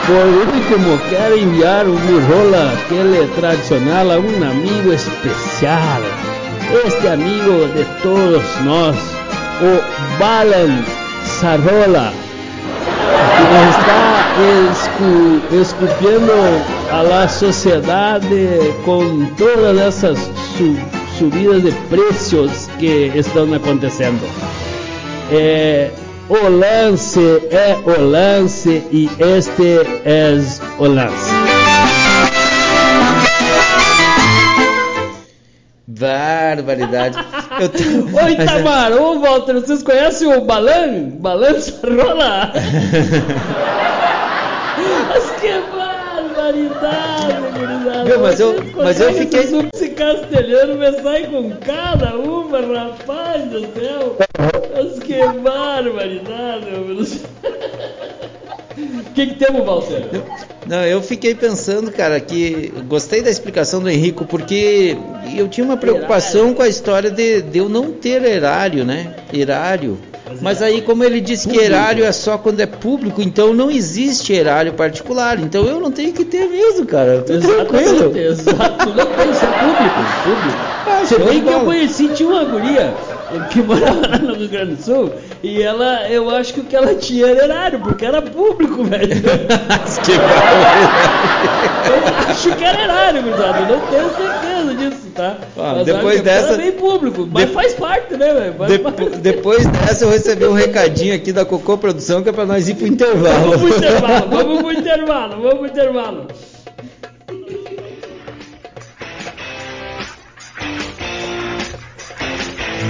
Por 0.06 0.54
último, 0.54 0.98
quero 1.08 1.38
enviar 1.38 1.86
um 1.86 1.94
rola 1.94 2.72
aquele 2.72 3.28
tradicional 3.36 4.10
a 4.10 4.18
um 4.18 4.50
amigo 4.50 4.92
especial. 4.92 6.02
Este 6.84 7.06
amigo 7.06 7.68
de 7.76 7.84
todos 8.02 8.42
nós, 8.64 8.96
o 9.62 10.18
Balan 10.18 11.05
Sarrola, 11.40 12.12
que 13.36 13.44
está 13.70 14.06
escu 14.70 15.42
esculpindo 15.54 16.32
a 16.90 17.02
la 17.02 17.28
sociedade 17.28 18.72
com 18.86 19.26
todas 19.36 19.78
essas 19.78 20.18
su 20.56 20.76
subidas 21.18 21.62
de 21.62 21.72
preços 21.90 22.68
que 22.78 23.12
estão 23.14 23.52
acontecendo. 23.52 24.26
É, 25.30 25.90
o 26.28 26.48
lance 26.48 27.42
é 27.50 27.76
o 27.84 28.00
lance 28.00 28.82
e 28.90 29.10
este 29.18 29.80
é 30.06 30.38
o 30.78 30.86
lance. 30.86 31.32
Barbaridade. 35.86 37.16
Eu 37.60 37.68
tô... 37.68 37.78
Oi, 38.24 38.32
Itamar, 38.32 38.92
ô 38.92 39.18
Walter, 39.20 39.54
vocês 39.54 39.82
conhecem 39.82 40.26
o 40.34 40.40
Balan? 40.40 41.10
Balan 41.20 41.60
Sarrola? 41.60 42.52
Mas 45.08 45.30
que 45.40 45.48
barbaridade, 45.74 47.34
gurizada. 47.58 48.04
Meu, 48.04 48.20
mas 48.20 48.38
eu- 48.40 48.54
mas 48.76 49.00
eu 49.00 49.12
fiquei- 49.14 49.40
esse 49.74 49.88
castelhano 49.90 50.74
me 50.74 50.92
sai 51.02 51.24
com 51.26 51.50
cada 51.56 52.14
uma, 52.16 52.60
rapaz 52.60 53.44
do 53.46 53.60
céu. 53.60 54.16
Mas 54.74 54.98
que 54.98 55.18
barbaridade, 55.40 56.66
meu 56.70 56.84
Deus. 56.94 57.20
O 58.76 59.12
que, 59.14 59.28
que 59.28 59.34
temos, 59.36 59.64
Walter? 59.64 60.02
Não, 60.68 60.84
eu 60.84 61.00
fiquei 61.00 61.34
pensando, 61.34 61.92
cara, 61.92 62.18
que 62.18 62.72
gostei 62.88 63.22
da 63.22 63.30
explicação 63.30 63.80
do 63.80 63.88
Henrico, 63.88 64.24
porque 64.24 64.96
eu 65.36 65.48
tinha 65.48 65.64
uma 65.64 65.76
preocupação 65.76 66.52
com 66.52 66.62
a 66.62 66.68
história 66.68 67.10
de, 67.10 67.40
de 67.42 67.58
eu 67.58 67.68
não 67.68 67.92
ter 67.92 68.24
erário, 68.24 68.84
né? 68.84 69.14
Erário. 69.32 69.98
Mas 70.40 70.60
aí, 70.60 70.82
como 70.82 71.04
ele 71.04 71.20
disse 71.20 71.48
que 71.48 71.56
erário 71.56 72.04
é 72.04 72.10
só 72.10 72.36
quando 72.36 72.60
é 72.60 72.66
público, 72.66 73.22
então 73.22 73.54
não 73.54 73.70
existe 73.70 74.32
erário 74.32 74.72
particular. 74.72 75.38
Então 75.38 75.64
eu 75.64 75.78
não 75.78 75.90
tenho 75.90 76.12
que 76.12 76.24
ter 76.24 76.48
mesmo, 76.48 76.84
cara. 76.84 77.14
Eu 77.14 77.22
tô 77.22 77.38
tranquilo. 77.38 78.16
Exatamente, 78.16 78.18
exato. 78.18 78.88
Não 78.88 79.06
tem, 79.06 79.30
isso 79.30 79.44
é 79.44 79.58
público, 79.58 80.00
público. 80.24 80.58
Ah, 80.86 81.06
show 81.06 81.26
bem 81.26 81.42
que 81.42 81.48
eu 81.48 81.60
conheci, 81.60 82.08
tinha 82.08 82.28
uma 82.28 82.44
guria 82.44 82.92
que 83.50 83.60
morava 83.62 84.06
lá 84.08 84.18
no 84.18 84.34
Rio 84.34 84.48
Grande 84.48 84.74
do 84.76 84.82
Sul 84.82 85.12
e 85.42 85.60
ela, 85.62 86.08
eu 86.08 86.30
acho 86.30 86.54
que 86.54 86.60
o 86.60 86.64
que 86.64 86.74
ela 86.76 86.94
tinha 86.94 87.26
era 87.26 87.44
erário, 87.44 87.80
porque 87.80 88.04
era 88.04 88.22
público, 88.22 88.82
velho. 88.86 89.14
Eu 91.86 92.28
acho 92.30 92.56
que 92.56 92.64
era 92.64 92.82
erário, 92.82 93.22
gurizada, 93.22 93.58
eu 93.60 93.76
não 93.78 93.86
tenho 93.86 94.10
certeza 94.10 94.74
disso, 94.74 95.06
tá? 95.14 95.36
Ah, 95.56 95.72
Mas 95.76 95.86
depois 95.86 96.20
dessa- 96.20 96.48
Era 96.48 96.56
bem 96.56 96.72
público, 96.72 97.28
mas 97.30 97.46
de- 97.46 97.52
faz 97.54 97.74
parte, 97.74 98.16
né, 98.16 98.32
velho? 98.34 98.52
Depo- 98.68 98.92
parte. 98.92 99.16
depois 99.18 99.66
dessa 99.66 100.04
eu 100.04 100.10
recebi 100.10 100.44
um 100.46 100.52
recadinho 100.52 101.14
aqui 101.14 101.32
da 101.32 101.44
Cocô 101.44 101.78
Produção 101.78 102.22
que 102.22 102.28
é 102.28 102.32
pra 102.32 102.44
nós 102.44 102.68
ir 102.68 102.74
pro 102.74 102.86
intervalo. 102.86 103.50
Vamos 103.52 103.56
pro 103.60 103.68
intervalo, 103.76 104.28
vamos 104.30 104.62
pro 104.62 104.72
intervalo, 104.72 105.42
vamos 105.42 105.58
pro 105.58 105.66
intervalo. 105.66 106.26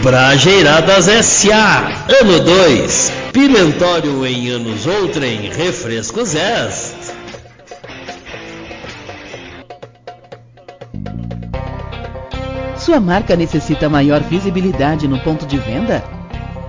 Brajeiradas 0.06 1.08
S.A. 1.08 2.06
Ano 2.20 2.38
2. 2.38 3.12
Pimentório 3.32 4.24
em 4.24 4.50
anos 4.50 4.86
outrem. 4.86 5.50
Refrescos 5.50 6.32
S. 6.32 6.94
Sua 12.76 13.00
marca 13.00 13.34
necessita 13.34 13.88
maior 13.88 14.20
visibilidade 14.20 15.08
no 15.08 15.18
ponto 15.18 15.44
de 15.44 15.58
venda? 15.58 16.04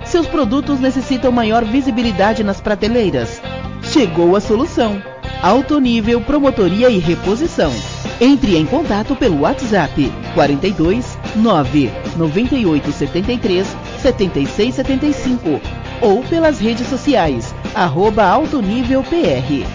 Seus 0.03 0.25
produtos 0.25 0.79
necessitam 0.79 1.31
maior 1.31 1.63
visibilidade 1.63 2.43
nas 2.43 2.59
prateleiras? 2.59 3.39
Chegou 3.83 4.35
a 4.35 4.41
solução. 4.41 4.99
Alto 5.43 5.79
nível 5.79 6.21
promotoria 6.21 6.89
e 6.89 6.97
reposição. 6.97 7.71
Entre 8.19 8.57
em 8.57 8.65
contato 8.65 9.15
pelo 9.15 9.41
WhatsApp 9.41 10.11
42 10.33 11.16
9 11.37 11.91
98 12.17 12.91
73 12.91 13.67
76 14.01 14.75
75 14.75 15.61
ou 16.01 16.23
pelas 16.23 16.59
redes 16.59 16.87
sociais 16.87 17.53
arroba 17.73 18.23
Alto 18.23 18.61
Nível 18.61 19.03
PR. 19.03 19.65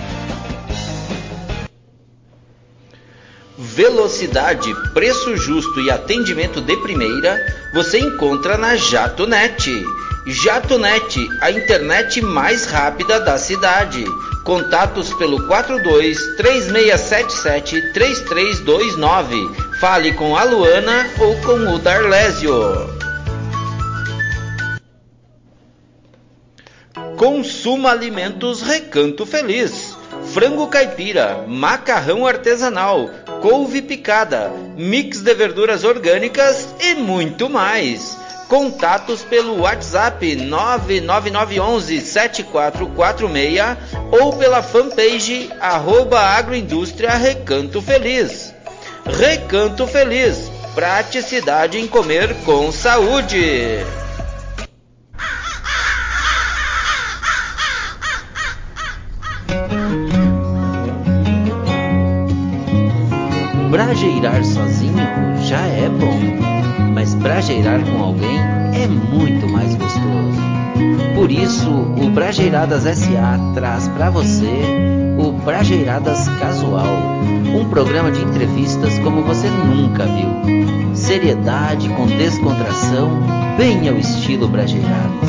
Velocidade, 3.56 4.74
preço 4.92 5.36
justo 5.36 5.80
e 5.80 5.90
atendimento 5.90 6.60
de 6.60 6.76
primeira 6.78 7.38
você 7.72 7.98
encontra 8.00 8.58
na 8.58 8.76
JatoNet. 8.76 9.70
JatoNet, 10.26 11.28
a 11.40 11.50
internet 11.50 12.20
mais 12.20 12.66
rápida 12.66 13.20
da 13.20 13.38
cidade. 13.38 14.04
Contatos 14.44 15.14
pelo 15.14 15.46
42 15.46 16.36
3677 16.36 17.92
3329. 17.92 19.50
Fale 19.80 20.12
com 20.14 20.36
a 20.36 20.42
Luana 20.44 21.08
ou 21.20 21.36
com 21.42 21.74
o 21.74 21.78
Darlésio. 21.78 22.52
Consuma 27.16 27.92
Alimentos 27.92 28.62
Recanto 28.62 29.24
Feliz. 29.24 29.96
Frango 30.32 30.66
caipira, 30.66 31.44
macarrão 31.46 32.26
artesanal, 32.26 33.10
couve 33.40 33.82
picada, 33.82 34.50
mix 34.76 35.20
de 35.20 35.34
verduras 35.34 35.84
orgânicas 35.84 36.68
e 36.80 36.94
muito 36.94 37.50
mais. 37.50 38.21
Contatos 38.52 39.22
pelo 39.22 39.62
WhatsApp 39.62 40.36
99911 40.36 42.02
7446 42.02 43.62
ou 44.20 44.34
pela 44.34 44.62
fanpage 44.62 45.50
arroba 45.58 46.20
agroindústria 46.20 47.14
Recanto 47.14 47.80
Feliz. 47.80 48.52
Recanto 49.06 49.86
Feliz, 49.86 50.50
praticidade 50.74 51.78
em 51.78 51.86
comer 51.86 52.34
com 52.44 52.70
saúde. 52.70 53.86
Brajeirar 63.70 64.44
sozinho 64.44 64.98
já 65.48 65.66
é 65.68 65.88
bom, 65.88 66.51
mas 67.02 67.14
brajeirar 67.14 67.84
com 67.84 68.00
alguém 68.00 68.38
é 68.74 68.86
muito 68.86 69.48
mais 69.48 69.74
gostoso. 69.74 70.38
Por 71.16 71.32
isso, 71.32 71.68
o 71.68 72.08
Brajeiradas 72.10 72.84
SA 72.84 73.40
traz 73.54 73.88
para 73.88 74.08
você 74.08 74.46
o 75.18 75.32
Brajeiradas 75.32 76.28
Casual, 76.38 77.20
um 77.60 77.68
programa 77.68 78.12
de 78.12 78.22
entrevistas 78.22 78.96
como 79.00 79.20
você 79.22 79.48
nunca 79.48 80.04
viu. 80.04 80.94
Seriedade 80.94 81.88
com 81.88 82.06
descontração, 82.06 83.10
bem 83.58 83.88
ao 83.88 83.96
estilo 83.96 84.46
Brajeiradas. 84.46 85.28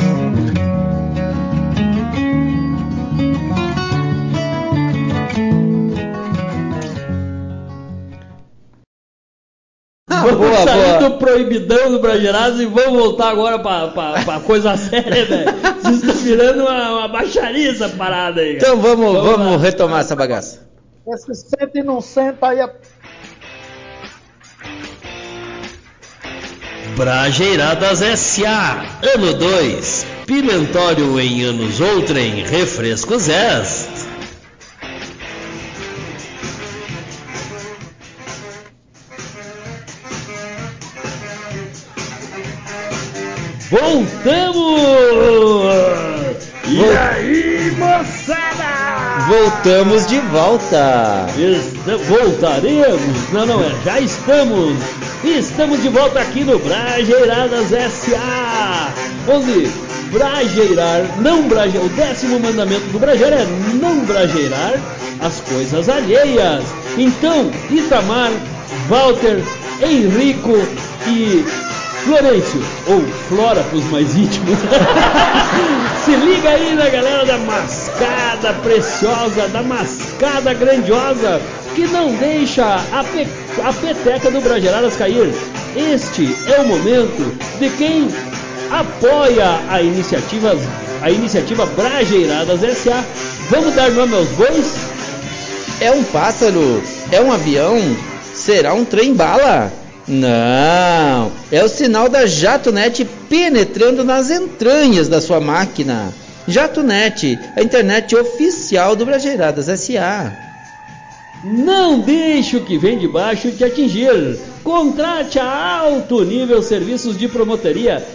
Morbidão 11.38 11.90
do 11.90 11.98
Bragerados 11.98 12.60
e 12.60 12.66
vamos 12.66 12.98
voltar 12.98 13.30
agora 13.30 13.58
pra, 13.58 13.88
pra, 13.88 14.24
pra 14.24 14.40
coisa 14.40 14.76
séria, 14.78 15.24
velho. 15.24 15.52
Vocês 15.82 15.96
estão 16.02 16.14
virando 16.16 16.62
uma, 16.62 16.90
uma 16.98 17.08
baixaria 17.08 17.70
essa 17.70 17.88
parada 17.88 18.40
aí. 18.40 18.56
Então 18.56 18.76
vamos, 18.80 19.12
Vamos 19.12 19.30
vamos, 19.30 19.52
lá. 19.56 19.58
retomar 19.58 20.00
essa 20.00 20.16
bagaça. 20.16 20.66
Esse 21.06 21.34
senta 21.34 21.78
e 21.78 21.82
não 21.82 22.00
senta 22.00 22.48
aí. 22.48 22.60
é- 22.60 22.70
Brajeiradas 26.96 28.02
S.A. 28.02 28.84
Ano 29.14 29.34
2. 29.34 30.06
Pimentório 30.26 31.18
em 31.20 31.42
anos 31.42 31.80
outrem. 31.80 32.44
Refrescos 32.44 33.28
S. 33.28 33.88
Voltamos! 43.74 45.74
E 46.64 46.80
aí, 46.96 47.72
moçada? 47.76 49.26
Voltamos 49.26 50.06
de 50.06 50.20
volta. 50.20 51.26
Esta- 51.36 51.96
voltaremos? 51.96 53.32
Não, 53.32 53.44
não 53.44 53.60
é, 53.60 53.72
já 53.84 53.98
estamos! 53.98 54.76
Estamos 55.24 55.82
de 55.82 55.88
volta 55.88 56.20
aqui 56.20 56.44
no 56.44 56.56
Brajeiradas 56.60 57.70
SA! 57.70 58.94
Onde 59.26 59.68
brajeirar, 60.12 61.02
não 61.20 61.42
brajeirar, 61.48 61.84
o 61.84 61.88
décimo 61.90 62.38
mandamento 62.38 62.86
do 62.92 63.00
brajeiro 63.00 63.34
é 63.34 63.44
não 63.80 64.04
brajeirar 64.04 64.74
as 65.20 65.40
coisas 65.40 65.88
alheias. 65.88 66.62
Então, 66.96 67.50
Itamar, 67.72 68.30
Walter, 68.88 69.42
Henrico 69.82 70.56
e 71.08 71.44
Florencio, 72.04 72.62
ou 72.86 73.00
Flora 73.28 73.62
para 73.62 73.78
os 73.78 73.84
mais 73.90 74.14
íntimos. 74.16 74.58
Se 76.04 76.14
liga 76.16 76.50
aí 76.50 76.74
na 76.74 76.88
galera 76.90 77.24
da 77.24 77.38
mascada 77.38 78.52
preciosa, 78.62 79.48
da 79.48 79.62
mascada 79.62 80.52
grandiosa, 80.52 81.40
que 81.74 81.86
não 81.86 82.12
deixa 82.16 82.64
a, 82.92 83.02
pe- 83.04 83.26
a 83.62 83.72
peteca 83.72 84.30
do 84.30 84.40
Brageradas 84.40 84.96
cair. 84.96 85.32
Este 85.74 86.36
é 86.46 86.60
o 86.60 86.68
momento 86.68 87.36
de 87.58 87.70
quem 87.70 88.08
apoia 88.70 89.60
a 89.70 89.80
iniciativa, 89.80 90.54
a 91.02 91.10
iniciativa 91.10 91.64
Brajeiradas 91.66 92.60
SA. 92.78 93.02
Vamos 93.50 93.74
dar 93.74 93.90
nome 93.90 94.14
aos 94.14 94.28
bois? 94.28 94.74
É 95.80 95.90
um 95.90 96.04
pássaro? 96.04 96.82
É 97.10 97.20
um 97.20 97.32
avião? 97.32 97.76
Será 98.34 98.74
um 98.74 98.84
trem-bala? 98.84 99.72
Não, 100.06 101.32
é 101.50 101.64
o 101.64 101.68
sinal 101.68 102.10
da 102.10 102.26
JatoNet 102.26 103.04
penetrando 103.28 104.04
nas 104.04 104.30
entranhas 104.30 105.08
da 105.08 105.20
sua 105.20 105.40
máquina. 105.40 106.12
JatoNet, 106.46 107.38
a 107.56 107.62
internet 107.62 108.14
oficial 108.14 108.94
do 108.94 109.06
Brajeiradas 109.06 109.66
SA. 109.80 110.30
Não 111.42 112.00
deixe 112.00 112.56
o 112.56 112.64
que 112.64 112.76
vem 112.76 112.98
de 112.98 113.08
baixo 113.08 113.50
te 113.50 113.64
atingir. 113.64 114.38
Contrate 114.62 115.38
a 115.38 115.78
alto 115.78 116.22
nível 116.22 116.62
serviços 116.62 117.16
de 117.16 117.28
promotoria 117.28 118.06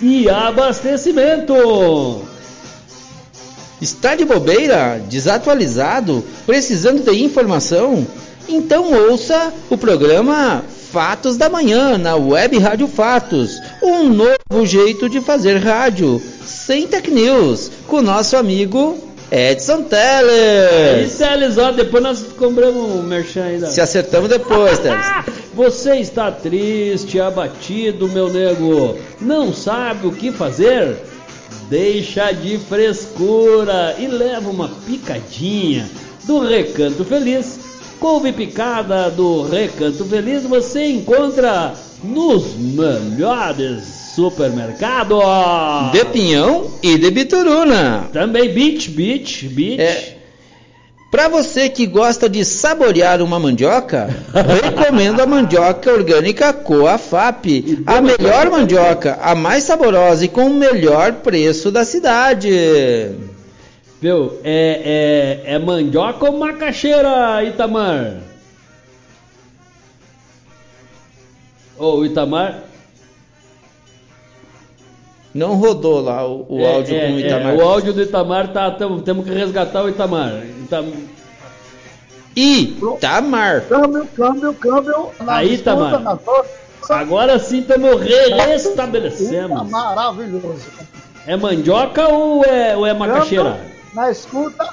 e 0.00 0.28
abastecimento. 0.28 2.22
Está 3.80 4.14
de 4.14 4.24
bobeira? 4.24 5.00
Desatualizado? 5.08 6.24
Precisando 6.44 7.02
de 7.02 7.22
informação? 7.22 8.06
Então 8.48 8.92
ouça 9.10 9.52
o 9.68 9.76
programa 9.76 10.64
Fatos 10.90 11.36
da 11.36 11.48
Manhã 11.48 11.98
na 11.98 12.16
Web 12.16 12.58
Rádio 12.58 12.86
Fatos. 12.86 13.60
Um 13.82 14.08
novo 14.08 14.64
jeito 14.64 15.08
de 15.08 15.20
fazer 15.20 15.58
rádio. 15.58 16.22
Sem 16.44 16.86
tech 16.86 17.10
news. 17.10 17.70
Com 17.86 18.00
nosso 18.00 18.36
amigo 18.36 18.98
Edson 19.30 19.80
E 19.80 19.84
Teles. 19.84 21.18
Teles, 21.18 21.58
ó, 21.58 21.72
depois 21.72 22.02
nós 22.02 22.22
compramos 22.38 22.94
um 22.94 23.02
merchan 23.02 23.44
ainda. 23.44 23.66
Se 23.66 23.80
acertamos 23.80 24.30
depois, 24.30 24.78
Teles. 24.78 25.06
Você 25.54 25.96
está 25.96 26.30
triste, 26.30 27.20
abatido, 27.20 28.08
meu 28.08 28.32
nego. 28.32 28.96
Não 29.20 29.52
sabe 29.52 30.06
o 30.06 30.12
que 30.12 30.30
fazer? 30.30 30.96
Deixa 31.68 32.30
de 32.30 32.58
frescura 32.58 33.96
e 33.98 34.06
leva 34.06 34.48
uma 34.48 34.68
picadinha 34.86 35.88
do 36.24 36.40
Recanto 36.40 37.04
Feliz. 37.04 37.65
Couve 38.06 38.30
picada 38.30 39.10
do 39.10 39.42
Recanto 39.42 40.04
Feliz 40.04 40.44
você 40.44 40.86
encontra 40.86 41.74
nos 42.04 42.54
melhores 42.54 43.82
supermercados. 44.14 45.18
De 45.90 46.04
Pinhão 46.04 46.70
e 46.84 46.96
de 46.96 47.10
Bituruna. 47.10 48.08
Também 48.12 48.54
Beach, 48.54 48.90
Beach, 48.90 49.48
Beach. 49.48 49.82
É. 49.82 50.18
Para 51.10 51.26
você 51.26 51.68
que 51.68 51.84
gosta 51.84 52.28
de 52.28 52.44
saborear 52.44 53.20
uma 53.20 53.40
mandioca, 53.40 54.08
recomendo 54.62 55.20
a 55.20 55.26
mandioca 55.26 55.92
orgânica 55.92 56.52
Coafap, 56.52 57.82
a 57.84 58.00
melhor 58.00 58.48
mandioca, 58.50 59.18
a 59.20 59.34
mais 59.34 59.64
saborosa 59.64 60.24
e 60.24 60.28
com 60.28 60.46
o 60.46 60.54
melhor 60.54 61.12
preço 61.14 61.72
da 61.72 61.84
cidade. 61.84 62.50
Viu? 64.00 64.38
É, 64.44 65.42
é, 65.46 65.54
é 65.54 65.58
mandioca 65.58 66.26
ou 66.26 66.38
macaxeira, 66.38 67.42
Itamar? 67.44 68.18
Ô, 71.78 72.04
Itamar. 72.04 72.62
Não 75.34 75.54
rodou 75.56 76.00
lá 76.00 76.26
o, 76.26 76.46
o 76.48 76.60
é, 76.60 76.74
áudio 76.74 76.96
é, 76.96 77.06
com 77.06 77.14
o 77.14 77.18
é, 77.18 77.20
Itamar. 77.20 77.54
o 77.56 77.60
áudio 77.62 77.92
do 77.92 78.02
Itamar 78.02 78.48
tá. 78.52 78.70
Tamo, 78.70 79.02
temos 79.02 79.26
que 79.26 79.32
resgatar 79.32 79.82
o 79.84 79.88
Itamar. 79.88 80.42
Itam- 80.64 80.92
Itamar. 82.34 83.62
Câmbio, 83.62 84.06
câmbio, 84.14 84.54
câmbio. 84.54 85.10
na 85.20 85.36
Aí, 85.36 85.54
força. 86.18 86.66
Agora 86.90 87.38
sim 87.38 87.60
estamos 87.60 87.98
Tá 87.98 88.44
restabelecemos. 88.46 89.70
maravilhoso. 89.70 90.66
É 91.26 91.36
mandioca 91.36 92.08
ou 92.08 92.44
é, 92.44 92.76
ou 92.76 92.86
é 92.86 92.94
macaxeira? 92.94 93.75
Na 93.96 94.10
escuta, 94.10 94.68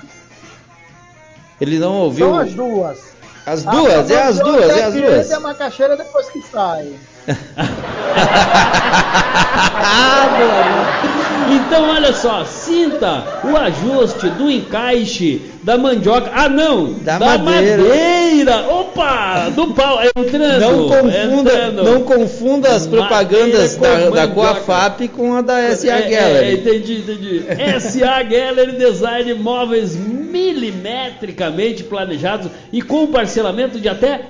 Ele 1.61 1.79
não 1.79 1.93
ouviu. 1.93 2.27
são 2.27 2.39
as 2.39 2.53
duas. 2.53 3.13
As 3.45 3.63
duas, 3.63 4.11
é 4.11 4.21
as 4.23 4.39
A 4.39 4.43
duas, 4.43 4.69
é 4.69 4.83
as 4.83 4.93
duas. 4.93 5.25
entra, 5.25 5.37
a 5.37 5.39
macaxeira 5.39 5.95
depois 5.97 6.29
que 6.29 6.41
sai. 6.41 6.93
Então 11.55 11.89
olha 11.89 12.13
só, 12.13 12.45
sinta 12.45 13.23
o 13.43 13.55
ajuste 13.57 14.29
do 14.31 14.49
encaixe 14.49 15.41
da 15.61 15.77
mandioca. 15.77 16.31
Ah 16.33 16.47
não, 16.49 16.93
Da 16.93 17.19
madeira. 17.19 17.77
madeira. 17.83 18.65
Opa, 18.69 19.49
do 19.55 19.67
pau 19.73 19.99
entrando. 20.17 20.59
Não 20.59 20.87
confunda, 20.89 21.51
entrando. 21.51 21.83
não 21.83 22.01
confunda 22.03 22.69
as 22.69 22.87
propagandas 22.87 23.75
da, 23.75 24.09
da. 24.09 24.27
Coafap 24.27 25.07
com 25.09 25.35
a 25.35 25.41
da 25.41 25.75
SA 25.75 25.87
É, 25.87 25.91
é, 26.01 26.09
Gallery. 26.09 26.53
entendi, 26.55 26.93
entendi. 26.97 27.43
SA 27.79 28.23
Gallery 28.23 28.71
Design 28.77 29.33
móveis 29.35 29.95
milimetricamente 29.95 31.83
planejados 31.83 32.49
e 32.71 32.81
com 32.81 33.07
parcelamento 33.07 33.79
de 33.79 33.87
até 33.89 34.21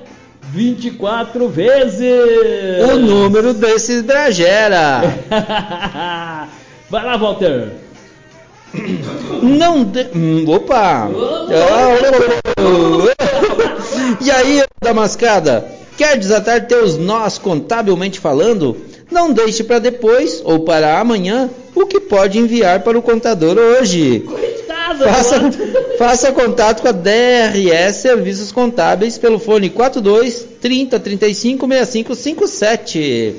24 0.52 1.48
vezes. 1.48 2.12
O 2.92 2.98
número 2.98 3.54
desse 3.54 4.02
Dragera. 4.02 5.02
Vai 6.93 7.03
lá, 7.03 7.17
Walter. 7.17 7.69
Não 9.41 9.84
de... 9.84 10.10
hum, 10.15 10.45
Opa! 10.47 11.10
E 14.21 14.29
aí, 14.29 14.63
da 14.79 14.93
mascada? 14.93 15.65
Quer 15.97 16.19
desatar 16.19 16.67
teus 16.67 16.95
nós 16.95 17.39
contabilmente 17.39 18.19
falando? 18.19 18.77
Não 19.10 19.34
deixe 19.34 19.63
para 19.63 19.79
depois 19.79 20.43
ou 20.45 20.60
para 20.60 20.99
amanhã 20.99 21.49
o 21.73 21.88
que 21.88 21.99
pode 21.99 22.38
enviar 22.38 22.84
para 22.84 22.99
o 22.99 23.01
contador 23.01 23.58
hoje. 23.58 24.19
Coitado, 24.19 25.03
Faça, 25.03 25.39
faça 25.97 26.32
contato 26.32 26.84
com 26.84 26.89
a 26.89 26.91
DRS 26.91 27.95
Serviços 28.03 28.51
Contábeis 28.51 29.17
pelo 29.17 29.39
fone 29.39 29.71
42 29.71 30.46
30 30.62 31.00
35 31.00 31.67
65 31.67 32.15
57. 32.15 33.35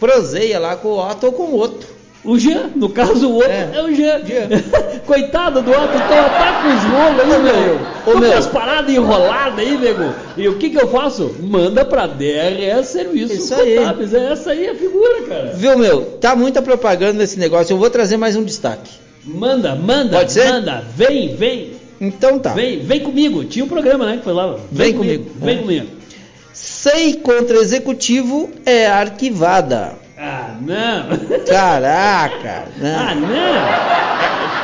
Proseia 0.00 0.58
lá 0.58 0.74
com 0.74 0.88
o 0.88 0.98
Otto 0.98 1.26
ou 1.26 1.32
com 1.32 1.44
o 1.44 1.54
outro. 1.54 1.99
O 2.22 2.38
Jean, 2.38 2.70
no 2.76 2.90
caso 2.90 3.28
o 3.30 3.34
outro 3.36 3.50
é, 3.50 3.70
É. 3.74 3.82
o 3.82 3.94
Jean. 3.94 4.20
Jean. 4.26 4.48
Coitado 5.06 5.62
do 5.62 5.70
outro, 5.70 5.96
então 5.96 6.24
tá 6.28 6.62
com 6.62 6.68
os 6.68 6.82
rolos 6.92 7.20
aí, 7.34 7.42
meu. 7.42 8.14
Ô, 8.14 8.18
meu. 8.18 8.36
as 8.36 8.46
paradas 8.46 8.94
enroladas 8.94 9.58
aí, 9.58 9.78
nego. 9.78 10.12
E 10.36 10.46
o 10.46 10.56
que 10.58 10.68
que 10.70 10.76
eu 10.78 10.88
faço? 10.88 11.34
Manda 11.40 11.82
pra 11.84 12.06
DRS 12.06 12.88
Serviços 12.88 13.38
Isso 13.38 13.54
aí. 13.54 13.76
Contábeis. 13.76 14.12
É 14.12 14.32
essa 14.32 14.50
aí 14.50 14.68
a 14.68 14.74
figura, 14.74 15.22
cara. 15.22 15.52
Viu, 15.54 15.78
meu? 15.78 16.02
Tá 16.20 16.36
muita 16.36 16.60
propaganda 16.60 17.14
nesse 17.14 17.38
negócio. 17.38 17.72
Eu 17.72 17.78
vou 17.78 17.88
trazer 17.88 18.18
mais 18.18 18.36
um 18.36 18.44
destaque. 18.44 18.90
Manda, 19.24 19.74
manda, 19.74 20.18
Pode 20.18 20.32
ser? 20.32 20.48
manda. 20.50 20.84
Vem, 20.94 21.34
vem. 21.36 21.72
Então 22.00 22.38
tá. 22.38 22.52
Vem, 22.52 22.80
vem 22.80 23.00
comigo. 23.00 23.44
Tinha 23.44 23.64
um 23.64 23.68
programa, 23.68 24.04
né, 24.06 24.16
que 24.18 24.24
foi 24.24 24.32
lá. 24.34 24.56
Vem 24.70 24.92
comigo. 24.92 25.26
Vem 25.40 25.56
É. 25.56 25.60
comigo. 25.60 25.86
SEI 26.52 27.14
contra 27.14 27.56
executivo 27.58 28.50
é 28.66 28.86
arquivada. 28.86 29.92
Ah, 30.22 30.54
não. 30.60 31.44
Caraca, 31.46 32.64
Ah, 32.82 33.14
não. 33.14 33.28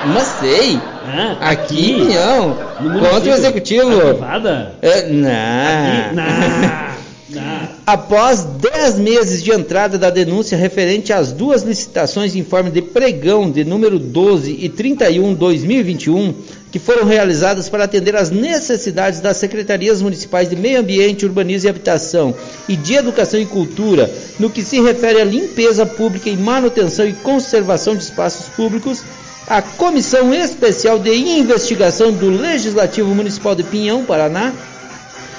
não. 0.05 0.13
Uma 0.13 0.21
SEI. 0.21 0.79
Ah, 1.09 1.51
Aqui, 1.51 1.93
não. 2.15 2.49
no 2.81 3.01
Contra 3.01 3.31
o 3.31 3.35
executivo. 3.35 4.01
Arquivada? 4.09 4.75
É, 4.83 5.09
não. 5.09 5.29
Aqui? 5.31 6.15
Não. 6.17 6.97
Não. 7.29 7.43
Após 7.85 8.45
10 8.45 9.01
meses 9.01 9.43
de 9.43 9.51
entrada 9.51 9.99
da 9.99 10.11
denúncia 10.11 10.57
referente 10.57 11.13
às 11.13 11.33
duas 11.33 11.63
licitações 11.65 12.37
em 12.37 12.45
forma 12.45 12.71
de 12.71 12.81
pregão 12.81 13.51
de 13.51 13.65
número 13.65 13.99
12 13.99 14.53
e 14.53 14.69
31/2021, 14.71 16.33
que 16.77 16.79
foram 16.79 17.07
realizadas 17.07 17.71
para 17.71 17.85
atender 17.85 18.15
às 18.15 18.29
necessidades 18.29 19.19
das 19.19 19.39
secretarias 19.39 20.03
municipais 20.03 20.51
de 20.51 20.55
Meio 20.57 20.81
Ambiente, 20.81 21.25
Urbanismo 21.25 21.67
e 21.67 21.71
Habitação 21.71 22.35
e 22.69 22.77
de 22.77 22.93
Educação 22.93 23.41
e 23.41 23.47
Cultura, 23.47 24.13
no 24.39 24.51
que 24.51 24.63
se 24.63 24.79
refere 24.83 25.23
à 25.23 25.25
limpeza 25.25 25.87
pública 25.87 26.29
e 26.29 26.37
manutenção 26.37 27.09
e 27.09 27.15
conservação 27.15 27.97
de 27.97 28.03
espaços 28.03 28.51
públicos, 28.51 29.03
a 29.47 29.63
Comissão 29.63 30.35
Especial 30.35 30.99
de 30.99 31.15
Investigação 31.15 32.13
do 32.13 32.29
Legislativo 32.29 33.15
Municipal 33.15 33.55
de 33.55 33.63
Pinhão, 33.63 34.05
Paraná, 34.05 34.53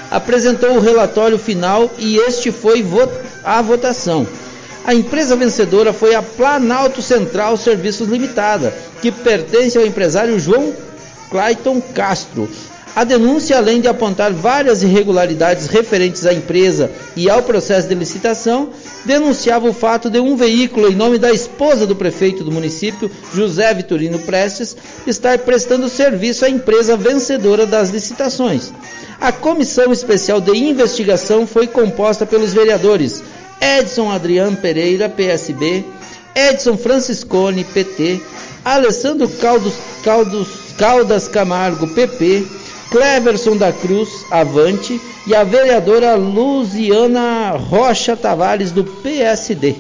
apresentou 0.09 0.71
o 0.71 0.81
relatório 0.81 1.37
final 1.37 1.93
e 1.99 2.17
este 2.17 2.51
foi 2.51 2.83
a 3.43 3.61
votação. 3.61 4.25
A 4.83 4.95
empresa 4.95 5.35
vencedora 5.35 5.93
foi 5.93 6.15
a 6.15 6.23
Planalto 6.23 6.99
Central 6.99 7.57
Serviços 7.57 8.07
Limitada, 8.07 8.73
que 9.03 9.11
pertence 9.11 9.77
ao 9.77 9.85
empresário 9.85 10.39
João 10.39 10.86
Clayton 11.29 11.81
Castro. 11.93 12.49
A 12.97 13.03
denúncia, 13.03 13.55
além 13.55 13.79
de 13.79 13.87
apontar 13.87 14.33
várias 14.33 14.81
irregularidades 14.81 15.67
referentes 15.67 16.25
à 16.25 16.33
empresa 16.33 16.89
e 17.15 17.29
ao 17.29 17.43
processo 17.43 17.87
de 17.87 17.93
licitação, 17.93 18.71
denunciava 19.05 19.69
o 19.69 19.73
fato 19.73 20.09
de 20.09 20.19
um 20.19 20.35
veículo 20.35 20.91
em 20.91 20.95
nome 20.95 21.19
da 21.19 21.31
esposa 21.31 21.85
do 21.85 21.95
prefeito 21.95 22.43
do 22.43 22.51
município, 22.51 23.11
José 23.31 23.71
Vitorino 23.71 24.17
Prestes, 24.17 24.75
estar 25.05 25.37
prestando 25.37 25.87
serviço 25.89 26.43
à 26.43 26.49
empresa 26.49 26.97
vencedora 26.97 27.67
das 27.67 27.91
licitações. 27.91 28.73
A 29.21 29.31
comissão 29.31 29.93
especial 29.93 30.41
de 30.41 30.57
investigação 30.57 31.45
foi 31.45 31.67
composta 31.67 32.25
pelos 32.25 32.51
vereadores 32.51 33.23
Edson 33.61 34.09
Adriano 34.09 34.57
Pereira, 34.57 35.07
PSB, 35.07 35.85
Edson 36.35 36.77
Franciscone, 36.77 37.63
PT, 37.63 38.21
Alessandro 38.65 39.29
Caldos, 39.29 39.73
Caldos, 40.03 40.66
Caldas 40.77 41.27
Camargo, 41.27 41.87
PP, 41.87 42.45
Cleverson 42.91 43.57
da 43.57 43.73
Cruz, 43.73 44.09
Avante, 44.31 45.01
e 45.25 45.35
a 45.35 45.43
vereadora 45.43 46.15
Luziana 46.15 47.51
Rocha 47.51 48.15
Tavares, 48.15 48.71
do 48.71 48.83
PSD. 48.83 49.75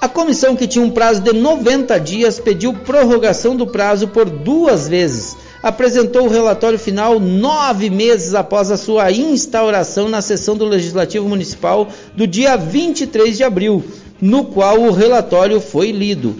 A 0.00 0.08
comissão, 0.08 0.54
que 0.54 0.68
tinha 0.68 0.84
um 0.84 0.90
prazo 0.90 1.22
de 1.22 1.32
90 1.32 1.98
dias, 1.98 2.38
pediu 2.38 2.72
prorrogação 2.72 3.56
do 3.56 3.66
prazo 3.66 4.08
por 4.08 4.28
duas 4.28 4.86
vezes. 4.86 5.36
Apresentou 5.62 6.26
o 6.26 6.30
relatório 6.30 6.78
final 6.78 7.18
nove 7.18 7.88
meses 7.90 8.34
após 8.34 8.70
a 8.70 8.76
sua 8.76 9.10
instauração 9.10 10.08
na 10.08 10.20
sessão 10.20 10.54
do 10.56 10.66
Legislativo 10.66 11.28
Municipal 11.28 11.88
do 12.14 12.26
dia 12.26 12.56
23 12.56 13.36
de 13.36 13.42
abril, 13.42 13.82
no 14.20 14.44
qual 14.44 14.80
o 14.82 14.92
relatório 14.92 15.60
foi 15.60 15.90
lido. 15.90 16.36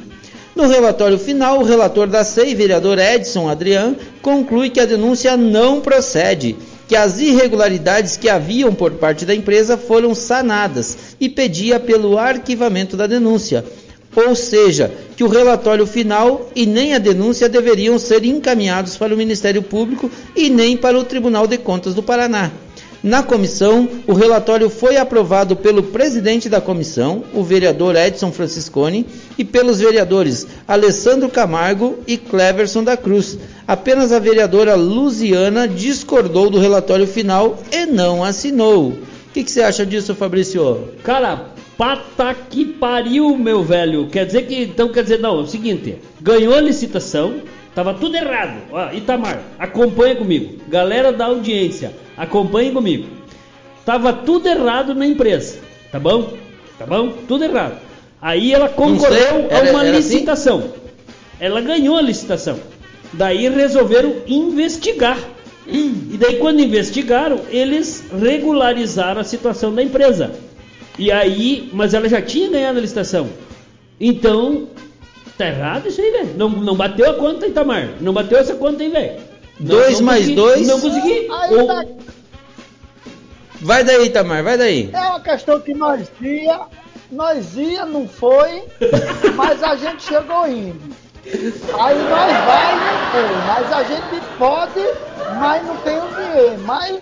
No 0.57 0.67
relatório 0.67 1.19
final, 1.19 1.61
o 1.61 1.65
relator 1.65 2.07
da 2.07 2.25
SEI, 2.25 2.55
vereador 2.55 2.99
Edson 2.99 3.47
Adrian, 3.47 3.95
conclui 4.23 4.71
que 4.71 4.81
a 4.81 4.87
denúncia 4.87 5.37
não 5.37 5.83
procede, 5.83 6.57
que 6.89 6.97
as 6.97 7.21
irregularidades 7.21 8.17
que 8.17 8.31
haviam 8.31 8.75
por 8.75 8.93
parte 8.93 9.27
da 9.27 9.35
empresa 9.35 9.77
foram 9.77 10.15
sanadas 10.15 10.97
e 11.21 11.29
pedia 11.29 11.79
pelo 11.79 12.19
arquivamento 12.19 12.97
da 12.97 13.07
denúncia. 13.07 13.63
Ou 14.17 14.35
seja, 14.35 14.91
que 15.15 15.23
o 15.23 15.29
relatório 15.29 15.87
final 15.87 16.51
e 16.57 16.65
nem 16.65 16.95
a 16.95 16.99
denúncia 16.99 17.51
deveriam 17.51 17.99
ser 17.99 18.25
encaminhados 18.25 18.97
para 18.97 19.13
o 19.13 19.17
Ministério 19.17 19.63
Público 19.63 20.11
e 20.35 20.49
nem 20.49 20.75
para 20.75 20.99
o 20.99 21.05
Tribunal 21.05 21.47
de 21.47 21.59
Contas 21.59 21.93
do 21.95 22.03
Paraná. 22.03 22.51
Na 23.03 23.23
comissão, 23.23 23.89
o 24.07 24.15
relatório 24.15 24.69
foi 24.71 24.97
aprovado 24.97 25.55
pelo 25.55 25.83
presidente 25.83 26.49
da 26.49 26.61
comissão, 26.61 27.25
o 27.33 27.43
vereador 27.43 27.95
Edson 27.95 28.33
Franciscone, 28.33 29.07
e 29.39 29.45
pelos 29.45 29.81
vereadores 29.81 30.47
Alessandro 30.67 31.29
Camargo 31.29 31.99
e 32.07 32.17
Cleverson 32.17 32.83
da 32.83 32.97
Cruz. 32.97 33.39
Apenas 33.67 34.13
a 34.13 34.19
vereadora 34.19 34.75
Luziana 34.75 35.69
discordou 35.69 36.51
do 36.51 36.59
relatório 36.59 37.07
final 37.07 37.59
e 37.71 37.87
não 37.87 38.25
assinou. 38.25 38.89
O 38.89 38.99
que, 39.33 39.45
que 39.45 39.51
você 39.51 39.63
acha 39.63 39.85
disso, 39.85 40.15
Fabrício? 40.15 40.89
Cara, 41.05 41.51
pata 41.77 42.35
que 42.49 42.65
pariu, 42.65 43.37
meu 43.37 43.63
velho. 43.63 44.09
Quer 44.09 44.25
dizer 44.25 44.47
que, 44.47 44.63
então, 44.63 44.89
quer 44.89 45.03
dizer, 45.03 45.21
não, 45.21 45.39
é 45.39 45.43
o 45.43 45.47
seguinte, 45.47 45.97
ganhou 46.21 46.55
a 46.55 46.61
licitação, 46.61 47.43
tava 47.75 47.93
tudo 47.93 48.17
errado. 48.17 48.63
Ó, 48.73 48.91
Itamar, 48.93 49.43
acompanha 49.59 50.17
comigo. 50.17 50.57
Galera 50.69 51.13
da 51.13 51.27
audiência, 51.27 51.93
acompanhe 52.17 52.71
comigo. 52.73 53.09
Tava 53.85 54.13
tudo 54.13 54.49
errado 54.49 54.95
na 54.95 55.07
empresa, 55.07 55.59
tá 55.93 55.99
bom? 56.01 56.33
Tá 56.79 56.85
bom? 56.87 57.11
Tudo 57.29 57.45
errado. 57.45 57.79
Aí 58.21 58.53
ela 58.53 58.69
concorreu 58.69 59.47
era- 59.49 59.69
a 59.69 59.71
uma 59.71 59.83
assim? 59.83 59.93
licitação. 59.93 60.73
Ela 61.39 61.61
ganhou 61.61 61.97
a 61.97 62.03
licitação. 62.03 62.59
Daí 63.13 63.49
resolveram 63.49 64.17
investigar. 64.27 65.19
E 65.69 66.17
daí 66.19 66.37
quando 66.37 66.61
investigaram, 66.61 67.41
eles 67.51 68.05
regularizaram 68.21 69.21
a 69.21 69.25
situação 69.25 69.75
da 69.75 69.83
empresa. 69.83 70.33
E 70.99 71.11
aí, 71.13 71.69
mas 71.73 71.93
ela 71.95 72.09
já 72.09 72.23
tinha 72.23 72.49
ganhado 72.49 72.79
a 72.79 72.81
licitação. 72.81 73.29
Então, 74.01 74.69
tá 75.37 75.47
errado 75.49 75.89
isso 75.89 76.01
aí, 76.01 76.11
velho. 76.11 76.31
Não, 76.37 76.49
não 76.49 76.75
bateu 76.75 77.11
a 77.11 77.15
conta, 77.15 77.47
Itamar. 77.47 77.91
Não 78.01 78.13
bateu 78.13 78.39
essa 78.39 78.55
conta 78.55 78.83
aí, 78.83 78.89
velho. 78.89 79.13
Não- 79.61 79.67
Dois 79.69 79.99
não 80.01 80.07
mais 80.07 80.21
consegui- 80.21 80.37
dois? 80.37 80.67
Não 80.67 80.81
consegui. 80.81 81.29
Aí 81.31 81.55
Ou- 81.55 81.67
tá- 81.67 81.85
Vai 83.67 83.83
daí, 83.83 84.11
Tamar, 84.11 84.45
vai 84.45 84.57
daí. 84.57 84.91
É 84.93 85.01
uma 85.09 85.19
questão 85.21 85.59
que 85.61 85.75
nós 85.75 86.09
ia, 86.21 86.61
nós 87.11 87.57
ia, 87.57 87.85
não 87.85 88.07
foi, 88.07 88.63
mas 89.35 89.61
a 89.61 89.75
gente 89.75 90.05
chegou 90.05 90.47
indo. 90.47 90.95
Aí 91.27 91.99
nós 91.99 92.45
vai 92.45 92.77
não 92.77 93.11
foi, 93.11 93.37
mas 93.49 93.73
a 93.73 93.83
gente 93.83 94.25
pode, 94.39 95.41
mas 95.41 95.67
não 95.67 95.77
tem 95.79 95.99
o 95.99 96.07
dinheiro. 96.15 96.63
Mas, 96.63 97.01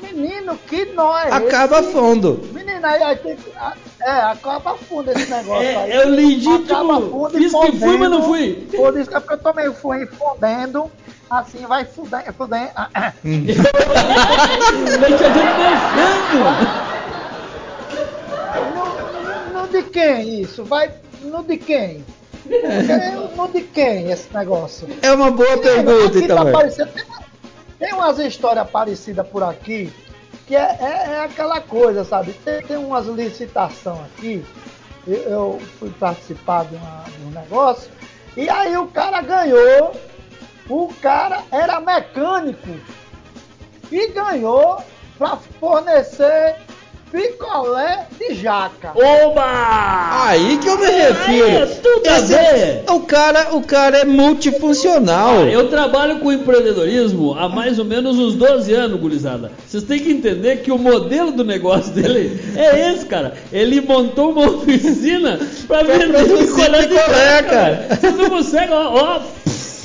menino, 0.00 0.56
que 0.66 0.86
nós. 0.86 1.30
Acaba 1.30 1.80
esse- 1.80 1.92
fundo. 1.92 2.48
Menino, 2.50 2.86
aí, 2.86 3.02
aí 3.02 3.16
tem 3.16 3.36
que. 3.36 3.52
É, 4.00 4.10
acaba 4.10 4.74
fundo 4.78 5.10
esse 5.10 5.30
negócio 5.30 5.68
aí. 5.68 5.90
É, 5.90 5.96
é 5.96 6.06
o 6.06 6.08
legítimo. 6.08 6.64
Acaba 6.64 7.00
fundo 7.02 7.38
e 7.38 7.42
Fiz 7.42 7.52
que 7.52 7.78
fui, 7.78 7.98
mas 7.98 8.10
não 8.10 8.22
fui. 8.22 8.68
Por 8.74 8.98
isso 8.98 9.10
que 9.10 9.32
eu 9.34 9.38
também 9.38 9.70
fui 9.74 10.06
fodendo. 10.06 10.90
Assim 11.28 11.66
vai 11.66 11.84
fudendo. 11.84 12.32
fudendo. 12.36 12.70
Vai 15.00 15.12
te 15.12 15.24
dançando. 15.34 16.76
No, 19.54 19.62
no 19.62 19.68
de 19.68 19.82
quem 19.84 20.40
isso? 20.42 20.64
Vai 20.64 20.90
no 21.22 21.42
de 21.42 21.56
quem? 21.56 22.04
No 23.36 23.48
de 23.48 23.62
quem 23.62 24.10
esse 24.10 24.32
negócio? 24.32 24.86
É 25.02 25.12
uma 25.12 25.30
boa 25.30 25.58
pergunta, 25.58 26.12
tá 26.12 26.18
Itamar. 26.18 26.52
parecendo- 26.52 26.92
tem, 26.92 27.04
tem 27.78 27.92
umas 27.92 28.18
histórias 28.20 28.68
parecidas 28.70 29.26
por 29.26 29.42
aqui, 29.42 29.92
que 30.46 30.54
é, 30.54 30.60
é- 30.80 31.10
é 31.14 31.20
aquela 31.24 31.60
coisa, 31.60 32.04
sabe? 32.04 32.32
Tem, 32.44 32.62
tem 32.62 32.76
umas 32.76 33.06
licitações 33.06 33.98
aqui, 34.16 34.44
eu, 35.06 35.14
eu 35.16 35.60
fui 35.80 35.90
participar 35.90 36.64
de, 36.66 36.76
uma- 36.76 37.04
de 37.08 37.24
um 37.26 37.30
negócio, 37.30 37.90
e 38.36 38.48
aí 38.48 38.76
o 38.76 38.86
cara 38.86 39.20
ganhou, 39.22 39.92
o 40.68 40.88
cara 41.00 41.40
era 41.50 41.80
mecânico, 41.80 42.68
e 43.90 44.08
ganhou 44.08 44.78
para 45.18 45.36
fornecer 45.60 46.56
picolé 47.12 48.08
de 48.18 48.34
jaca. 48.34 48.90
Oba! 48.94 49.44
Aí 50.28 50.58
que 50.58 50.68
eu 50.68 50.76
me 50.76 50.86
refiro. 50.86 51.46
é 51.48 51.66
tudo 51.66 52.06
a 52.08 52.18
Esse- 52.18 52.26
ver. 52.34 52.84
o 52.90 53.00
cara, 53.00 53.54
o 53.54 53.62
cara 53.62 53.98
é 53.98 54.04
multifuncional. 54.04 55.44
Eu 55.46 55.68
trabalho 55.68 56.18
com 56.18 56.32
empreendedorismo 56.32 57.34
há 57.38 57.48
mais 57.48 57.78
ou 57.78 57.84
menos 57.84 58.18
uns 58.18 58.34
12 58.34 58.72
anos, 58.74 59.00
gurizada. 59.00 59.52
Vocês 59.66 59.84
têm 59.84 60.00
que 60.00 60.10
entender 60.10 60.56
que 60.62 60.72
o 60.72 60.78
modelo 60.78 61.30
do 61.32 61.44
negócio 61.44 61.92
dele 61.92 62.38
é 62.56 62.92
esse, 62.92 63.06
cara. 63.06 63.34
Ele 63.52 63.80
montou 63.80 64.32
uma 64.32 64.48
oficina 64.58 65.38
pra 65.68 65.84
vender 65.84 66.24
picolé 66.24 66.82
de 66.82 66.88
picolé, 66.88 67.36
jaca, 67.36 67.48
cara. 67.48 67.88
Vocês 68.00 68.16
não 68.16 68.28
conseguem, 68.30 68.74
ó, 68.74 68.92
ó, 68.92 69.20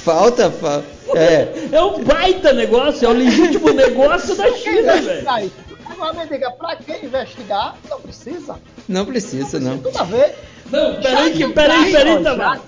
Falta, 0.04 0.50
fa- 0.50 0.82
é. 1.16 1.48
é 1.72 1.82
um 1.84 2.04
baita 2.04 2.54
negócio, 2.54 3.06
é 3.06 3.10
o 3.10 3.14
legítimo 3.14 3.70
negócio 3.74 4.36
da 4.36 4.52
China, 4.54 4.94
velho. 4.94 5.02
investigar 5.04 5.44
isso? 5.46 5.54
Agora 5.92 6.14
me 6.14 6.26
diga, 6.28 6.52
pra 6.52 6.76
quem 6.78 7.06
investigar, 7.06 7.76
não 7.90 8.00
precisa. 8.02 8.56
Não 8.88 9.06
precisa, 9.06 9.60
não. 9.60 9.78
Tudo 9.78 9.98
a 10.00 10.04
ver. 10.04 10.36
Não, 10.72 10.96
peraí, 11.02 11.32
que, 11.34 11.48
peraí, 11.50 11.92
graxa, 11.92 12.06
peraí, 12.06 12.24
Tamar. 12.24 12.62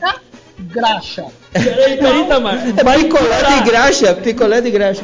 Graxa. 0.59 1.25
Peraí, 1.53 1.97
peraí, 1.97 2.25
Tamar. 2.27 2.55
É 2.77 2.83
Vai 2.83 3.03
picolé 3.03 3.23
de 3.29 3.35
piorar. 3.39 3.63
graxa, 3.65 4.13
picolé 4.15 4.61
de 4.61 4.71
graxa. 4.71 5.03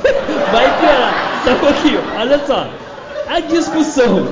Vai 0.51 0.79
piorar. 0.79 1.41
Só 1.45 1.51
um 1.51 1.59
pouquinho, 1.59 2.01
olha 2.17 2.45
só. 2.45 2.69
a 3.27 3.39
discussão. 3.39 4.27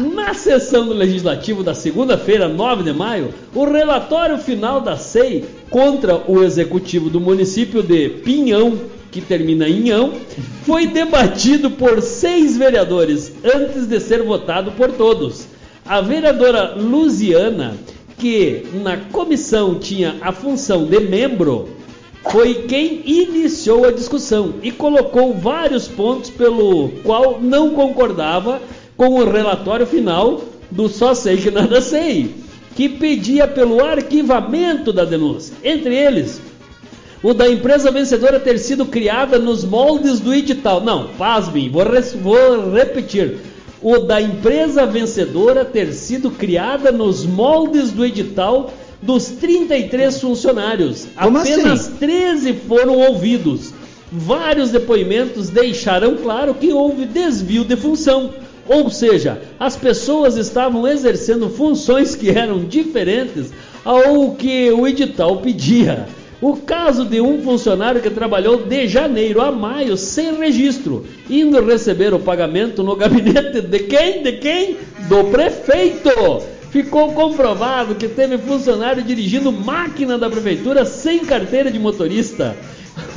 Na 0.00 0.32
sessão 0.32 0.86
do 0.86 0.94
Legislativo 0.94 1.62
da 1.62 1.74
segunda-feira, 1.74 2.48
9 2.48 2.84
de 2.84 2.92
maio, 2.94 3.34
o 3.54 3.66
relatório 3.66 4.38
final 4.38 4.80
da 4.80 4.96
SEI 4.96 5.44
contra 5.68 6.16
o 6.26 6.42
executivo 6.42 7.10
do 7.10 7.20
município 7.20 7.82
de 7.82 8.08
Pinhão, 8.08 8.80
que 9.10 9.20
termina 9.20 9.68
em 9.68 9.80
Inhão, 9.80 10.14
foi 10.62 10.86
debatido 10.86 11.70
por 11.72 12.00
seis 12.00 12.56
vereadores 12.56 13.30
antes 13.44 13.86
de 13.86 14.00
ser 14.00 14.22
votado 14.22 14.72
por 14.72 14.90
todos. 14.92 15.46
A 15.84 16.00
vereadora 16.00 16.76
Luziana, 16.76 17.74
que 18.16 18.68
na 18.82 18.96
comissão 18.96 19.74
tinha 19.74 20.16
a 20.22 20.32
função 20.32 20.86
de 20.86 20.98
membro, 21.00 21.68
foi 22.22 22.54
quem 22.66 23.02
iniciou 23.04 23.84
a 23.84 23.92
discussão 23.92 24.54
e 24.62 24.70
colocou 24.70 25.34
vários 25.34 25.88
pontos 25.88 26.30
pelo 26.30 26.88
qual 27.02 27.38
não 27.38 27.70
concordava 27.70 28.62
com 29.00 29.14
o 29.14 29.24
relatório 29.24 29.86
final 29.86 30.42
do 30.70 30.86
Só 30.86 31.14
Sei 31.14 31.38
Que 31.38 31.50
Nada 31.50 31.80
Sei, 31.80 32.34
que 32.76 32.86
pedia 32.86 33.48
pelo 33.48 33.82
arquivamento 33.82 34.92
da 34.92 35.06
denúncia. 35.06 35.56
Entre 35.64 35.96
eles, 35.96 36.38
o 37.22 37.32
da 37.32 37.48
empresa 37.48 37.90
vencedora 37.90 38.38
ter 38.38 38.58
sido 38.58 38.84
criada 38.84 39.38
nos 39.38 39.64
moldes 39.64 40.20
do 40.20 40.34
edital. 40.34 40.82
Não, 40.82 41.08
pasmem, 41.16 41.70
vou, 41.70 41.82
vou 42.22 42.74
repetir. 42.74 43.38
O 43.80 44.00
da 44.00 44.20
empresa 44.20 44.84
vencedora 44.84 45.64
ter 45.64 45.94
sido 45.94 46.30
criada 46.30 46.92
nos 46.92 47.24
moldes 47.24 47.92
do 47.92 48.04
edital 48.04 48.70
dos 49.00 49.28
33 49.28 50.20
funcionários. 50.20 51.06
Como 51.18 51.38
Apenas 51.38 51.86
assim? 51.86 51.94
13 51.94 52.52
foram 52.68 52.98
ouvidos. 52.98 53.72
Vários 54.12 54.70
depoimentos 54.70 55.48
deixaram 55.48 56.16
claro 56.16 56.52
que 56.52 56.70
houve 56.70 57.06
desvio 57.06 57.64
de 57.64 57.76
função 57.76 58.30
ou 58.72 58.88
seja, 58.88 59.42
as 59.58 59.74
pessoas 59.74 60.36
estavam 60.36 60.86
exercendo 60.86 61.50
funções 61.50 62.14
que 62.14 62.30
eram 62.30 62.60
diferentes 62.60 63.52
ao 63.84 64.36
que 64.36 64.70
o 64.70 64.86
edital 64.86 65.38
pedia. 65.38 66.06
O 66.40 66.56
caso 66.56 67.04
de 67.04 67.20
um 67.20 67.42
funcionário 67.42 68.00
que 68.00 68.08
trabalhou 68.08 68.58
de 68.58 68.86
janeiro 68.86 69.42
a 69.42 69.50
maio 69.50 69.96
sem 69.96 70.38
registro, 70.38 71.04
indo 71.28 71.60
receber 71.60 72.14
o 72.14 72.20
pagamento 72.20 72.84
no 72.84 72.94
gabinete 72.94 73.60
de 73.60 73.78
quem? 73.80 74.22
De 74.22 74.34
quem? 74.34 74.76
Do 75.08 75.24
prefeito. 75.24 76.40
Ficou 76.70 77.12
comprovado 77.12 77.96
que 77.96 78.06
teve 78.06 78.38
funcionário 78.38 79.02
dirigindo 79.02 79.50
máquina 79.50 80.16
da 80.16 80.30
prefeitura 80.30 80.84
sem 80.84 81.24
carteira 81.24 81.72
de 81.72 81.78
motorista. 81.80 82.56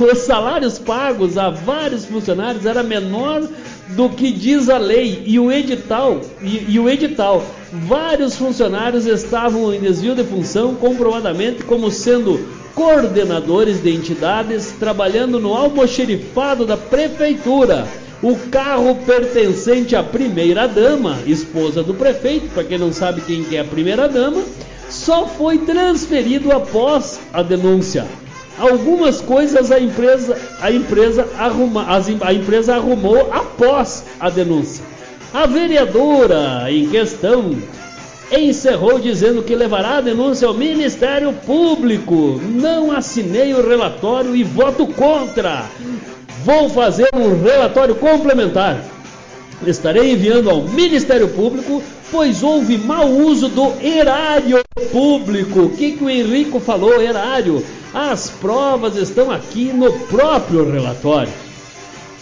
Os 0.00 0.18
salários 0.18 0.80
pagos 0.80 1.38
a 1.38 1.50
vários 1.50 2.04
funcionários 2.04 2.66
era 2.66 2.82
menor 2.82 3.48
do 3.88 4.08
que 4.08 4.32
diz 4.32 4.68
a 4.68 4.78
lei 4.78 5.22
e 5.26 5.38
o 5.38 5.52
edital 5.52 6.20
e, 6.42 6.72
e, 6.72 6.78
o 6.78 6.88
edital. 6.88 7.44
Vários 7.72 8.36
funcionários 8.36 9.06
estavam 9.06 9.72
em 9.74 9.80
desvio 9.80 10.14
de 10.14 10.24
função 10.24 10.74
comprovadamente 10.74 11.64
como 11.64 11.90
sendo 11.90 12.40
coordenadores 12.74 13.82
de 13.82 13.94
entidades 13.94 14.74
trabalhando 14.78 15.38
no 15.38 15.54
almoxerifado 15.54 16.66
da 16.66 16.76
prefeitura. 16.76 17.86
O 18.22 18.36
carro 18.50 18.96
pertencente 19.04 19.94
à 19.94 20.02
primeira 20.02 20.66
dama, 20.66 21.18
esposa 21.26 21.82
do 21.82 21.92
prefeito, 21.92 22.48
para 22.54 22.64
quem 22.64 22.78
não 22.78 22.92
sabe 22.92 23.20
quem 23.20 23.44
é 23.52 23.60
a 23.60 23.64
primeira 23.64 24.08
dama, 24.08 24.42
só 24.88 25.26
foi 25.26 25.58
transferido 25.58 26.50
após 26.50 27.20
a 27.32 27.42
denúncia. 27.42 28.06
Algumas 28.58 29.20
coisas 29.20 29.72
a 29.72 29.80
empresa, 29.80 30.38
a 30.60 30.70
empresa, 30.70 31.28
arruma, 31.38 31.86
a 32.20 32.32
empresa 32.32 32.76
arrumou 32.76 33.32
após 33.32 34.04
a 34.20 34.30
denúncia. 34.30 34.84
A 35.32 35.46
vereadora 35.46 36.70
em 36.70 36.88
questão 36.88 37.56
encerrou 38.30 38.98
dizendo 38.98 39.42
que 39.42 39.54
levará 39.54 39.96
a 39.96 40.00
denúncia 40.00 40.46
ao 40.46 40.54
Ministério 40.54 41.32
Público. 41.32 42.40
Não 42.42 42.92
assinei 42.92 43.52
o 43.52 43.66
relatório 43.66 44.36
e 44.36 44.44
voto 44.44 44.86
contra. 44.86 45.64
Vou 46.44 46.68
fazer 46.68 47.08
um 47.14 47.42
relatório 47.42 47.96
complementar. 47.96 48.80
Estarei 49.66 50.12
enviando 50.12 50.50
ao 50.50 50.62
Ministério 50.62 51.28
Público, 51.28 51.82
pois 52.12 52.42
houve 52.42 52.76
mau 52.78 53.08
uso 53.08 53.48
do 53.48 53.72
erário 53.82 54.62
público. 54.92 55.62
O 55.62 55.70
que, 55.70 55.92
que 55.92 56.04
o 56.04 56.10
Henrico 56.10 56.60
falou, 56.60 57.00
erário? 57.00 57.64
As 57.94 58.28
provas 58.28 58.96
estão 58.96 59.30
aqui 59.30 59.72
no 59.72 59.92
próprio 60.08 60.68
relatório. 60.68 61.32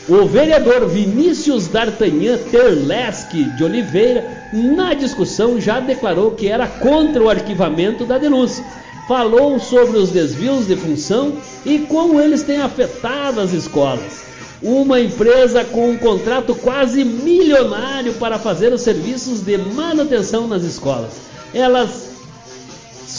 O 0.07 0.27
vereador 0.27 0.87
Vinícius 0.87 1.67
D'Artagnan 1.67 2.37
Terleschi 2.51 3.45
de 3.57 3.65
Oliveira, 3.65 4.51
na 4.53 4.93
discussão, 4.93 5.59
já 5.59 5.81
declarou 5.81 6.33
que 6.33 6.47
era 6.47 6.67
contra 6.67 7.23
o 7.23 7.31
arquivamento 7.31 8.05
da 8.05 8.19
denúncia. 8.19 8.63
Falou 9.09 9.59
sobre 9.59 9.97
os 9.97 10.11
desvios 10.11 10.67
de 10.67 10.77
função 10.77 11.33
e 11.65 11.79
como 11.79 12.21
eles 12.21 12.43
têm 12.43 12.61
afetado 12.61 13.41
as 13.41 13.55
escolas. 13.55 14.25
Uma 14.63 15.01
empresa 15.01 15.65
com 15.65 15.89
um 15.89 15.97
contrato 15.97 16.55
quase 16.55 17.03
milionário 17.03 18.13
para 18.15 18.39
fazer 18.39 18.75
os 18.75 18.83
serviços 18.83 19.41
de 19.41 19.57
manutenção 19.57 20.47
nas 20.47 20.65
escolas. 20.65 21.13
Elas 21.55 22.12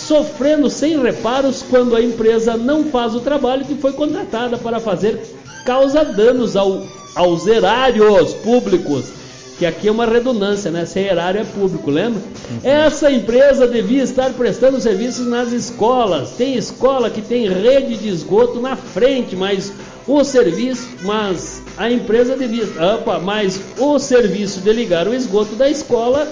sofrendo 0.04 0.70
sem 0.70 1.01
reparos 1.01 1.64
quando 1.70 1.95
a 1.95 2.01
empresa 2.01 2.58
não 2.58 2.86
faz 2.86 3.16
o 3.16 3.22
trabalho 3.22 3.66
que 3.66 3.76
foi 3.76 3.93
contratada 3.93 4.58
para 4.58 4.80
fazer, 4.80 5.20
causa 5.66 6.04
danos 6.04 6.56
ao, 6.56 6.84
aos 7.16 7.47
erários 7.47 8.34
públicos. 8.36 9.06
Que 9.58 9.68
aqui 9.68 9.88
é 9.88 9.91
uma 9.91 10.06
redundância, 10.06 10.72
né? 10.72 10.84
Se 10.84 10.99
erário 10.99 11.39
é 11.39 11.43
público, 11.43 11.89
lembra? 11.91 12.20
Uhum. 12.20 12.60
Essa 12.64 13.12
empresa 13.12 13.68
devia 13.68 14.01
estar 14.01 14.34
prestando 14.34 14.82
serviços 14.82 15.28
nas 15.28 15.51
escolas. 15.51 16.32
Tem 16.32 16.56
escola 16.56 17.10
que 17.10 17.22
tem 17.22 17.47
rede 17.47 17.95
de 17.97 18.10
esgoto 18.10 18.60
na 18.60 18.76
frente, 18.76 19.36
mas 19.36 19.72
o 20.08 20.24
serviço, 20.24 20.89
mas 21.04 21.62
a 21.78 21.89
empresa 21.89 22.36
devia, 22.36 22.66
opa, 22.95 23.20
mas 23.20 23.60
o 23.78 23.99
serviço 23.99 24.60
de 24.60 24.74
ligar 24.74 25.08
o 25.08 25.14
esgoto 25.14 25.56
da 25.56 25.70
escola 25.70 26.28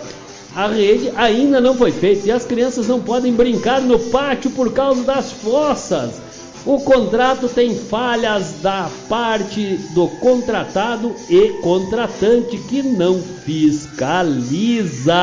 a 0.56 0.68
rede 0.68 1.12
ainda 1.16 1.62
não 1.62 1.76
foi 1.76 1.92
feita 1.92 2.28
e 2.28 2.32
as 2.32 2.44
crianças 2.46 2.88
não 2.88 3.00
podem 3.00 3.34
brincar 3.34 3.82
no 3.82 3.98
pátio 3.98 4.52
por 4.52 4.74
causa 4.74 5.04
das 5.04 5.32
fossas. 5.32 6.22
O 6.66 6.80
contrato 6.82 7.48
tem 7.50 7.76
falhas 7.76 8.56
da 8.62 8.88
parte 9.10 9.78
do 9.96 10.08
contratado 10.08 11.16
e 11.30 11.54
contratante 11.62 12.56
que 12.58 12.84
não 12.84 13.20
fiscaliza. 14.42 15.14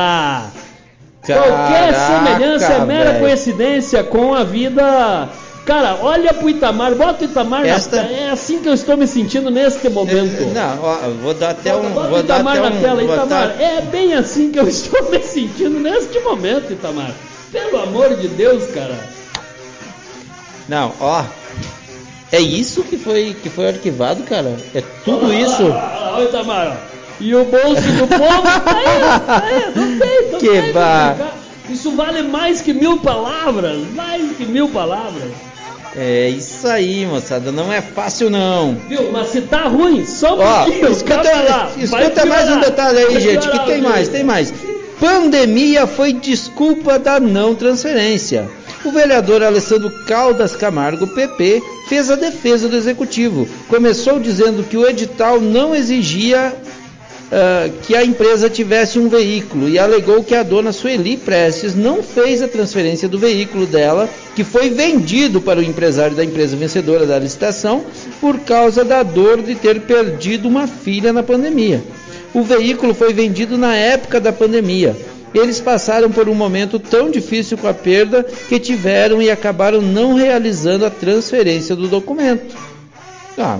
Caraca, 1.25 1.47
Qualquer 1.47 1.93
semelhança 1.93 2.73
é 2.73 2.85
mera 2.85 3.11
véio. 3.11 3.21
coincidência 3.21 4.03
com 4.03 4.33
a 4.33 4.43
vida 4.43 5.29
Cara, 5.69 5.99
olha 6.01 6.33
pro 6.33 6.49
Itamar, 6.49 6.95
bota 6.95 7.23
o 7.23 7.29
Itamar 7.29 7.63
Esta... 7.63 7.97
na 7.97 8.09
É 8.09 8.31
assim 8.31 8.57
que 8.59 8.67
eu 8.67 8.73
estou 8.73 8.97
me 8.97 9.05
sentindo 9.05 9.51
neste 9.51 9.87
momento. 9.87 10.51
Não, 10.51 10.83
ó, 10.83 10.97
vou 11.21 11.35
dar 11.35 11.51
até 11.51 11.75
um. 11.75 11.91
Bota, 11.91 12.07
vou 12.07 12.17
o 12.17 12.21
Itamar 12.21 12.55
dar 12.55 12.69
na 12.71 12.75
um, 12.75 12.81
tela, 12.81 13.03
Itamar. 13.03 13.27
Dar... 13.27 13.61
É 13.61 13.79
bem 13.81 14.15
assim 14.15 14.51
que 14.51 14.57
eu 14.57 14.65
estou 14.67 15.11
me 15.11 15.21
sentindo 15.21 15.79
neste 15.79 16.19
momento, 16.21 16.73
Itamar. 16.73 17.11
Pelo 17.51 17.83
amor 17.83 18.15
de 18.15 18.27
Deus, 18.29 18.65
cara. 18.71 18.95
Não, 20.67 20.91
ó. 20.99 21.23
É 22.31 22.39
isso 22.39 22.81
que 22.81 22.97
foi, 22.97 23.35
que 23.39 23.51
foi 23.51 23.67
arquivado, 23.67 24.23
cara? 24.23 24.57
É 24.73 24.81
tudo 25.05 25.27
ah, 25.27 25.35
isso? 25.35 25.65
Olha 25.65 26.25
o 26.25 26.29
Itamar, 26.29 26.77
E 27.19 27.35
o 27.35 27.45
bolso 27.45 27.91
do 27.91 28.07
povo? 28.07 28.47
é, 29.45 29.79
não 29.79 29.99
tem, 29.99 30.31
não 30.31 30.39
que 30.39 30.71
vai. 30.71 31.15
Isso 31.69 31.91
vale 31.91 32.23
mais 32.23 32.59
que 32.59 32.73
mil 32.73 32.97
palavras. 32.97 33.77
Mais 33.93 34.35
que 34.35 34.45
mil 34.45 34.67
palavras. 34.69 35.48
É 35.95 36.29
isso 36.29 36.67
aí, 36.67 37.05
moçada. 37.05 37.51
Não 37.51 37.71
é 37.71 37.81
fácil, 37.81 38.29
não. 38.29 38.77
Viu? 38.87 39.11
Mas 39.11 39.29
se 39.29 39.41
tá 39.41 39.63
ruim, 39.63 40.05
só 40.05 40.35
um 40.35 40.41
Ó, 40.41 40.63
pouquinho. 40.65 40.91
Escuta, 40.91 41.23
lá, 41.23 41.71
escuta 41.77 42.25
mais 42.25 42.49
um 42.49 42.59
detalhe 42.59 42.99
aí, 42.99 43.19
gente. 43.19 43.49
Que 43.49 43.65
tem 43.65 43.81
mais, 43.81 44.07
tem 44.07 44.23
mais. 44.23 44.53
Pandemia 44.99 45.87
foi 45.87 46.13
desculpa 46.13 46.99
da 46.99 47.19
não 47.19 47.55
transferência. 47.55 48.49
O 48.83 48.91
vereador 48.91 49.43
Alessandro 49.43 49.89
Caldas 50.05 50.55
Camargo, 50.55 51.07
PP, 51.07 51.61
fez 51.89 52.09
a 52.09 52.15
defesa 52.15 52.69
do 52.69 52.77
executivo. 52.77 53.47
Começou 53.67 54.19
dizendo 54.19 54.63
que 54.63 54.77
o 54.77 54.87
edital 54.87 55.41
não 55.41 55.75
exigia 55.75 56.53
uh, 57.29 57.71
que 57.83 57.95
a 57.95 58.03
empresa 58.03 58.49
tivesse 58.49 58.99
um 58.99 59.07
veículo 59.07 59.69
e 59.69 59.79
alegou 59.79 60.23
que 60.23 60.35
a 60.35 60.43
dona 60.43 60.71
Sueli 60.71 61.17
Prestes 61.17 61.75
não 61.75 62.03
fez 62.03 62.41
a 62.41 62.47
transferência 62.47 63.07
do 63.07 63.19
veículo 63.19 63.65
dela, 63.65 64.09
que 64.35 64.43
foi 64.43 64.69
vendido 64.69 65.39
para 65.41 65.59
o 65.59 65.63
empresário 65.63 66.15
da 66.15 66.23
empresa 66.23 66.55
vencedora 66.55 67.05
da 67.05 67.19
licitação, 67.19 67.83
por 68.19 68.39
causa 68.39 68.83
da 68.83 69.03
dor 69.03 69.41
de 69.41 69.55
ter 69.55 69.81
perdido 69.81 70.47
uma 70.47 70.67
filha 70.67 71.13
na 71.13 71.23
pandemia. 71.23 71.83
O 72.33 72.43
veículo 72.43 72.93
foi 72.93 73.13
vendido 73.13 73.57
na 73.57 73.75
época 73.75 74.19
da 74.19 74.31
pandemia. 74.31 74.95
Eles 75.33 75.59
passaram 75.59 76.09
por 76.09 76.27
um 76.27 76.33
momento 76.33 76.79
tão 76.79 77.09
difícil 77.09 77.57
com 77.57 77.67
a 77.67 77.73
perda 77.73 78.23
que 78.23 78.59
tiveram 78.59 79.21
e 79.21 79.29
acabaram 79.29 79.81
não 79.81 80.15
realizando 80.15 80.85
a 80.85 80.89
transferência 80.89 81.75
do 81.75 81.87
documento. 81.87 82.55
Ah, 83.37 83.59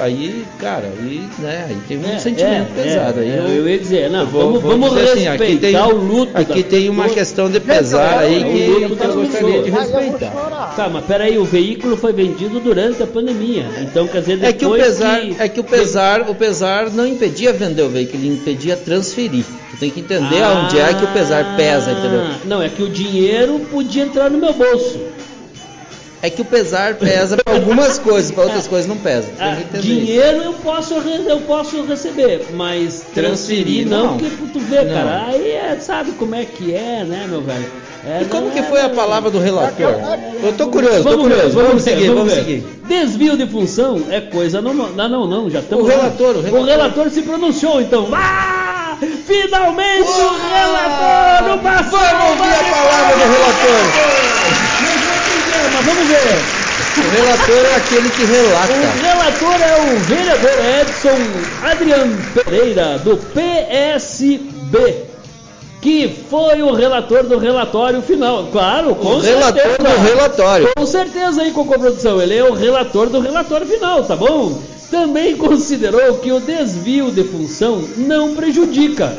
Aí, 0.00 0.46
cara, 0.58 0.92
aí, 0.96 1.28
né, 1.38 1.66
aí 1.68 1.76
tem 1.88 1.98
um 1.98 2.04
É, 2.06 2.18
sentimento 2.18 2.68
é, 2.78 2.82
pesado. 2.84 3.18
é, 3.18 3.22
aí 3.22 3.36
eu, 3.36 3.44
eu 3.48 3.68
ia 3.68 3.78
dizer, 3.78 4.08
não, 4.10 4.20
eu 4.20 4.26
vou- 4.28 4.42
vamos, 4.60 4.62
vamos 4.62 4.90
dizer 4.90 5.10
assim, 5.10 5.24
respeitar 5.28 5.66
aqui 5.80 5.88
tem- 5.88 5.98
o 5.98 6.04
luto. 6.04 6.32
Aqui 6.34 6.62
da 6.62 6.68
tem 6.70 6.88
uma 6.88 7.08
questão 7.08 7.50
de 7.50 7.58
pesar 7.60 8.18
aí 8.20 8.44
que 8.44 8.66
luto 8.68 8.82
eu, 8.92 8.96
das 8.96 9.14
gostaria 9.14 9.62
de 9.62 9.70
respeitar. 9.70 10.72
Tá, 10.76 10.88
mas 10.88 11.04
peraí, 11.04 11.36
o 11.36 11.44
veículo 11.44 11.96
foi 11.96 12.12
vendido 12.12 12.60
durante 12.60 13.02
a 13.02 13.06
pandemia. 13.06 13.66
Então, 13.82 14.06
quer 14.06 14.20
dizer, 14.20 14.38
É 14.44 14.52
que 14.52 14.64
o 14.64 14.70
depois 14.70 14.84
pesar, 14.84 15.20
que- 15.20 15.36
é 15.40 15.48
que 15.48 15.60
o 15.60 15.64
pesar, 15.64 16.30
o 16.30 16.34
pesar 16.34 16.90
não 16.90 17.06
impedia 17.06 17.52
vender 17.52 17.82
o 17.82 17.88
veículo, 17.88 18.22
ele 18.22 18.34
impedia 18.34 18.76
transferir. 18.76 19.44
Tu 19.72 19.76
tem 19.78 19.90
que 19.90 19.98
entender 20.00 20.42
Ah, 20.42 20.48
aonde 20.62 20.78
é 20.78 20.94
que 20.94 21.04
o 21.04 21.08
pesar 21.08 21.56
pesa, 21.56 21.90
entendeu? 21.90 22.22
Não, 22.44 22.62
é 22.62 22.68
que 22.68 22.82
o 22.82 22.88
dinheiro 22.88 23.58
podia 23.70 24.04
entrar 24.04 24.30
no 24.30 24.38
meu 24.38 24.52
bolso. 24.52 24.98
É 26.26 26.30
que 26.30 26.42
o 26.42 26.44
pesar 26.44 26.94
pesa 26.94 27.36
para 27.36 27.54
algumas 27.54 28.00
coisas, 28.00 28.32
para 28.32 28.42
outras 28.42 28.66
coisas 28.66 28.88
não 28.88 28.96
pesa. 28.96 29.28
Ah, 29.38 29.56
dinheiro 29.78 30.38
eu 30.38 30.52
posso, 30.54 30.94
eu 30.94 31.38
posso 31.42 31.84
receber, 31.84 32.46
mas 32.54 33.04
transferir, 33.14 33.86
Transferir, 33.86 33.86
não, 33.86 34.04
não. 34.06 34.18
porque 34.18 34.30
tu 34.52 34.58
vê, 34.58 34.82
Não. 34.82 34.92
cara, 34.92 35.26
aí 35.28 35.52
é, 35.52 35.76
sabe 35.80 36.10
como 36.18 36.34
é 36.34 36.44
que 36.44 36.74
é, 36.74 37.04
né, 37.04 37.26
meu 37.28 37.42
velho? 37.42 37.64
É, 38.04 38.22
E 38.22 38.24
como 38.24 38.46
não 38.46 38.50
que 38.50 38.58
é- 38.58 38.62
foi 38.64 38.80
a 38.80 38.88
palavra 38.88 39.30
do 39.30 39.38
relator? 39.38 39.94
Eu 40.42 40.52
tô 40.54 40.66
curioso, 40.66 41.04
tô 41.04 41.10
Vamos 41.10 41.28
ver, 41.28 41.34
curioso. 41.34 41.54
Vamos 41.56 41.84
ver, 41.84 41.90
seguir, 41.92 42.08
vamos 42.08 42.32
ver. 42.32 42.38
seguir. 42.40 42.64
Desvio 42.88 43.36
de 43.36 43.46
função 43.46 44.02
é 44.10 44.20
coisa 44.20 44.60
normal. 44.60 44.90
Não, 44.96 45.08
não, 45.08 45.26
não, 45.28 45.48
já 45.48 45.60
estamos. 45.60 45.84
O 45.84 45.86
relator, 45.88 46.36
o 46.38 46.40
relator. 46.40 46.60
O 46.60 46.64
relator 46.64 47.10
se 47.10 47.22
pronunciou, 47.22 47.80
então. 47.80 48.08
Ah! 48.12 48.98
Finalmente 49.26 50.08
o 50.08 50.30
relator! 50.50 51.48
Não 51.50 51.58
passou! 51.60 51.98
Vamos 52.00 52.30
ouvir 52.40 52.52
a 52.54 52.74
palavra 52.74 53.14
do 53.14 53.32
relator. 53.32 54.25
Vamos 55.86 56.08
ver. 56.08 56.66
O 56.98 57.10
relator 57.10 57.64
é 57.64 57.76
aquele 57.76 58.08
que 58.10 58.24
relata. 58.24 58.72
O 58.72 59.02
relator 59.02 59.54
é 59.62 59.80
o 59.82 59.98
vereador 60.00 60.50
Edson 60.80 61.16
Adriano 61.62 62.16
Pereira, 62.34 62.98
do 62.98 63.16
PSB, 63.16 65.04
que 65.80 66.08
foi 66.28 66.62
o 66.62 66.72
relator 66.72 67.24
do 67.24 67.38
relatório 67.38 68.02
final. 68.02 68.48
Claro, 68.50 68.94
com 68.94 69.08
O 69.16 69.20
relator 69.20 69.62
certeza. 69.62 69.88
do 69.88 70.02
relatório. 70.02 70.68
Com 70.76 70.86
certeza 70.86 71.42
aí, 71.42 71.50
Cocô 71.52 71.78
Produção, 71.78 72.20
ele 72.20 72.36
é 72.36 72.44
o 72.44 72.52
relator 72.54 73.08
do 73.08 73.20
relatório 73.20 73.66
final, 73.66 74.02
tá 74.04 74.16
bom? 74.16 74.60
Também 74.90 75.36
considerou 75.36 76.14
que 76.18 76.32
o 76.32 76.40
desvio 76.40 77.10
de 77.10 77.24
função 77.24 77.82
não 77.96 78.34
prejudica. 78.34 79.16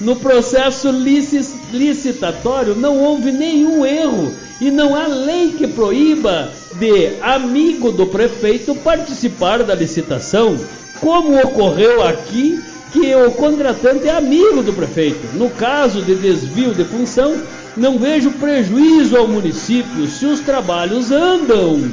No 0.00 0.14
processo 0.16 0.90
lici- 0.90 1.54
licitatório 1.72 2.74
não 2.74 2.98
houve 2.98 3.32
nenhum 3.32 3.84
erro 3.84 4.32
e 4.60 4.70
não 4.70 4.94
há 4.94 5.06
lei 5.08 5.52
que 5.58 5.66
proíba 5.66 6.50
de 6.74 7.20
amigo 7.20 7.90
do 7.90 8.06
prefeito 8.06 8.74
participar 8.76 9.64
da 9.64 9.74
licitação, 9.74 10.56
como 11.00 11.36
ocorreu 11.40 12.02
aqui 12.06 12.62
que 12.92 13.14
o 13.14 13.30
contratante 13.32 14.08
é 14.08 14.16
amigo 14.16 14.62
do 14.62 14.72
prefeito. 14.72 15.36
No 15.36 15.50
caso 15.50 16.00
de 16.02 16.14
desvio 16.14 16.72
de 16.74 16.84
função, 16.84 17.36
não 17.76 17.98
vejo 17.98 18.30
prejuízo 18.32 19.16
ao 19.16 19.26
município 19.28 20.06
se 20.06 20.26
os 20.26 20.40
trabalhos 20.40 21.10
andam. 21.10 21.90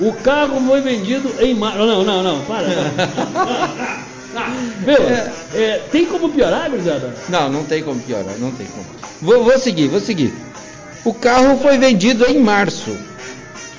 O 0.00 0.12
carro 0.12 0.60
foi 0.66 0.80
vendido 0.80 1.30
em. 1.40 1.54
Não, 1.54 2.02
não, 2.02 2.22
não, 2.22 2.40
para. 2.40 2.66
Ah, 4.34 4.50
Viu? 4.80 4.96
É, 5.54 5.80
tem 5.90 6.06
como 6.06 6.30
piorar, 6.30 6.70
gurizada? 6.70 7.14
Não, 7.28 7.50
não 7.50 7.64
tem 7.64 7.82
como 7.82 8.00
piorar, 8.00 8.34
não 8.38 8.50
tem 8.52 8.66
como. 8.66 8.86
Vou, 9.20 9.44
vou 9.44 9.58
seguir, 9.58 9.88
vou 9.88 10.00
seguir. 10.00 10.32
O 11.04 11.12
carro 11.12 11.58
foi 11.58 11.78
vendido 11.78 12.24
em 12.24 12.38
março. 12.38 12.96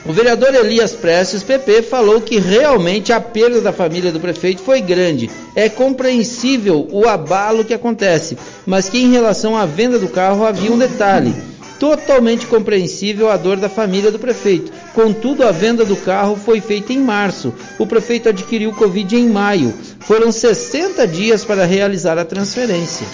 O 0.06 0.12
vereador 0.12 0.54
Elias 0.54 0.92
Prestes, 0.92 1.44
PP, 1.44 1.84
falou 1.84 2.20
que 2.20 2.38
realmente 2.38 3.14
a 3.14 3.22
perda 3.22 3.62
da 3.62 3.72
família 3.72 4.12
do 4.12 4.20
prefeito 4.20 4.62
foi 4.62 4.82
grande. 4.82 5.32
É 5.56 5.70
compreensível 5.70 6.88
o 6.92 7.08
abalo 7.08 7.64
que 7.64 7.74
acontece, 7.74 8.38
mas 8.66 8.90
que 8.90 9.02
em 9.02 9.12
relação 9.12 9.56
à 9.56 9.66
venda 9.66 9.98
do 9.98 10.10
carro 10.10 10.46
havia 10.46 10.72
um 10.72 10.78
detalhe. 10.78 11.34
Totalmente 11.80 12.46
compreensível 12.48 13.30
a 13.30 13.38
dor 13.38 13.58
da 13.58 13.70
família 13.70 14.12
do 14.12 14.20
prefeito. 14.20 14.72
Contudo, 14.94 15.44
a 15.44 15.52
venda 15.52 15.84
do 15.84 15.96
carro 15.96 16.36
foi 16.36 16.62
feita 16.62 16.94
em 16.94 17.00
março. 17.00 17.54
O 17.78 17.88
prefeito 17.88 18.30
adquiriu 18.30 18.70
o 18.70 18.76
Covid 18.76 19.16
em 19.16 19.30
maio. 19.30 19.74
Foram 20.00 20.32
60 20.32 21.08
dias 21.08 21.44
para 21.44 21.66
realizar 21.66 22.18
a 22.18 22.26
transferência. 22.26 23.08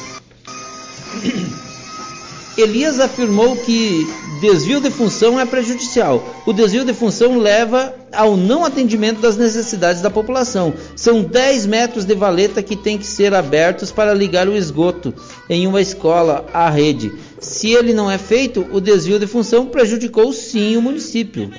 Elias 2.62 3.00
afirmou 3.00 3.56
que 3.56 4.06
desvio 4.42 4.82
de 4.82 4.92
função 4.92 5.40
é 5.40 5.46
prejudicial. 5.46 6.24
O 6.46 6.52
desvio 6.52 6.84
de 6.84 6.94
função 6.94 7.38
leva 7.38 7.96
ao 8.12 8.36
não 8.36 8.66
atendimento 8.66 9.22
das 9.22 9.38
necessidades 9.38 10.02
da 10.02 10.10
população. 10.10 10.74
São 10.96 11.24
10 11.24 11.66
metros 11.66 12.06
de 12.06 12.16
valeta 12.16 12.62
que 12.62 12.76
têm 12.76 12.98
que 12.98 13.06
ser 13.06 13.34
abertos 13.34 13.92
para 13.92 14.14
ligar 14.14 14.48
o 14.48 14.56
esgoto 14.56 15.14
em 15.50 15.68
uma 15.68 15.82
escola 15.82 16.46
à 16.54 16.70
rede. 16.70 17.12
Se 17.40 17.72
ele 17.72 17.94
não 17.94 18.12
é 18.12 18.18
feito, 18.18 18.68
o 18.72 18.82
desvio 18.82 19.20
de 19.20 19.28
função 19.28 19.66
prejudicou 19.66 20.34
sim 20.34 20.76
o 20.76 20.82
município. 20.82 21.50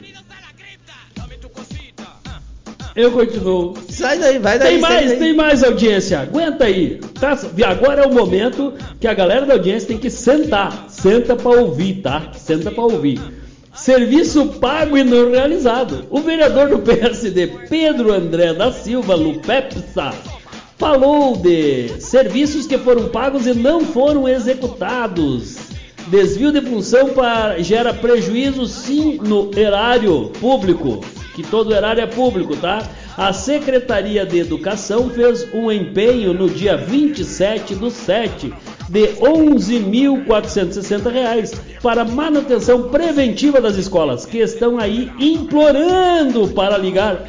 Eu 2.94 3.12
continuo. 3.12 3.74
Sai 3.88 4.18
daí, 4.18 4.38
vai 4.38 4.58
daí. 4.58 4.72
Tem 4.72 4.80
mais, 4.80 5.08
daí. 5.08 5.18
tem 5.18 5.34
mais 5.34 5.62
audiência. 5.62 6.20
Aguenta 6.20 6.64
aí. 6.64 7.00
Tá? 7.20 7.38
Agora 7.66 8.02
é 8.02 8.06
o 8.06 8.12
momento 8.12 8.74
que 8.98 9.06
a 9.06 9.14
galera 9.14 9.46
da 9.46 9.54
audiência 9.54 9.88
tem 9.88 9.98
que 9.98 10.10
sentar. 10.10 10.86
Senta 11.00 11.34
pra 11.34 11.52
ouvir, 11.52 12.02
tá? 12.02 12.30
Senta 12.34 12.70
pra 12.70 12.84
ouvir. 12.84 13.18
Serviço 13.72 14.44
pago 14.60 14.98
e 14.98 15.02
não 15.02 15.30
realizado. 15.30 16.04
O 16.10 16.20
vereador 16.20 16.68
do 16.68 16.80
PSD, 16.80 17.46
Pedro 17.70 18.12
André 18.12 18.52
da 18.52 18.70
Silva 18.70 19.14
Lupepsa, 19.14 20.12
falou 20.76 21.38
de 21.38 21.88
serviços 22.00 22.66
que 22.66 22.76
foram 22.76 23.08
pagos 23.08 23.46
e 23.46 23.54
não 23.54 23.80
foram 23.80 24.28
executados. 24.28 25.56
Desvio 26.08 26.52
de 26.52 26.60
função 26.60 27.14
para, 27.14 27.62
gera 27.62 27.94
prejuízo 27.94 28.66
sim 28.66 29.18
no 29.22 29.50
erário 29.56 30.30
público, 30.38 31.02
que 31.34 31.42
todo 31.42 31.74
erário 31.74 32.02
é 32.02 32.06
público, 32.06 32.54
tá? 32.56 32.86
A 33.16 33.32
Secretaria 33.32 34.26
de 34.26 34.38
Educação 34.38 35.08
fez 35.08 35.48
um 35.54 35.72
empenho 35.72 36.34
no 36.34 36.50
dia 36.50 36.76
27 36.76 37.74
do 37.74 37.90
7 37.90 38.52
de 38.90 39.06
11.460 39.20 41.10
reais 41.10 41.52
para 41.82 42.04
manutenção 42.04 42.88
preventiva 42.90 43.60
das 43.60 43.76
escolas, 43.76 44.26
que 44.26 44.38
estão 44.38 44.78
aí 44.78 45.10
implorando 45.18 46.48
para 46.48 46.76
ligar 46.76 47.28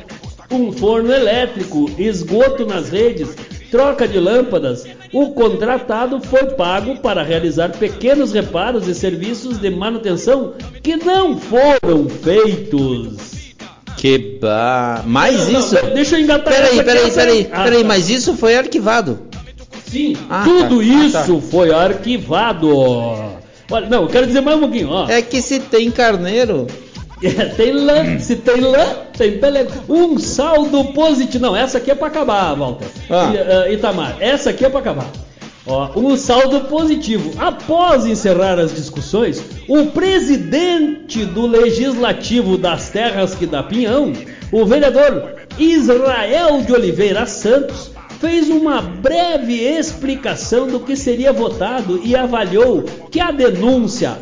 um 0.50 0.72
forno 0.72 1.14
elétrico, 1.14 1.90
esgoto 1.98 2.66
nas 2.66 2.90
redes, 2.90 3.30
troca 3.70 4.08
de 4.08 4.20
lâmpadas. 4.20 4.86
O 5.14 5.30
contratado 5.32 6.20
foi 6.20 6.46
pago 6.56 6.98
para 6.98 7.22
realizar 7.24 7.70
pequenos 7.70 8.34
reparos 8.34 8.88
e 8.88 8.96
serviços 8.96 9.58
de 9.60 9.70
manutenção 9.70 10.54
que 10.82 10.96
não 10.98 11.38
foram 11.38 12.10
feitos. 12.10 13.54
Que 13.98 14.40
ba... 14.42 15.04
Mais 15.06 15.48
Não, 15.48 15.60
isso? 15.60 15.76
não, 15.76 15.94
deixa 15.94 16.18
eu 16.18 16.22
engatar 16.24 16.54
Peraí, 16.54 16.78
peraí, 16.84 17.12
peraí, 17.12 17.40
essa- 17.42 17.50
Ah, 17.54 17.64
peraí, 17.64 17.82
tá. 17.84 17.88
mas 17.88 18.10
isso 18.10 18.34
foi 18.36 18.58
arquivado. 18.58 19.20
Sim, 19.92 20.16
Ah, 20.30 20.44
tudo 20.46 20.78
tá. 20.78 20.84
isso 20.84 21.38
Ah, 21.38 21.50
foi 21.52 21.74
arquivado. 21.74 22.70
Olha, 23.70 23.90
não, 23.90 24.04
eu 24.04 24.08
quero 24.08 24.26
dizer 24.28 24.42
mais 24.42 24.58
um 24.58 24.62
pouquinho, 24.62 24.90
ó. 24.90 25.10
É 25.10 25.22
que 25.22 25.42
se 25.42 25.60
tem 25.60 25.92
carneiro. 25.92 26.68
É, 27.24 27.46
tem 27.46 27.72
lã, 27.72 28.18
se 28.18 28.36
tem 28.38 28.60
lã, 28.62 28.84
tem 29.16 29.38
pele. 29.38 29.68
Um 29.88 30.18
saldo 30.18 30.86
positivo. 30.86 31.44
Não, 31.46 31.56
essa 31.56 31.78
aqui 31.78 31.92
é 31.92 31.94
pra 31.94 32.08
acabar, 32.08 32.56
Walter. 32.56 32.88
Ah. 33.12 33.32
I- 33.32 33.38
ah, 33.38 33.72
Itamar, 33.72 34.16
essa 34.20 34.50
aqui 34.50 34.66
é 34.66 34.70
pra 34.72 34.80
acabar. 34.80 35.06
Ó, 35.68 35.92
um 36.00 36.18
saldo 36.18 36.62
positivo. 36.62 37.32
Após 37.38 38.08
encerrar 38.08 38.58
as 38.58 38.74
discussões, 38.74 39.40
o 39.68 39.86
presidente 39.92 41.24
do 41.24 41.46
Legislativo 41.46 42.58
das 42.58 42.90
Terras 42.90 43.36
que 43.36 43.46
dá 43.46 43.62
Pinhão, 43.62 44.14
o 44.52 44.66
vereador 44.66 45.36
Israel 45.60 46.64
de 46.66 46.74
Oliveira 46.74 47.28
Santos, 47.28 47.91
fez 48.22 48.50
uma 48.50 48.82
breve 48.82 49.56
explicação 49.60 50.68
do 50.68 50.80
que 50.80 50.96
seria 50.96 51.34
votado 51.34 52.00
e 52.04 52.16
avaliou 52.16 52.84
que 53.10 53.20
a 53.20 53.32
denúncia 53.32 54.18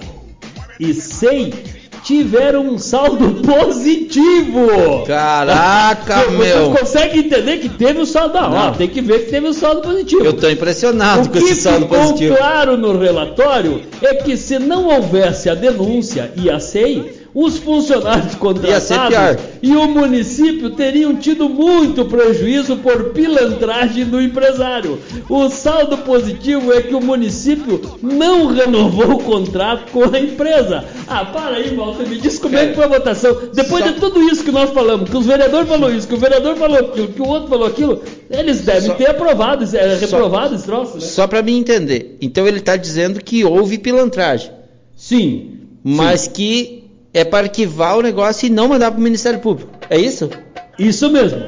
e 0.80 0.93
SEI 0.93 1.54
tiveram 2.02 2.62
um 2.66 2.78
saldo 2.78 3.41
positivo. 3.45 5.04
Caraca, 5.06 6.22
Você 6.24 6.38
meu. 6.38 6.72
consegue 6.72 7.20
entender 7.20 7.58
que 7.58 7.68
teve 7.68 8.00
o 8.00 8.06
saldo? 8.06 8.38
Ah, 8.38 8.47
ó, 8.50 8.66
Não. 8.68 8.74
tem 8.74 8.88
que 8.88 9.02
ver 9.02 9.26
que 9.26 9.32
teve 9.32 9.47
o 9.47 9.54
saldo 9.54 9.82
positivo. 9.82 10.24
Eu 10.24 10.32
tô 10.34 10.50
impressionado 10.50 11.24
o 11.24 11.30
com 11.30 11.34
que 11.34 11.39
esse 11.39 11.56
saldo 11.62 11.82
ficou 11.82 12.00
positivo. 12.00 12.38
claro 12.38 12.78
no 12.78 12.97
relatório 12.97 13.82
é 14.02 14.16
que 14.16 14.38
se 14.38 14.58
não 14.58 14.88
houvesse 14.88 15.50
a 15.50 15.56
denúncia 15.56 16.32
e 16.38 16.50
a 16.50 16.58
SEI, 16.60 17.18
os 17.46 17.58
funcionários 17.58 18.36
contratados 18.36 19.42
e 19.62 19.72
o 19.76 19.88
município 19.88 20.72
teriam 20.72 21.16
tido 21.16 21.48
muito 21.50 22.06
prejuízo 22.06 22.78
por 22.78 23.12
pilantragem 23.12 24.06
do 24.06 24.22
empresário. 24.22 25.00
O 25.30 25.50
saldo 25.50 25.98
positivo 26.00 26.74
é 26.74 26.82
que 26.82 26.94
o 26.96 27.02
município 27.02 27.80
não 28.02 28.48
renovou 28.48 29.12
o 29.12 29.24
contrato 29.24 29.92
com 29.92 30.04
a 30.04 30.20
empresa. 30.20 30.84
Ah, 31.08 31.26
para 31.26 31.58
aí, 31.58 31.76
Walter, 31.76 32.08
me 32.08 32.18
diz 32.18 32.40
como 32.40 32.58
é 32.58 32.68
que 32.68 32.76
foi 32.76 32.84
a 32.86 32.88
votação. 32.88 33.36
Depois 33.54 33.84
Só- 33.84 33.92
de 33.92 34.00
tudo 34.00 34.22
isso 34.24 34.44
que 34.44 34.52
nós 34.52 34.70
falamos, 34.72 35.10
que 35.10 35.18
os 35.18 35.26
vereadores 35.26 35.68
falou 35.70 35.94
isso, 35.94 36.08
que 36.08 36.16
o 36.16 36.18
vereador 36.18 36.56
falou 36.56 36.78
aquilo, 36.78 37.08
que 37.10 37.22
o 37.22 37.28
outro 37.28 37.50
falou 37.50 37.68
aquilo, 37.68 38.02
eles 38.30 38.62
devem 38.62 38.90
Só- 38.90 38.94
ter 38.96 39.10
aprovado, 39.10 39.64
é, 39.64 39.68
Só- 39.98 40.00
reprovado 40.18 40.56
esse 40.56 40.66
troço, 40.66 40.96
né? 40.96 41.02
Só 41.02 41.28
para 41.28 41.42
mim 41.42 41.58
entender. 41.60 42.18
Então 42.22 42.48
ele 42.48 42.58
está 42.60 42.76
dizendo 42.76 43.22
que 43.24 43.44
houve 43.46 43.78
pilantragem, 43.78 44.52
Sim. 44.96 45.52
mas 45.84 46.28
que 46.28 46.89
é 47.14 47.24
para 47.24 47.45
arquivar 47.45 47.97
o 47.97 48.01
negócio 48.01 48.45
e 48.45 48.49
não 48.49 48.68
mandar 48.68 48.91
para 48.91 48.99
o 48.99 49.03
Ministério 49.03 49.39
Público. 49.39 49.72
É 49.89 49.97
isso? 49.97 50.30
Isso 50.78 51.10
mesmo. 51.10 51.41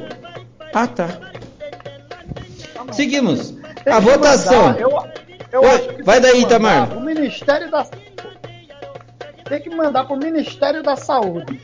Ah, 0.73 0.87
tá. 0.87 1.19
Seguimos. 2.91 3.53
Tem 3.83 3.93
A 3.93 3.99
votação. 3.99 4.75
eu, 4.77 4.89
eu 5.51 5.61
Oi, 5.61 5.67
acho 5.67 5.87
que 5.89 6.03
vai 6.03 6.21
tem 6.21 6.31
daí, 6.31 6.45
que 6.45 6.53
mandar 6.53 6.55
Itamar. 6.55 6.97
O 6.97 7.01
Ministério 7.01 7.71
da 7.71 7.85
tem 9.45 9.61
que 9.61 9.69
mandar 9.69 10.05
para 10.05 10.15
o 10.15 10.19
Ministério 10.19 10.81
da 10.81 10.95
Saúde. 10.95 11.61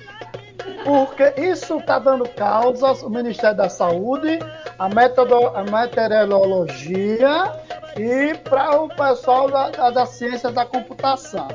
Porque 0.84 1.34
isso 1.42 1.78
está 1.78 2.00
dando 2.00 2.28
causas, 2.30 3.02
o 3.02 3.10
Ministério 3.10 3.56
da 3.56 3.70
Saúde, 3.70 4.40
a, 4.78 4.90
metodo, 4.90 5.48
a 5.48 5.64
meteorologia 5.64 7.54
e 7.98 8.36
para 8.38 8.82
o 8.82 8.90
pessoal 8.90 9.50
da, 9.50 9.70
da, 9.70 9.90
da 9.90 10.06
ciência 10.06 10.52
da 10.52 10.66
computação. 10.66 11.48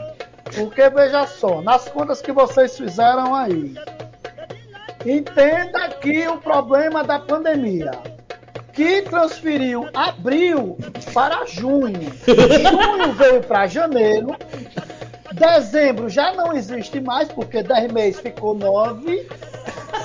Porque 0.54 0.88
veja 0.90 1.26
só, 1.26 1.62
nas 1.62 1.88
contas 1.88 2.20
que 2.20 2.32
vocês 2.32 2.76
fizeram 2.76 3.34
aí, 3.34 3.74
entenda 5.04 5.88
que 6.00 6.28
o 6.28 6.38
problema 6.38 7.02
da 7.02 7.18
pandemia 7.18 7.90
que 8.72 9.02
transferiu 9.02 9.88
abril 9.94 10.76
para 11.12 11.44
junho. 11.46 12.12
Junho 12.26 13.12
veio 13.12 13.42
para 13.42 13.66
janeiro. 13.66 14.34
Dezembro 15.32 16.08
já 16.08 16.32
não 16.32 16.52
existe 16.52 17.00
mais, 17.00 17.28
porque 17.30 17.62
10 17.62 17.92
meses 17.92 18.20
ficou 18.20 18.54
9. 18.54 19.28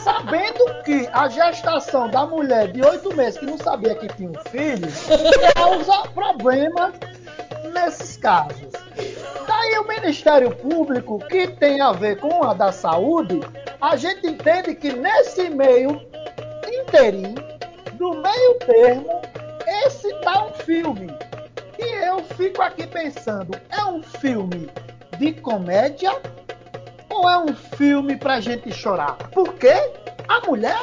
Sabendo 0.04 0.84
que 0.84 1.08
a 1.12 1.28
gestação 1.28 2.10
da 2.10 2.26
mulher 2.26 2.72
de 2.72 2.82
8 2.82 3.16
meses 3.16 3.40
que 3.40 3.46
não 3.46 3.58
sabia 3.58 3.96
que 3.96 4.08
tinha 4.16 4.30
um 4.30 4.50
filho 4.50 4.88
causa 5.54 6.10
problemas 6.14 6.94
nesses 7.74 8.18
casos. 8.18 8.87
Daí 9.48 9.78
o 9.80 9.88
Ministério 9.88 10.56
Público, 10.56 11.20
que 11.28 11.48
tem 11.48 11.82
a 11.82 11.92
ver 11.92 12.20
com 12.20 12.44
a 12.44 12.54
da 12.54 12.72
saúde, 12.72 13.40
a 13.80 13.96
gente 13.96 14.28
entende 14.28 14.76
que 14.76 14.94
nesse 14.94 15.50
meio 15.50 16.02
inteirinho, 16.68 17.36
do 17.94 18.14
meio 18.14 18.54
termo, 18.66 19.22
esse 19.86 20.14
tá 20.22 20.46
um 20.46 20.54
filme. 20.54 21.08
E 21.80 21.84
eu 22.06 22.24
fico 22.24 22.62
aqui 22.62 22.88
pensando, 22.88 23.60
é 23.70 23.86
um 23.86 24.02
filme 24.02 24.70
de 25.18 25.34
comédia 25.34 26.12
ou 27.10 27.30
é 27.30 27.38
um 27.38 27.56
filme 27.56 28.16
pra 28.16 28.40
gente 28.40 28.72
chorar? 28.72 29.18
Porque 29.32 29.72
a 30.28 30.46
mulher 30.46 30.80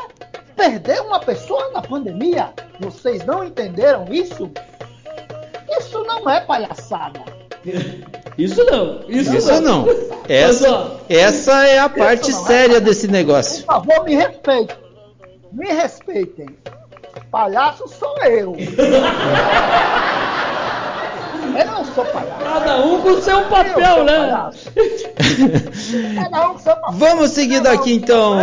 perdeu 0.57 1.05
uma 1.05 1.21
pessoa 1.21 1.71
na 1.73 1.83
pandemia. 1.83 2.53
Vocês 2.81 3.25
não 3.25 3.45
entenderam 3.45 4.07
isso? 4.11 4.51
Isso 5.79 6.03
não 6.05 6.29
é 6.29 6.41
palhaçada. 6.41 7.34
Isso 8.37 8.65
não. 8.65 9.01
Isso, 9.09 9.37
Isso 9.37 9.61
não. 9.61 9.87
Mas, 9.87 9.97
Essa, 10.29 11.01
essa 11.09 11.67
é 11.67 11.79
a 11.79 11.89
parte 11.89 12.31
não 12.31 12.43
é 12.43 12.47
séria 12.47 12.81
desse 12.81 13.09
negócio. 13.09 13.65
Por 13.65 13.75
favor, 13.75 14.05
me 14.05 14.15
respeitem. 14.17 14.77
Me 15.53 15.67
respeitem. 15.69 16.49
Palhaço 17.31 17.89
sou 17.89 18.17
eu. 18.25 18.57
Eu 21.57 21.67
não 21.67 21.85
sou 21.85 22.05
palhaço. 22.07 22.43
Cada 22.43 22.85
um 22.85 23.01
com 23.01 23.09
o 23.11 23.23
seu 23.23 23.39
Eu 23.39 23.49
papel, 23.49 24.05
né? 24.05 24.51
Cada 26.21 26.49
um 26.49 26.53
com 26.55 26.59
seu 26.59 26.75
papel. 26.77 26.99
Vamos 26.99 27.31
seguir 27.31 27.61
daqui 27.61 27.95
então, 27.95 28.37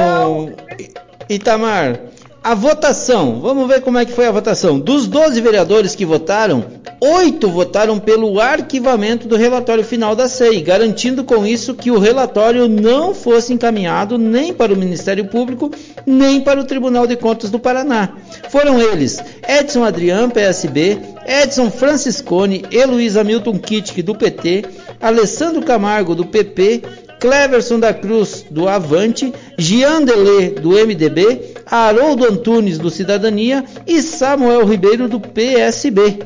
Itamar. 1.29 1.99
A 2.43 2.55
votação, 2.55 3.39
vamos 3.39 3.67
ver 3.67 3.81
como 3.81 3.99
é 3.99 4.05
que 4.05 4.13
foi 4.13 4.25
a 4.25 4.31
votação. 4.31 4.79
Dos 4.79 5.05
12 5.05 5.39
vereadores 5.41 5.93
que 5.93 6.03
votaram, 6.03 6.65
oito 6.99 7.47
votaram 7.47 7.99
pelo 7.99 8.41
arquivamento 8.41 9.27
do 9.27 9.35
relatório 9.35 9.83
final 9.83 10.15
da 10.15 10.27
SEI, 10.27 10.59
garantindo 10.59 11.23
com 11.23 11.45
isso 11.45 11.75
que 11.75 11.91
o 11.91 11.99
relatório 11.99 12.67
não 12.67 13.13
fosse 13.13 13.53
encaminhado 13.53 14.17
nem 14.17 14.51
para 14.55 14.73
o 14.73 14.77
Ministério 14.77 15.25
Público, 15.25 15.69
nem 16.03 16.41
para 16.41 16.59
o 16.59 16.63
Tribunal 16.63 17.05
de 17.05 17.15
Contas 17.15 17.51
do 17.51 17.59
Paraná. 17.59 18.09
Foram 18.49 18.81
eles 18.81 19.23
Edson 19.47 19.83
Adrian, 19.83 20.27
PSB, 20.31 20.97
Edson 21.27 21.69
Franciscone 21.69 22.63
Luiz 22.87 23.17
Hamilton 23.17 23.59
Kittig, 23.59 24.01
do 24.01 24.15
PT, 24.15 24.65
Alessandro 24.99 25.61
Camargo, 25.61 26.15
do 26.15 26.25
PP, 26.25 26.81
Cleverson 27.19 27.79
da 27.79 27.93
Cruz, 27.93 28.43
do 28.49 28.67
Avante, 28.67 29.31
Gian 29.55 30.01
Delê, 30.01 30.49
do 30.49 30.71
MDB, 30.71 31.50
Haroldo 31.71 32.25
Antunes, 32.25 32.77
do 32.77 32.89
Cidadania 32.89 33.63
e 33.87 34.01
Samuel 34.01 34.65
Ribeiro, 34.65 35.07
do 35.07 35.21
PSB. 35.21 36.19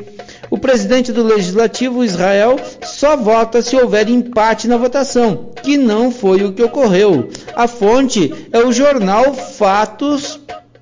O 0.49 0.57
presidente 0.57 1.11
do 1.11 1.23
Legislativo, 1.23 2.03
Israel, 2.03 2.59
só 2.83 3.15
vota 3.15 3.61
se 3.61 3.75
houver 3.75 4.09
empate 4.09 4.67
na 4.67 4.77
votação, 4.77 5.51
que 5.61 5.77
não 5.77 6.11
foi 6.11 6.43
o 6.43 6.53
que 6.53 6.63
ocorreu. 6.63 7.29
A 7.55 7.67
fonte 7.67 8.33
é 8.51 8.59
o 8.59 8.73
jornal 8.73 9.35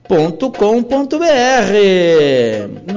fatos.com.br. 0.07 1.23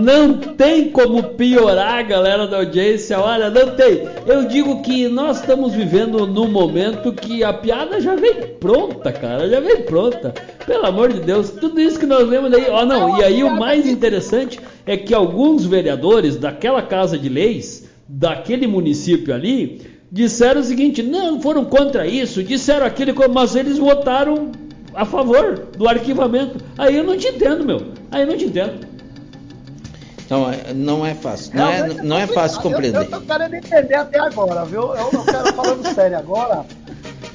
Não 0.03 0.39
tem 0.39 0.91
como 0.91 1.23
piorar, 1.23 2.07
galera 2.07 2.47
da 2.47 2.59
audiência. 2.59 3.19
Olha, 3.21 3.49
não 3.49 3.77
tem. 3.77 4.03
Eu 4.27 4.45
digo 4.49 4.83
que 4.83 5.09
nós 5.09 5.41
estamos 5.41 5.73
vivendo 5.73 6.27
num 6.27 6.49
momento 6.49 7.13
que 7.13 7.45
a 7.45 7.53
piada 7.53 8.01
já 8.01 8.17
vem 8.17 8.35
pronta, 8.59 9.13
cara. 9.13 9.49
Já 9.49 9.61
vem 9.61 9.83
pronta. 9.83 10.35
Pelo 10.67 10.87
amor 10.87 11.13
de 11.13 11.21
Deus, 11.21 11.51
tudo 11.51 11.81
isso 11.81 11.99
que 11.99 12.07
nós 12.07 12.29
vemos 12.29 12.53
aí. 12.53 12.67
Ó, 12.69 12.85
não, 12.85 13.19
e 13.19 13.25
aí 13.25 13.45
o 13.45 13.57
mais 13.57 13.87
interessante 13.87 14.59
é 14.85 14.97
que 14.97 15.15
alguns 15.15 15.65
vereadores 15.65 16.37
daquela 16.37 16.83
casa 16.83 17.17
de 17.17 17.29
leis, 17.29 17.89
daquele 18.09 18.67
município 18.67 19.33
ali, 19.33 19.81
disseram 20.11 20.61
o 20.61 20.65
seguinte: 20.65 21.03
não, 21.03 21.41
foram 21.41 21.65
contra 21.65 22.07
isso, 22.07 22.43
disseram 22.43 22.85
aquilo, 22.85 23.15
mas 23.33 23.55
eles 23.55 23.79
votaram 23.79 24.51
a 24.97 25.05
favor 25.05 25.59
do 25.77 25.87
arquivamento. 25.87 26.59
Aí 26.79 26.97
eu 26.97 27.05
não 27.05 27.17
te 27.17 27.29
entendo, 27.29 27.65
meu. 27.65 27.93
Aí 28.11 28.23
eu 28.23 28.27
não 28.27 28.37
te 28.37 28.47
entendo. 28.47 28.87
Então, 30.25 30.51
é- 30.51 30.73
não 30.75 31.07
é 31.07 31.15
fácil. 31.15 31.55
Não 31.55 31.69
é, 31.69 31.77
Realmente 31.77 32.03
não 32.03 32.19
é 32.19 32.27
fácil 32.27 32.61
compreender. 32.63 32.99
Eu, 32.99 33.03
eu 33.03 33.11
tô 33.11 33.21
querendo 33.21 33.55
entender 33.55 33.95
até 33.95 34.19
agora, 34.19 34.65
viu? 34.65 34.95
Eu 34.97 35.11
não 35.13 35.25
quero 35.25 35.53
falando 35.55 35.95
sério 35.95 36.19
agora. 36.19 36.65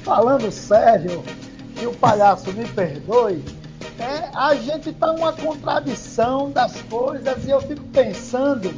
Falando 0.02 0.50
sério, 0.50 1.22
que 1.76 1.86
o 1.86 1.92
palhaço 1.92 2.52
me 2.52 2.66
perdoe. 2.66 3.42
É, 3.98 4.28
a 4.34 4.54
gente 4.56 4.92
tá 4.92 5.12
uma 5.12 5.32
contradição 5.32 6.50
das 6.50 6.82
coisas 6.82 7.46
e 7.46 7.50
eu 7.50 7.60
fico 7.60 7.82
pensando 7.92 8.74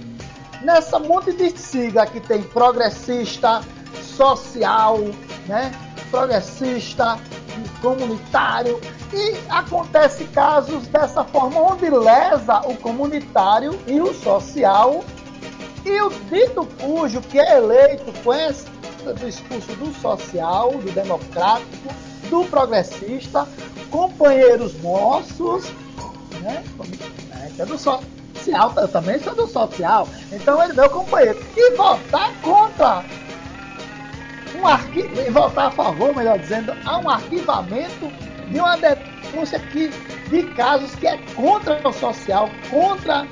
nessa 0.62 0.98
monte 0.98 1.32
de 1.32 1.50
sigla 1.58 2.06
que 2.06 2.20
tem 2.20 2.42
progressista, 2.42 3.62
social, 4.02 4.98
né? 5.48 5.72
Progressista, 6.10 7.18
comunitário 7.80 8.80
e 9.12 9.36
acontece 9.48 10.24
casos 10.24 10.86
dessa 10.88 11.24
forma 11.24 11.60
onde 11.60 11.88
lesa 11.88 12.60
o 12.66 12.76
comunitário 12.76 13.78
e 13.86 14.00
o 14.00 14.12
social 14.14 15.04
e 15.84 16.00
o 16.00 16.10
dito 16.30 16.66
cujo 16.80 17.20
que 17.20 17.38
é 17.38 17.58
eleito 17.58 18.12
com 18.22 18.32
esse 18.34 18.66
discurso 19.12 19.72
do 19.76 19.92
social, 20.00 20.70
do 20.72 20.90
democrático, 20.92 21.94
do 22.30 22.44
progressista, 22.46 23.46
companheiros 23.90 24.80
nossos, 24.82 25.66
né? 26.40 26.64
É, 27.58 27.64
do 27.66 27.78
social, 27.78 28.72
também 28.90 29.20
sou 29.20 29.34
do 29.34 29.46
social, 29.46 30.08
então 30.32 30.62
ele 30.62 30.72
é 30.72 30.76
meu 30.76 30.90
companheiro. 30.90 31.38
E 31.56 31.76
votar 31.76 32.32
contra 32.40 33.04
um 34.56 34.66
arqui... 34.66 35.00
e 35.00 35.30
votar 35.30 35.66
a 35.66 35.70
favor, 35.70 36.14
melhor 36.14 36.38
dizendo, 36.38 36.72
a 36.84 36.98
um 36.98 37.08
arquivamento 37.08 38.10
de 38.48 38.58
uma 38.58 38.76
denúncia 38.76 39.58
que, 39.58 39.90
de 40.28 40.42
casos 40.54 40.94
que 40.94 41.06
é 41.06 41.18
contra 41.34 41.80
o 41.86 41.92
social, 41.92 42.48
contra, 42.70 43.22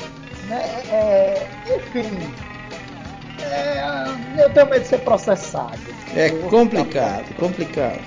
né, 0.48 0.82
é, 0.90 1.46
enfim, 1.76 2.08
é, 3.42 4.42
eu 4.42 4.50
tenho 4.50 4.66
medo 4.66 4.82
de 4.82 4.88
ser 4.88 4.98
processado. 4.98 5.78
É 6.14 6.30
complicado, 6.30 7.34
complicado. 7.36 8.00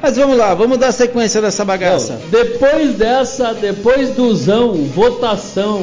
Mas 0.00 0.16
vamos 0.16 0.36
lá, 0.36 0.54
vamos 0.54 0.78
dar 0.78 0.92
sequência 0.92 1.40
dessa 1.40 1.64
bagaça. 1.64 2.14
Não, 2.14 2.28
depois 2.28 2.94
dessa, 2.94 3.52
depois 3.52 4.10
do 4.10 4.34
zão, 4.34 4.74
votação, 4.84 5.82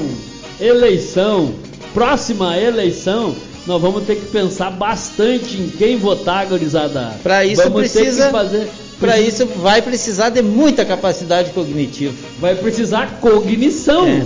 eleição, 0.60 1.54
próxima 1.94 2.58
eleição, 2.58 3.36
nós 3.68 3.82
vamos 3.82 4.04
ter 4.06 4.16
que 4.16 4.26
pensar 4.28 4.70
bastante 4.72 5.58
em 5.58 5.70
quem 5.70 5.98
votar, 5.98 6.46
gurizada. 6.46 7.14
Pra 7.24 7.44
isso 7.46 7.64
vamos 7.64 7.92
precisa- 7.92 8.30
fazer 8.30 8.68
Para 9.00 9.20
isso 9.20 9.46
vai 9.46 9.82
precisar 9.82 10.30
de 10.30 10.42
muita 10.42 10.86
capacidade 10.86 11.52
cognitiva. 11.52 12.14
Vai 12.40 12.56
precisar 12.56 13.20
cognição. 13.20 14.08
É. 14.08 14.22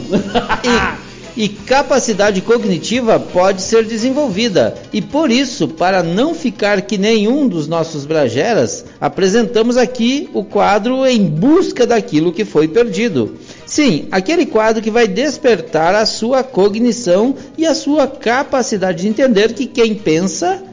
E, 1.38 1.46
e 1.46 1.50
capacidade 1.50 2.42
cognitiva 2.42 3.20
pode 3.20 3.62
ser 3.62 3.84
desenvolvida. 3.86 4.76
E 4.94 5.02
por 5.02 5.32
isso, 5.32 5.68
para 5.68 6.04
não 6.04 6.36
ficar 6.36 6.82
que 6.82 6.98
nenhum 6.98 7.48
dos 7.48 7.68
nossos 7.68 8.06
brageras, 8.06 8.86
apresentamos 9.02 9.76
aqui 9.78 10.30
o 10.34 10.44
quadro 10.44 11.06
Em 11.06 11.24
Busca 11.26 11.88
daquilo 11.88 12.32
que 12.32 12.46
foi 12.46 12.68
perdido. 12.68 13.36
Sim, 13.70 14.08
aquele 14.10 14.48
quadro 14.48 14.82
que 14.82 14.90
vai 14.90 15.08
despertar 15.08 15.94
a 15.94 16.04
sua 16.04 16.44
cognição 16.44 17.36
e 17.56 17.68
a 17.68 17.76
sua 17.76 18.08
capacidade 18.08 19.04
de 19.04 19.08
entender 19.08 19.54
que 19.54 19.68
quem 19.68 19.94
pensa 19.94 20.64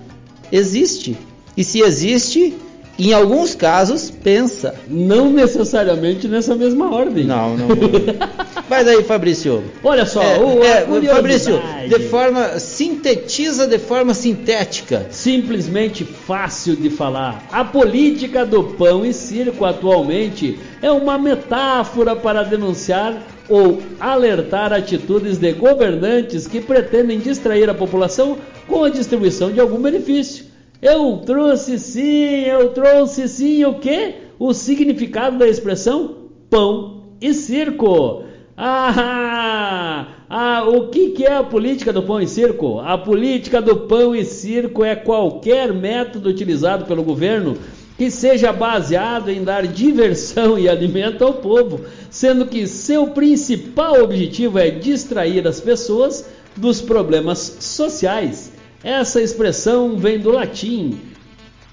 existe. 0.51 1.15
E 1.55 1.63
se 1.63 1.83
existe, 1.83 2.55
em 2.99 3.13
alguns 3.13 3.55
casos, 3.55 4.11
pensa. 4.11 4.75
Não 4.89 5.31
necessariamente 5.31 6.27
nessa 6.29 6.55
mesma 6.55 6.95
ordem. 6.95 7.25
Não, 7.25 7.57
não. 7.57 7.69
Vai 8.69 8.85
daí, 8.85 9.03
Fabrício. 9.05 9.63
Olha 9.85 10.05
só, 10.07 10.23
É, 10.23 10.39
o, 10.39 10.65
é. 10.65 11.15
Fabrício, 11.15 11.61
de 11.89 12.01
forma 12.09 12.59
sintetiza 12.59 13.67
de 13.67 13.79
forma 13.79 14.15
sintética. 14.15 15.07
simplesmente 15.11 16.05
fácil 16.05 16.75
de 16.75 16.91
falar. 16.91 17.47
A 17.53 17.65
política 17.65 18.45
do 18.45 18.65
pão 18.65 19.05
e 19.05 19.13
circo 19.13 19.65
atualmente 19.65 20.59
é 20.83 20.91
uma 20.91 21.17
metáfora 21.19 22.17
para 22.17 22.43
denunciar 22.43 23.23
ou 23.49 23.81
alertar 24.01 24.73
atitudes 24.73 25.39
de 25.39 25.53
governantes 25.53 26.47
que 26.49 26.61
pretendem 26.61 27.21
distrair 27.21 27.71
a 27.71 27.75
população 27.75 28.39
com 28.67 28.83
a 28.83 28.89
distribuição 28.89 29.53
de 29.53 29.61
algum 29.61 29.81
benefício. 29.81 30.46
Eu 30.81 31.19
trouxe 31.25 31.79
sim, 31.79 32.45
eu 32.45 32.71
trouxe 32.71 33.29
sim 33.29 33.65
o 33.65 33.75
quê? 33.75 34.15
O 34.39 34.53
significado 34.53 35.39
da 35.39 35.49
expressão 35.49 36.27
pão 36.51 37.05
e 37.21 37.33
circo. 37.33 38.25
Ah, 38.57 40.07
ah, 40.29 40.65
o 40.69 40.89
que, 40.89 41.11
que 41.11 41.25
é 41.25 41.35
a 41.35 41.43
política 41.43 41.93
do 41.93 42.03
pão 42.03 42.21
e 42.21 42.29
circo? 42.29 42.79
A 42.81 42.99
política 42.99 43.61
do 43.61 43.77
pão 43.77 44.15
e 44.15 44.25
circo 44.25 44.85
é 44.85 44.95
qualquer 44.95 45.73
método 45.73 46.29
utilizado 46.29 46.85
pelo 46.85 47.03
governo 47.03 47.57
que 47.97 48.11
seja 48.11 48.53
baseado 48.53 49.31
em 49.31 49.43
dar 49.43 49.67
diversão 49.67 50.59
e 50.59 50.69
alimento 50.69 51.25
ao 51.25 51.35
povo, 51.35 51.81
sendo 52.11 52.47
que 52.47 52.67
seu 52.67 53.09
principal 53.09 54.03
objetivo 54.03 54.59
é 54.59 54.71
distrair 54.71 55.47
as 55.47 55.61
pessoas 55.61 56.29
dos 56.55 56.81
problemas 56.83 57.57
sociais. 57.61 58.56
Essa 58.87 59.21
expressão 59.21 59.97
vem 59.97 60.17
do 60.17 60.31
latim 60.31 60.97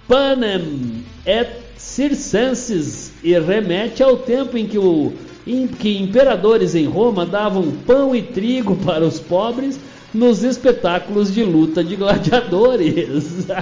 panem 0.07 1.05
et 1.23 1.47
circenses 1.77 3.11
e 3.23 3.37
remete 3.37 4.01
ao 4.01 4.17
tempo 4.17 4.57
em 4.57 4.65
que, 4.65 4.79
o, 4.79 5.13
em 5.45 5.67
que 5.67 5.95
imperadores 5.95 6.73
em 6.73 6.85
Roma 6.85 7.23
davam 7.23 7.71
pão 7.85 8.15
e 8.15 8.23
trigo 8.23 8.75
para 8.77 9.05
os 9.05 9.19
pobres 9.19 9.79
nos 10.11 10.43
espetáculos 10.43 11.31
de 11.31 11.43
luta 11.43 11.83
de 11.83 11.95
gladiadores. 11.95 13.45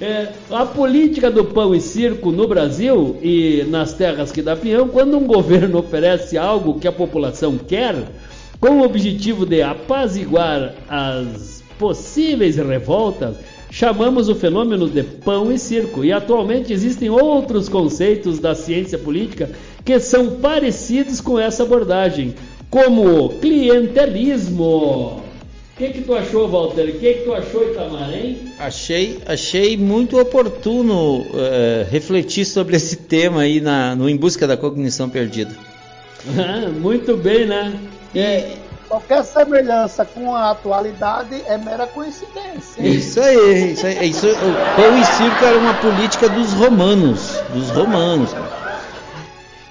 É, 0.00 0.32
a 0.50 0.66
política 0.66 1.30
do 1.30 1.44
pão 1.44 1.72
e 1.72 1.80
circo 1.80 2.32
no 2.32 2.48
Brasil 2.48 3.16
e 3.22 3.64
nas 3.68 3.92
terras 3.92 4.32
que 4.32 4.42
dá 4.42 4.56
peão, 4.56 4.88
quando 4.88 5.16
um 5.16 5.24
governo 5.24 5.78
oferece 5.78 6.36
algo 6.36 6.80
que 6.80 6.88
a 6.88 6.92
população 6.92 7.56
quer, 7.56 7.94
com 8.58 8.80
o 8.80 8.82
objetivo 8.82 9.46
de 9.46 9.62
apaziguar 9.62 10.74
as 10.88 11.53
possíveis 11.78 12.56
revoltas, 12.56 13.36
chamamos 13.70 14.28
o 14.28 14.34
fenômeno 14.34 14.88
de 14.88 15.02
pão 15.02 15.52
e 15.52 15.58
circo. 15.58 16.04
E 16.04 16.12
atualmente 16.12 16.72
existem 16.72 17.10
outros 17.10 17.68
conceitos 17.68 18.38
da 18.38 18.54
ciência 18.54 18.98
política 18.98 19.50
que 19.84 19.98
são 20.00 20.36
parecidos 20.36 21.20
com 21.20 21.38
essa 21.38 21.62
abordagem, 21.62 22.34
como 22.70 23.24
o 23.24 23.28
clientelismo. 23.40 25.22
O 25.74 25.76
que, 25.76 25.88
que 25.88 26.02
tu 26.02 26.14
achou, 26.14 26.48
Walter? 26.48 26.84
O 26.84 26.98
que, 27.00 27.14
que 27.14 27.24
tu 27.24 27.34
achou, 27.34 27.68
Itamarém? 27.68 28.38
Achei, 28.60 29.18
achei 29.26 29.76
muito 29.76 30.18
oportuno 30.20 31.26
eh, 31.34 31.84
refletir 31.90 32.44
sobre 32.44 32.76
esse 32.76 32.96
tema 32.96 33.40
aí 33.40 33.60
na, 33.60 33.96
no 33.96 34.08
Em 34.08 34.16
Busca 34.16 34.46
da 34.46 34.56
Cognição 34.56 35.10
Perdida. 35.10 35.52
Muito 36.80 37.16
bem, 37.16 37.46
né? 37.46 37.72
É, 38.14 38.52
qualquer 38.88 39.24
semelhança 39.24 40.04
com 40.04 40.34
a 40.34 40.50
atualidade 40.50 41.42
é 41.46 41.58
mera 41.58 41.86
coincidência. 41.86 42.80
Isso 42.80 43.20
aí, 43.20 43.72
isso 43.72 43.86
aí. 43.86 44.10
Isso, 44.10 44.26
o 44.26 44.76
pão 44.76 44.98
e 44.98 45.04
circo 45.04 45.44
era 45.44 45.58
uma 45.58 45.74
política 45.74 46.28
dos 46.28 46.52
romanos. 46.52 47.40
Dos 47.52 47.70
romanos. 47.70 48.30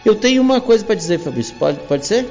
Eu 0.05 0.15
tenho 0.15 0.41
uma 0.41 0.59
coisa 0.59 0.83
para 0.83 0.95
dizer, 0.95 1.19
Fabrício. 1.19 1.55
Pode, 1.55 1.79
pode 1.79 2.05
ser? 2.05 2.27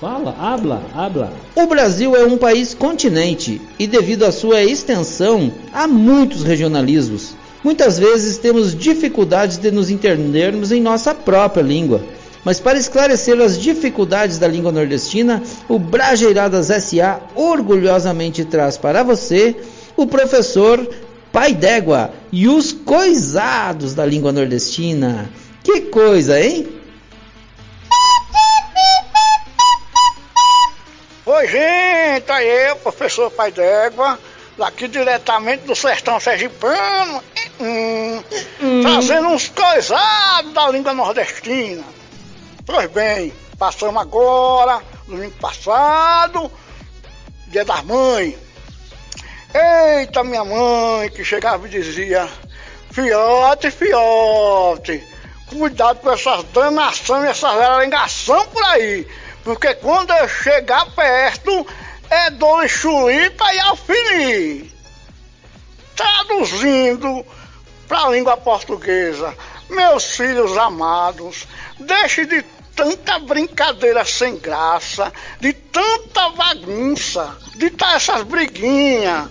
Fala, 0.00 0.32
habla, 0.38 0.80
habla. 0.94 1.32
O 1.56 1.66
Brasil 1.66 2.14
é 2.14 2.24
um 2.24 2.38
país 2.38 2.72
continente 2.72 3.60
e, 3.78 3.86
devido 3.86 4.24
à 4.24 4.30
sua 4.30 4.62
extensão, 4.62 5.52
há 5.72 5.88
muitos 5.88 6.44
regionalismos. 6.44 7.34
Muitas 7.64 7.98
vezes 7.98 8.38
temos 8.38 8.76
dificuldades 8.76 9.58
de 9.58 9.72
nos 9.72 9.90
entendermos 9.90 10.70
em 10.70 10.80
nossa 10.80 11.12
própria 11.12 11.62
língua. 11.62 12.00
Mas 12.44 12.60
para 12.60 12.78
esclarecer 12.78 13.40
as 13.40 13.58
dificuldades 13.58 14.38
da 14.38 14.46
língua 14.46 14.72
nordestina, 14.72 15.42
o 15.68 15.78
Brajeiradas 15.78 16.66
SA 16.66 17.20
orgulhosamente 17.34 18.44
traz 18.44 18.76
para 18.76 19.02
você 19.02 19.56
o 19.96 20.06
professor 20.06 20.88
Pai 21.32 21.52
d'Égua 21.52 22.12
e 22.32 22.48
os 22.48 22.72
coisados 22.72 23.94
da 23.94 24.06
língua 24.06 24.32
nordestina. 24.32 25.28
Que 25.62 25.82
coisa, 25.82 26.40
hein? 26.40 26.68
Oi, 31.26 31.46
gente, 31.46 32.32
aí 32.32 32.68
eu, 32.68 32.76
professor 32.76 33.30
Pai 33.30 33.52
d'Égua, 33.52 34.18
daqui 34.56 34.88
diretamente 34.88 35.66
do 35.66 35.76
sertão 35.76 36.18
sergipano, 36.18 37.22
hum, 37.60 38.22
trazendo 38.82 39.28
uns 39.28 39.48
coisados 39.48 40.52
da 40.54 40.70
língua 40.70 40.94
nordestina. 40.94 41.84
Pois 42.70 42.90
bem, 42.90 43.32
passamos 43.58 44.02
agora, 44.02 44.82
domingo 45.06 45.34
passado, 45.40 46.52
dia 47.46 47.64
das 47.64 47.82
mães. 47.82 48.36
Eita, 49.54 50.22
minha 50.22 50.44
mãe, 50.44 51.08
que 51.08 51.24
chegava 51.24 51.66
e 51.66 51.70
dizia, 51.70 52.28
fiote, 52.90 53.70
fiote, 53.70 55.02
cuidado 55.46 56.00
com 56.00 56.12
essas 56.12 56.44
danações 56.52 57.24
e 57.24 57.28
essas 57.28 57.58
arengação 57.58 58.46
por 58.48 58.62
aí. 58.64 59.08
Porque 59.42 59.72
quando 59.76 60.12
eu 60.12 60.28
chegar 60.28 60.84
perto, 60.94 61.66
é 62.10 62.28
dor 62.32 62.68
chulita 62.68 63.50
e 63.54 63.60
alfini. 63.60 64.74
Traduzindo 65.96 67.24
para 67.88 68.02
a 68.02 68.10
língua 68.10 68.36
portuguesa, 68.36 69.34
meus 69.70 70.04
filhos 70.16 70.54
amados, 70.58 71.48
deixe 71.80 72.26
de 72.26 72.44
tanta 72.78 73.18
brincadeira 73.18 74.04
sem 74.04 74.38
graça, 74.38 75.12
de 75.40 75.52
tanta 75.52 76.28
bagunça, 76.30 77.36
de 77.56 77.70
tá 77.70 77.94
essas 77.94 78.22
briguinhas. 78.22 79.28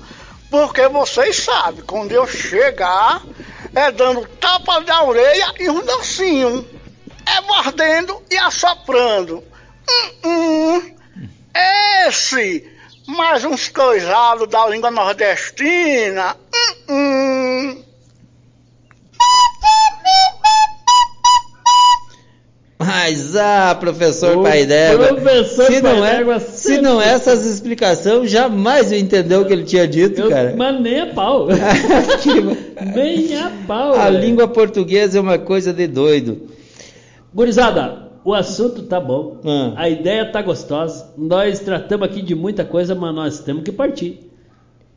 Porque 0.51 0.85
vocês 0.89 1.37
sabem, 1.37 1.81
quando 1.85 2.11
eu 2.11 2.27
chegar, 2.27 3.21
é 3.73 3.89
dando 3.89 4.27
tapa 4.27 4.81
da 4.81 5.01
orelha 5.01 5.53
e 5.59 5.69
um 5.69 5.79
docinho. 5.85 6.67
É 7.25 7.39
mordendo 7.41 8.21
e 8.29 8.37
assoprando. 8.37 9.41
Hum, 9.89 10.11
hum. 10.25 10.95
Esse, 12.05 12.69
mais 13.07 13.45
uns 13.45 13.69
coisados 13.69 14.49
da 14.49 14.67
língua 14.67 14.91
nordestina. 14.91 16.35
Ah, 23.37 23.75
professor 23.79 24.37
O 24.37 24.43
Pai 24.43 24.65
d'Égua, 24.65 25.07
professor 25.07 25.65
se 25.67 25.81
não 25.81 26.05
é, 26.05 26.17
d'Égua 26.17 26.39
se 26.39 26.57
sempre- 26.69 26.81
não 26.81 27.01
é 27.01 27.09
essas 27.13 27.45
explicações, 27.45 28.29
jamais 28.29 28.91
eu 28.91 28.97
entendeu 28.97 29.41
o 29.41 29.45
que 29.45 29.53
ele 29.53 29.63
tinha 29.63 29.87
dito, 29.87 30.21
Eu- 30.21 30.29
cara. 30.29 30.53
mas 30.57 30.81
nem 30.81 30.99
a 31.01 31.07
pau. 31.13 31.47
nem 32.95 33.35
a 33.37 33.51
pau. 33.67 33.93
A 33.93 34.09
velho. 34.09 34.19
língua 34.25 34.47
portuguesa 34.47 35.17
é 35.17 35.21
uma 35.21 35.37
coisa 35.37 35.71
de 35.73 35.87
doido. 35.87 36.41
Gurizada, 37.33 38.07
o 38.23 38.33
assunto 38.33 38.83
tá 38.83 38.99
bom. 38.99 39.37
Hum. 39.43 39.73
A 39.75 39.89
ideia 39.89 40.25
tá 40.31 40.41
gostosa. 40.41 41.11
Nós 41.17 41.59
tratamos 41.59 42.07
aqui 42.07 42.21
de 42.21 42.35
muita 42.35 42.63
coisa, 42.65 42.95
mas 42.95 43.13
nós 43.15 43.39
temos 43.39 43.63
que 43.63 43.71
partir. 43.71 44.26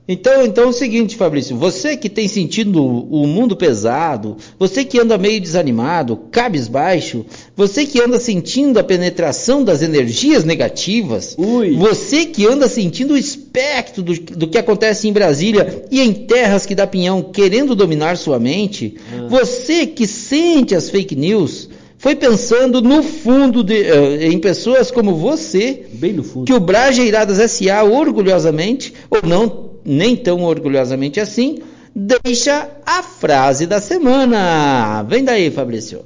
Então, 0.08 0.44
então 0.44 0.64
é 0.64 0.66
o 0.66 0.72
seguinte, 0.72 1.14
Fabrício, 1.14 1.56
você 1.56 1.96
que 1.96 2.08
tem 2.08 2.26
sentido 2.26 2.84
o 2.84 3.28
mundo 3.28 3.54
pesado, 3.54 4.36
você 4.58 4.84
que 4.84 4.98
anda 4.98 5.16
meio 5.16 5.40
desanimado, 5.40 6.16
cabisbaixo, 6.32 7.24
você 7.54 7.86
que 7.86 8.00
anda 8.00 8.18
sentindo 8.18 8.80
a 8.80 8.82
penetração 8.82 9.62
das 9.62 9.82
energias 9.82 10.42
negativas, 10.42 11.36
Ui. 11.38 11.76
você 11.76 12.26
que 12.26 12.44
anda 12.44 12.66
sentindo 12.68 13.14
o 13.14 13.16
espectro 13.16 14.02
do, 14.02 14.14
do 14.14 14.48
que 14.48 14.58
acontece 14.58 15.06
em 15.06 15.12
Brasília 15.12 15.84
e 15.92 16.00
em 16.00 16.12
terras 16.12 16.66
que 16.66 16.74
dá 16.74 16.88
pinhão 16.88 17.22
querendo 17.22 17.76
dominar 17.76 18.16
sua 18.16 18.40
mente, 18.40 18.96
você 19.28 19.86
que 19.86 20.08
sente 20.08 20.74
as 20.74 20.90
fake 20.90 21.14
news, 21.14 21.68
foi 21.98 22.16
pensando 22.16 22.80
no 22.80 23.02
fundo 23.02 23.62
de, 23.62 23.82
eh, 23.84 24.28
em 24.28 24.38
pessoas 24.38 24.90
como 24.90 25.14
você, 25.14 25.84
Bem 25.92 26.14
no 26.14 26.24
fundo. 26.24 26.46
que 26.46 26.52
o 26.54 26.58
Brajeiradas 26.58 27.38
SA 27.52 27.84
orgulhosamente, 27.84 28.94
ou 29.10 29.20
não 29.28 29.69
nem 29.84 30.16
tão 30.16 30.42
orgulhosamente 30.42 31.20
assim, 31.20 31.60
deixa 31.94 32.68
a 32.84 33.02
frase 33.02 33.66
da 33.66 33.80
semana. 33.80 35.02
Vem 35.02 35.24
daí, 35.24 35.50
Fabrício. 35.50 36.02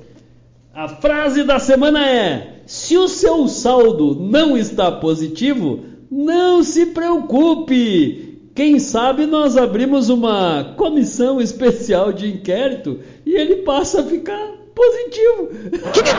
A 0.74 0.88
frase 0.88 1.44
da 1.44 1.58
semana 1.58 2.08
é: 2.08 2.60
se 2.66 2.96
o 2.96 3.06
seu 3.06 3.46
saldo 3.46 4.14
não 4.14 4.56
está 4.56 4.90
positivo, 4.90 5.80
não 6.10 6.62
se 6.62 6.86
preocupe. 6.86 8.40
Quem 8.54 8.78
sabe 8.78 9.26
nós 9.26 9.56
abrimos 9.56 10.08
uma 10.08 10.74
comissão 10.76 11.40
especial 11.40 12.12
de 12.12 12.28
inquérito 12.28 13.00
e 13.26 13.34
ele 13.34 13.56
passa 13.56 14.00
a 14.00 14.04
ficar 14.04 14.63
positivo. 14.74 15.50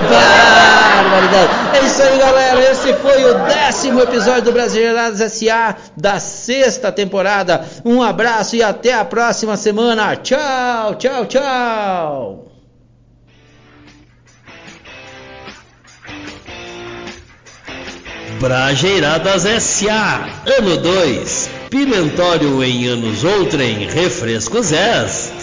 Barbaridade. 0.10 1.78
É 1.78 1.86
isso 1.86 2.02
aí, 2.02 2.18
galera. 2.18 2.72
Esse 2.72 2.94
foi 2.94 3.26
o 3.26 3.34
décimo 3.46 4.02
episódio 4.02 4.44
do 4.44 4.52
Brasileiradas 4.52 5.34
SA 5.34 5.76
da 5.96 6.20
sexta 6.20 6.92
temporada. 6.92 7.66
Um 7.84 8.02
abraço 8.02 8.56
e 8.56 8.64
até 8.64 8.94
a 8.94 9.04
próxima 9.04 9.58
semana. 9.58 10.16
Tchau, 10.16 10.96
tchau, 10.96 11.26
tchau. 11.26 12.46
Brajeiradas 18.40 19.44
SA, 19.64 20.28
ano 20.58 20.78
2. 20.78 21.50
Pimentório 21.70 22.64
em 22.64 22.88
anos 22.88 23.24
outrem, 23.24 23.88
refrescos 23.88 24.72
S. 24.72 25.35